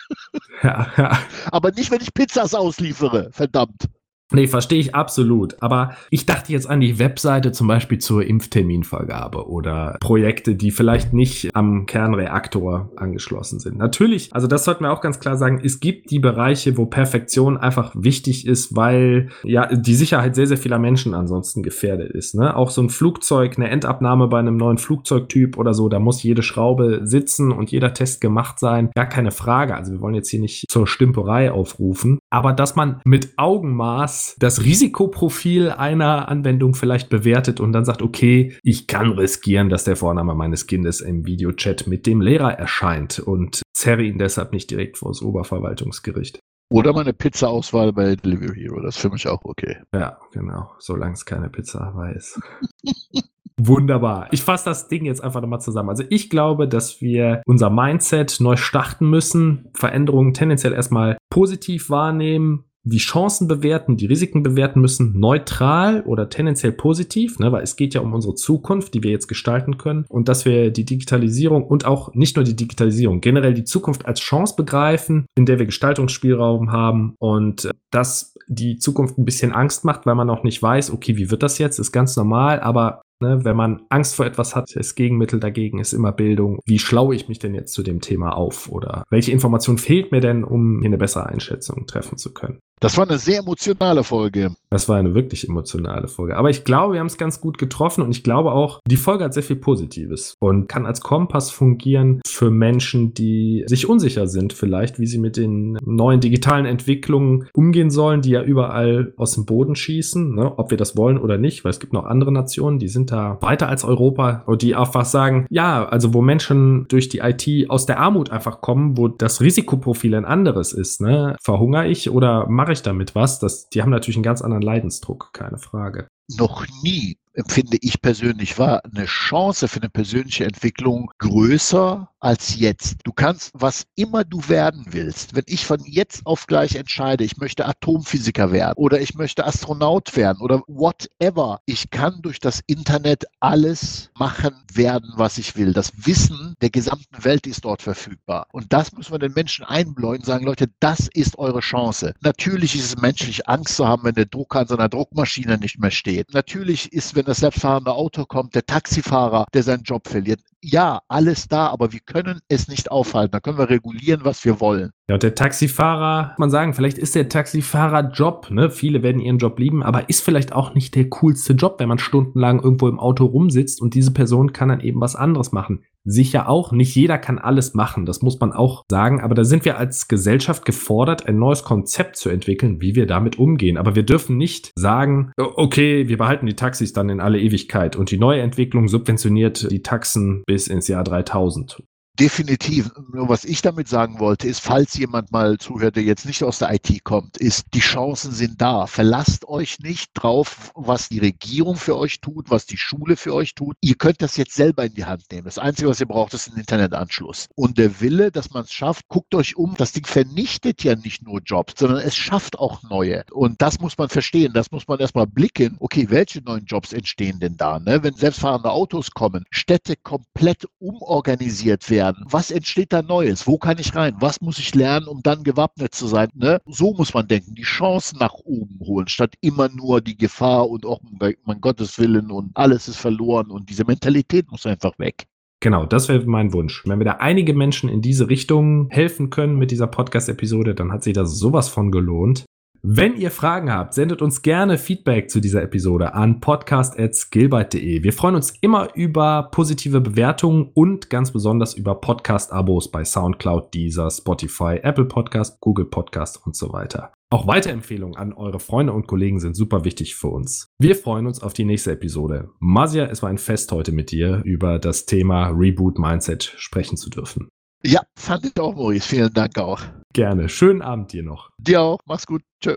Ja, 0.62 0.92
ja. 0.96 1.18
Aber 1.50 1.70
nicht, 1.70 1.90
wenn 1.90 2.00
ich 2.00 2.12
Pizzas 2.12 2.54
ausliefere, 2.54 3.30
verdammt. 3.32 3.88
Nee, 4.32 4.46
verstehe 4.46 4.78
ich 4.78 4.94
absolut. 4.94 5.56
Aber 5.60 5.96
ich 6.10 6.26
dachte 6.26 6.52
jetzt 6.52 6.68
an 6.68 6.80
die 6.80 6.98
Webseite 6.98 7.52
zum 7.52 7.66
Beispiel 7.66 7.98
zur 7.98 8.24
Impfterminvergabe 8.24 9.48
oder 9.48 9.96
Projekte, 10.00 10.54
die 10.54 10.70
vielleicht 10.70 11.12
nicht 11.12 11.54
am 11.54 11.86
Kernreaktor 11.86 12.90
angeschlossen 12.96 13.58
sind. 13.58 13.76
Natürlich, 13.76 14.32
also 14.32 14.46
das 14.46 14.64
sollten 14.64 14.84
wir 14.84 14.92
auch 14.92 15.00
ganz 15.00 15.18
klar 15.18 15.36
sagen, 15.36 15.60
es 15.64 15.80
gibt 15.80 16.10
die 16.10 16.20
Bereiche, 16.20 16.76
wo 16.76 16.86
Perfektion 16.86 17.56
einfach 17.56 17.92
wichtig 17.96 18.46
ist, 18.46 18.76
weil 18.76 19.30
ja 19.42 19.66
die 19.74 19.94
Sicherheit 19.94 20.34
sehr, 20.34 20.46
sehr 20.46 20.56
vieler 20.56 20.78
Menschen 20.78 21.14
ansonsten 21.14 21.62
gefährdet 21.62 22.12
ist. 22.12 22.34
Ne? 22.34 22.54
Auch 22.54 22.70
so 22.70 22.82
ein 22.82 22.90
Flugzeug, 22.90 23.54
eine 23.56 23.68
Endabnahme 23.68 24.28
bei 24.28 24.38
einem 24.38 24.56
neuen 24.56 24.78
Flugzeugtyp 24.78 25.58
oder 25.58 25.74
so, 25.74 25.88
da 25.88 25.98
muss 25.98 26.22
jede 26.22 26.42
Schraube 26.42 27.00
sitzen 27.02 27.50
und 27.50 27.72
jeder 27.72 27.94
Test 27.94 28.20
gemacht 28.20 28.60
sein. 28.60 28.90
Gar 28.94 29.06
keine 29.06 29.32
Frage. 29.32 29.74
Also 29.74 29.92
wir 29.92 30.00
wollen 30.00 30.14
jetzt 30.14 30.30
hier 30.30 30.40
nicht 30.40 30.66
zur 30.68 30.86
Stümperei 30.86 31.50
aufrufen. 31.50 32.18
Aber 32.30 32.52
dass 32.52 32.76
man 32.76 33.00
mit 33.04 33.30
Augenmaß 33.36 34.19
das 34.38 34.64
Risikoprofil 34.64 35.70
einer 35.70 36.28
Anwendung 36.28 36.74
vielleicht 36.74 37.08
bewertet 37.08 37.60
und 37.60 37.72
dann 37.72 37.84
sagt, 37.84 38.02
okay, 38.02 38.56
ich 38.62 38.86
kann 38.86 39.12
riskieren, 39.12 39.68
dass 39.68 39.84
der 39.84 39.96
Vorname 39.96 40.34
meines 40.34 40.66
Kindes 40.66 41.00
im 41.00 41.26
Videochat 41.26 41.86
mit 41.86 42.06
dem 42.06 42.20
Lehrer 42.20 42.52
erscheint 42.52 43.18
und 43.18 43.62
zerre 43.72 44.02
ihn 44.02 44.18
deshalb 44.18 44.52
nicht 44.52 44.70
direkt 44.70 44.98
vor 44.98 45.10
das 45.10 45.22
Oberverwaltungsgericht. 45.22 46.40
Oder 46.72 46.92
meine 46.92 47.12
Pizza-Auswahl 47.12 47.92
bei 47.92 48.14
Delivery 48.14 48.60
Hero, 48.60 48.80
das 48.80 48.94
ist 48.94 49.02
für 49.02 49.10
mich 49.10 49.26
auch 49.26 49.40
okay. 49.42 49.78
Ja, 49.92 50.18
genau, 50.32 50.70
solange 50.78 51.14
es 51.14 51.24
keine 51.24 51.48
Pizza 51.48 51.92
weiß. 51.94 52.40
Wunderbar. 53.62 54.28
Ich 54.30 54.42
fasse 54.42 54.66
das 54.66 54.88
Ding 54.88 55.04
jetzt 55.04 55.22
einfach 55.22 55.42
nochmal 55.42 55.60
zusammen. 55.60 55.90
Also 55.90 56.04
ich 56.08 56.30
glaube, 56.30 56.66
dass 56.66 57.02
wir 57.02 57.42
unser 57.44 57.68
Mindset 57.68 58.38
neu 58.40 58.56
starten 58.56 59.10
müssen, 59.10 59.68
Veränderungen 59.74 60.32
tendenziell 60.32 60.72
erstmal 60.72 61.18
positiv 61.28 61.90
wahrnehmen, 61.90 62.69
die 62.82 62.98
Chancen 62.98 63.46
bewerten, 63.48 63.96
die 63.96 64.06
Risiken 64.06 64.42
bewerten 64.42 64.80
müssen, 64.80 65.18
neutral 65.18 66.02
oder 66.02 66.28
tendenziell 66.28 66.72
positiv, 66.72 67.38
ne, 67.38 67.52
weil 67.52 67.62
es 67.62 67.76
geht 67.76 67.94
ja 67.94 68.00
um 68.00 68.12
unsere 68.12 68.34
Zukunft, 68.34 68.94
die 68.94 69.02
wir 69.02 69.10
jetzt 69.10 69.28
gestalten 69.28 69.76
können 69.76 70.04
und 70.08 70.28
dass 70.28 70.44
wir 70.44 70.70
die 70.70 70.84
Digitalisierung 70.84 71.64
und 71.64 71.84
auch 71.84 72.14
nicht 72.14 72.36
nur 72.36 72.44
die 72.44 72.56
Digitalisierung, 72.56 73.20
generell 73.20 73.54
die 73.54 73.64
Zukunft 73.64 74.06
als 74.06 74.20
Chance 74.20 74.54
begreifen, 74.56 75.26
in 75.36 75.46
der 75.46 75.58
wir 75.58 75.66
Gestaltungsspielraum 75.66 76.72
haben 76.72 77.14
und 77.18 77.66
äh, 77.66 77.70
dass 77.90 78.34
die 78.48 78.78
Zukunft 78.78 79.18
ein 79.18 79.24
bisschen 79.24 79.52
Angst 79.52 79.84
macht, 79.84 80.06
weil 80.06 80.14
man 80.14 80.26
noch 80.26 80.42
nicht 80.42 80.62
weiß, 80.62 80.90
okay, 80.90 81.16
wie 81.16 81.30
wird 81.30 81.42
das 81.42 81.58
jetzt, 81.58 81.78
ist 81.78 81.92
ganz 81.92 82.16
normal, 82.16 82.60
aber 82.60 83.02
Ne, 83.22 83.44
wenn 83.44 83.54
man 83.54 83.82
Angst 83.90 84.14
vor 84.14 84.24
etwas 84.24 84.56
hat, 84.56 84.70
das 84.74 84.94
Gegenmittel 84.94 85.40
dagegen 85.40 85.78
ist 85.78 85.92
immer 85.92 86.10
Bildung. 86.10 86.58
Wie 86.64 86.78
schlaue 86.78 87.14
ich 87.14 87.28
mich 87.28 87.38
denn 87.38 87.54
jetzt 87.54 87.74
zu 87.74 87.82
dem 87.82 88.00
Thema 88.00 88.34
auf? 88.34 88.70
Oder 88.70 89.04
welche 89.10 89.30
Information 89.30 89.76
fehlt 89.76 90.10
mir 90.10 90.20
denn, 90.20 90.42
um 90.42 90.78
hier 90.80 90.86
eine 90.86 90.96
bessere 90.96 91.26
Einschätzung 91.26 91.86
treffen 91.86 92.16
zu 92.16 92.32
können? 92.32 92.60
Das 92.80 92.96
war 92.96 93.06
eine 93.06 93.18
sehr 93.18 93.40
emotionale 93.40 94.02
Folge. 94.04 94.54
Das 94.70 94.88
war 94.88 94.96
eine 94.96 95.14
wirklich 95.14 95.46
emotionale 95.46 96.08
Folge. 96.08 96.36
Aber 96.36 96.48
ich 96.48 96.64
glaube, 96.64 96.94
wir 96.94 97.00
haben 97.00 97.08
es 97.08 97.18
ganz 97.18 97.40
gut 97.40 97.58
getroffen 97.58 98.02
und 98.02 98.10
ich 98.10 98.22
glaube 98.22 98.52
auch, 98.52 98.80
die 98.86 98.96
Folge 98.96 99.24
hat 99.24 99.34
sehr 99.34 99.42
viel 99.42 99.56
Positives 99.56 100.36
und 100.38 100.66
kann 100.68 100.86
als 100.86 101.02
Kompass 101.02 101.50
fungieren 101.50 102.22
für 102.26 102.50
Menschen, 102.50 103.12
die 103.12 103.64
sich 103.66 103.88
unsicher 103.88 104.28
sind, 104.28 104.54
vielleicht, 104.54 104.98
wie 104.98 105.06
sie 105.06 105.18
mit 105.18 105.36
den 105.36 105.76
neuen 105.84 106.20
digitalen 106.20 106.64
Entwicklungen 106.64 107.48
umgehen 107.52 107.90
sollen, 107.90 108.22
die 108.22 108.30
ja 108.30 108.42
überall 108.42 109.12
aus 109.16 109.32
dem 109.32 109.44
Boden 109.44 109.74
schießen, 109.74 110.34
ne? 110.34 110.56
ob 110.56 110.70
wir 110.70 110.78
das 110.78 110.96
wollen 110.96 111.18
oder 111.18 111.36
nicht, 111.36 111.64
weil 111.64 111.70
es 111.70 111.80
gibt 111.80 111.92
noch 111.92 112.06
andere 112.06 112.32
Nationen, 112.32 112.78
die 112.78 112.88
sind 112.88 113.10
da 113.10 113.38
weiter 113.42 113.68
als 113.68 113.84
Europa 113.84 114.44
und 114.46 114.62
die 114.62 114.74
einfach 114.74 115.04
sagen, 115.04 115.46
ja, 115.50 115.84
also 115.86 116.14
wo 116.14 116.22
Menschen 116.22 116.86
durch 116.88 117.10
die 117.10 117.18
IT 117.18 117.68
aus 117.68 117.84
der 117.84 117.98
Armut 117.98 118.30
einfach 118.30 118.62
kommen, 118.62 118.96
wo 118.96 119.08
das 119.08 119.42
Risikoprofil 119.42 120.14
ein 120.14 120.24
anderes 120.24 120.72
ist, 120.72 121.02
ne? 121.02 121.36
verhungere 121.42 121.88
ich 121.88 122.10
oder 122.10 122.48
mache 122.48 122.69
mache 122.70 122.78
ich 122.78 122.82
damit 122.82 123.16
was? 123.16 123.40
Das, 123.40 123.68
die 123.68 123.82
haben 123.82 123.90
natürlich 123.90 124.16
einen 124.16 124.22
ganz 124.22 124.42
anderen 124.42 124.62
Leidensdruck, 124.62 125.32
keine 125.32 125.58
Frage. 125.58 126.06
Noch 126.38 126.64
nie 126.84 127.18
empfinde 127.34 127.78
ich 127.80 128.00
persönlich 128.02 128.58
war 128.58 128.84
eine 128.84 129.06
Chance 129.06 129.68
für 129.68 129.80
eine 129.80 129.90
persönliche 129.90 130.44
Entwicklung 130.44 131.10
größer 131.18 132.08
als 132.20 132.58
jetzt. 132.58 132.98
Du 133.04 133.12
kannst, 133.12 133.50
was 133.54 133.86
immer 133.96 134.24
du 134.24 134.46
werden 134.48 134.84
willst, 134.90 135.34
wenn 135.34 135.44
ich 135.46 135.64
von 135.64 135.80
jetzt 135.86 136.26
auf 136.26 136.46
gleich 136.46 136.74
entscheide, 136.76 137.24
ich 137.24 137.38
möchte 137.38 137.66
Atomphysiker 137.66 138.52
werden 138.52 138.74
oder 138.76 139.00
ich 139.00 139.14
möchte 139.14 139.46
Astronaut 139.46 140.16
werden 140.16 140.40
oder 140.40 140.62
whatever, 140.66 141.60
ich 141.64 141.90
kann 141.90 142.20
durch 142.20 142.38
das 142.38 142.60
Internet 142.66 143.24
alles 143.40 144.10
machen 144.18 144.54
werden, 144.72 145.12
was 145.16 145.38
ich 145.38 145.56
will. 145.56 145.72
Das 145.72 145.92
Wissen 145.96 146.54
der 146.60 146.70
gesamten 146.70 147.24
Welt 147.24 147.46
ist 147.46 147.64
dort 147.64 147.80
verfügbar. 147.80 148.46
Und 148.52 148.72
das 148.72 148.92
müssen 148.92 149.12
wir 149.12 149.18
den 149.18 149.32
Menschen 149.32 149.64
einbläuen 149.64 150.22
sagen, 150.22 150.44
Leute, 150.44 150.68
das 150.80 151.08
ist 151.08 151.38
eure 151.38 151.60
Chance. 151.60 152.14
Natürlich 152.20 152.74
ist 152.74 152.84
es 152.84 153.00
menschlich, 153.00 153.48
Angst 153.48 153.76
zu 153.76 153.88
haben, 153.88 154.04
wenn 154.04 154.14
der 154.14 154.26
Drucker 154.26 154.60
an 154.60 154.66
seiner 154.66 154.88
Druckmaschine 154.88 155.56
nicht 155.56 155.78
mehr 155.78 155.90
steht. 155.90 156.34
Natürlich 156.34 156.92
ist, 156.92 157.14
wenn 157.20 157.26
das 157.26 157.40
selbstfahrende 157.40 157.92
Auto 157.92 158.24
kommt, 158.24 158.54
der 158.54 158.64
Taxifahrer, 158.64 159.44
der 159.52 159.62
seinen 159.62 159.82
Job 159.82 160.08
verliert. 160.08 160.40
Ja, 160.62 161.00
alles 161.08 161.48
da, 161.48 161.68
aber 161.68 161.92
wir 161.92 162.00
können 162.00 162.40
es 162.48 162.68
nicht 162.68 162.90
aufhalten. 162.90 163.32
Da 163.32 163.40
können 163.40 163.56
wir 163.56 163.70
regulieren, 163.70 164.20
was 164.24 164.44
wir 164.44 164.60
wollen. 164.60 164.90
Ja, 165.08 165.14
und 165.14 165.22
der 165.22 165.34
Taxifahrer, 165.34 166.34
man 166.38 166.50
sagen, 166.50 166.74
vielleicht 166.74 166.98
ist 166.98 167.14
der 167.14 167.28
Taxifahrer 167.28 168.10
Job, 168.10 168.50
ne? 168.50 168.70
Viele 168.70 169.02
werden 169.02 169.20
ihren 169.20 169.38
Job 169.38 169.58
lieben, 169.58 169.82
aber 169.82 170.10
ist 170.10 170.22
vielleicht 170.22 170.52
auch 170.52 170.74
nicht 170.74 170.94
der 170.94 171.08
coolste 171.08 171.54
Job, 171.54 171.76
wenn 171.78 171.88
man 171.88 171.98
stundenlang 171.98 172.60
irgendwo 172.60 172.88
im 172.88 173.00
Auto 173.00 173.24
rumsitzt 173.24 173.80
und 173.80 173.94
diese 173.94 174.12
Person 174.12 174.52
kann 174.52 174.68
dann 174.68 174.80
eben 174.80 175.00
was 175.00 175.16
anderes 175.16 175.50
machen 175.52 175.82
sicher 176.04 176.48
auch. 176.48 176.72
Nicht 176.72 176.94
jeder 176.94 177.18
kann 177.18 177.38
alles 177.38 177.74
machen, 177.74 178.06
das 178.06 178.22
muss 178.22 178.40
man 178.40 178.52
auch 178.52 178.84
sagen. 178.90 179.20
Aber 179.20 179.34
da 179.34 179.44
sind 179.44 179.64
wir 179.64 179.78
als 179.78 180.08
Gesellschaft 180.08 180.64
gefordert, 180.64 181.26
ein 181.26 181.38
neues 181.38 181.64
Konzept 181.64 182.16
zu 182.16 182.30
entwickeln, 182.30 182.80
wie 182.80 182.94
wir 182.94 183.06
damit 183.06 183.38
umgehen. 183.38 183.76
Aber 183.76 183.94
wir 183.94 184.02
dürfen 184.02 184.36
nicht 184.36 184.72
sagen, 184.76 185.32
okay, 185.36 186.08
wir 186.08 186.18
behalten 186.18 186.46
die 186.46 186.56
Taxis 186.56 186.92
dann 186.92 187.10
in 187.10 187.20
alle 187.20 187.40
Ewigkeit 187.40 187.96
und 187.96 188.10
die 188.10 188.18
neue 188.18 188.40
Entwicklung 188.40 188.88
subventioniert 188.88 189.70
die 189.70 189.82
Taxen 189.82 190.42
bis 190.50 190.66
ins 190.66 190.88
Jahr 190.88 191.04
3000. 191.04 191.80
Definitiv. 192.18 192.90
Nur 193.12 193.28
was 193.28 193.44
ich 193.44 193.62
damit 193.62 193.88
sagen 193.88 194.18
wollte, 194.18 194.46
ist, 194.46 194.60
falls 194.60 194.94
jemand 194.94 195.32
mal 195.32 195.56
zuhört, 195.58 195.96
der 195.96 196.02
jetzt 196.02 196.26
nicht 196.26 196.42
aus 196.42 196.58
der 196.58 196.74
IT 196.74 197.02
kommt, 197.04 197.38
ist, 197.38 197.66
die 197.72 197.80
Chancen 197.80 198.32
sind 198.32 198.60
da. 198.60 198.86
Verlasst 198.86 199.46
euch 199.48 199.78
nicht 199.78 200.10
drauf, 200.14 200.70
was 200.74 201.08
die 201.08 201.20
Regierung 201.20 201.76
für 201.76 201.96
euch 201.96 202.20
tut, 202.20 202.50
was 202.50 202.66
die 202.66 202.76
Schule 202.76 203.16
für 203.16 203.32
euch 203.32 203.54
tut. 203.54 203.76
Ihr 203.80 203.94
könnt 203.94 204.20
das 204.20 204.36
jetzt 204.36 204.54
selber 204.54 204.84
in 204.84 204.94
die 204.94 205.06
Hand 205.06 205.24
nehmen. 205.30 205.44
Das 205.44 205.58
Einzige, 205.58 205.88
was 205.88 206.00
ihr 206.00 206.06
braucht, 206.06 206.34
ist 206.34 206.48
ein 206.48 206.58
Internetanschluss. 206.58 207.48
Und 207.54 207.78
der 207.78 208.00
Wille, 208.00 208.30
dass 208.30 208.50
man 208.50 208.64
es 208.64 208.72
schafft, 208.72 209.08
guckt 209.08 209.34
euch 209.34 209.56
um. 209.56 209.74
Das 209.78 209.92
Ding 209.92 210.04
vernichtet 210.04 210.84
ja 210.84 210.96
nicht 210.96 211.22
nur 211.22 211.40
Jobs, 211.40 211.74
sondern 211.78 212.00
es 212.00 212.16
schafft 212.16 212.58
auch 212.58 212.82
neue. 212.82 213.24
Und 213.32 213.62
das 213.62 213.80
muss 213.80 213.96
man 213.96 214.10
verstehen. 214.10 214.52
Das 214.52 214.70
muss 214.72 214.88
man 214.88 214.98
erstmal 214.98 215.26
blicken. 215.26 215.76
Okay, 215.78 216.06
welche 216.10 216.42
neuen 216.42 216.66
Jobs 216.66 216.92
entstehen 216.92 217.40
denn 217.40 217.56
da? 217.56 217.78
Ne? 217.78 218.02
Wenn 218.02 218.14
selbstfahrende 218.14 218.70
Autos 218.70 219.12
kommen, 219.12 219.44
Städte 219.50 219.94
komplett 219.96 220.66
umorganisiert 220.80 221.88
werden, 221.88 221.99
lernen? 222.00 222.24
Was 222.30 222.50
entsteht 222.50 222.92
da 222.92 223.02
Neues? 223.02 223.46
Wo 223.46 223.58
kann 223.58 223.78
ich 223.78 223.94
rein? 223.94 224.16
Was 224.20 224.40
muss 224.40 224.58
ich 224.58 224.74
lernen, 224.74 225.06
um 225.06 225.22
dann 225.22 225.42
gewappnet 225.42 225.94
zu 225.94 226.06
sein? 226.06 226.28
Ne? 226.34 226.60
So 226.66 226.94
muss 226.94 227.12
man 227.14 227.28
denken, 227.28 227.54
die 227.54 227.62
Chancen 227.62 228.18
nach 228.18 228.34
oben 228.44 228.78
holen, 228.80 229.08
statt 229.08 229.34
immer 229.40 229.68
nur 229.68 230.00
die 230.00 230.16
Gefahr 230.16 230.68
und 230.68 230.86
auch 230.86 231.00
mein 231.20 231.60
Gottes 231.60 231.98
Willen 231.98 232.30
und 232.30 232.52
alles 232.54 232.88
ist 232.88 232.96
verloren 232.96 233.50
und 233.50 233.68
diese 233.68 233.84
Mentalität 233.84 234.50
muss 234.50 234.66
einfach 234.66 234.98
weg. 234.98 235.26
Genau, 235.62 235.84
das 235.84 236.08
wäre 236.08 236.24
mein 236.24 236.54
Wunsch. 236.54 236.82
Wenn 236.86 237.00
wir 237.00 237.04
da 237.04 237.16
einige 237.20 237.52
Menschen 237.52 237.90
in 237.90 238.00
diese 238.00 238.30
Richtung 238.30 238.88
helfen 238.88 239.28
können 239.28 239.56
mit 239.56 239.70
dieser 239.70 239.88
Podcast-Episode, 239.88 240.74
dann 240.74 240.90
hat 240.90 241.02
sich 241.04 241.12
das 241.12 241.38
sowas 241.38 241.68
von 241.68 241.92
gelohnt. 241.92 242.46
Wenn 242.82 243.14
ihr 243.16 243.30
Fragen 243.30 243.70
habt, 243.70 243.92
sendet 243.92 244.22
uns 244.22 244.40
gerne 244.40 244.78
Feedback 244.78 245.28
zu 245.30 245.40
dieser 245.40 245.62
Episode 245.62 246.14
an 246.14 246.40
podcast.skillbyte.de. 246.40 248.02
Wir 248.02 248.12
freuen 248.14 248.36
uns 248.36 248.54
immer 248.62 248.94
über 248.94 249.50
positive 249.52 250.00
Bewertungen 250.00 250.70
und 250.72 251.10
ganz 251.10 251.30
besonders 251.30 251.74
über 251.74 251.96
Podcast-Abos 251.96 252.90
bei 252.90 253.04
Soundcloud, 253.04 253.74
Deezer, 253.74 254.10
Spotify, 254.10 254.80
Apple 254.82 255.04
Podcast, 255.04 255.60
Google 255.60 255.84
Podcast 255.84 256.40
und 256.46 256.56
so 256.56 256.72
weiter. 256.72 257.12
Auch 257.28 257.46
Weiterempfehlungen 257.46 258.16
an 258.16 258.32
eure 258.32 258.60
Freunde 258.60 258.94
und 258.94 259.06
Kollegen 259.06 259.40
sind 259.40 259.54
super 259.54 259.84
wichtig 259.84 260.16
für 260.16 260.28
uns. 260.28 260.68
Wir 260.78 260.96
freuen 260.96 261.26
uns 261.26 261.42
auf 261.42 261.52
die 261.52 261.66
nächste 261.66 261.92
Episode. 261.92 262.48
Masia, 262.60 263.04
es 263.04 263.22
war 263.22 263.28
ein 263.28 263.38
Fest 263.38 263.72
heute 263.72 263.92
mit 263.92 264.10
dir, 264.10 264.40
über 264.44 264.78
das 264.78 265.04
Thema 265.04 265.48
Reboot 265.48 265.98
Mindset 265.98 266.54
sprechen 266.56 266.96
zu 266.96 267.10
dürfen. 267.10 267.50
Ja, 267.84 268.00
fand 268.18 268.46
ich 268.46 268.58
auch, 268.58 268.74
Maurice. 268.74 269.06
Vielen 269.06 269.32
Dank 269.34 269.58
auch. 269.58 269.80
Gerne. 270.12 270.48
Schönen 270.48 270.82
Abend 270.82 271.12
dir 271.12 271.22
noch. 271.22 271.50
Dir 271.58 271.82
auch. 271.82 272.00
Mach's 272.04 272.26
gut. 272.26 272.42
Tschö. 272.60 272.76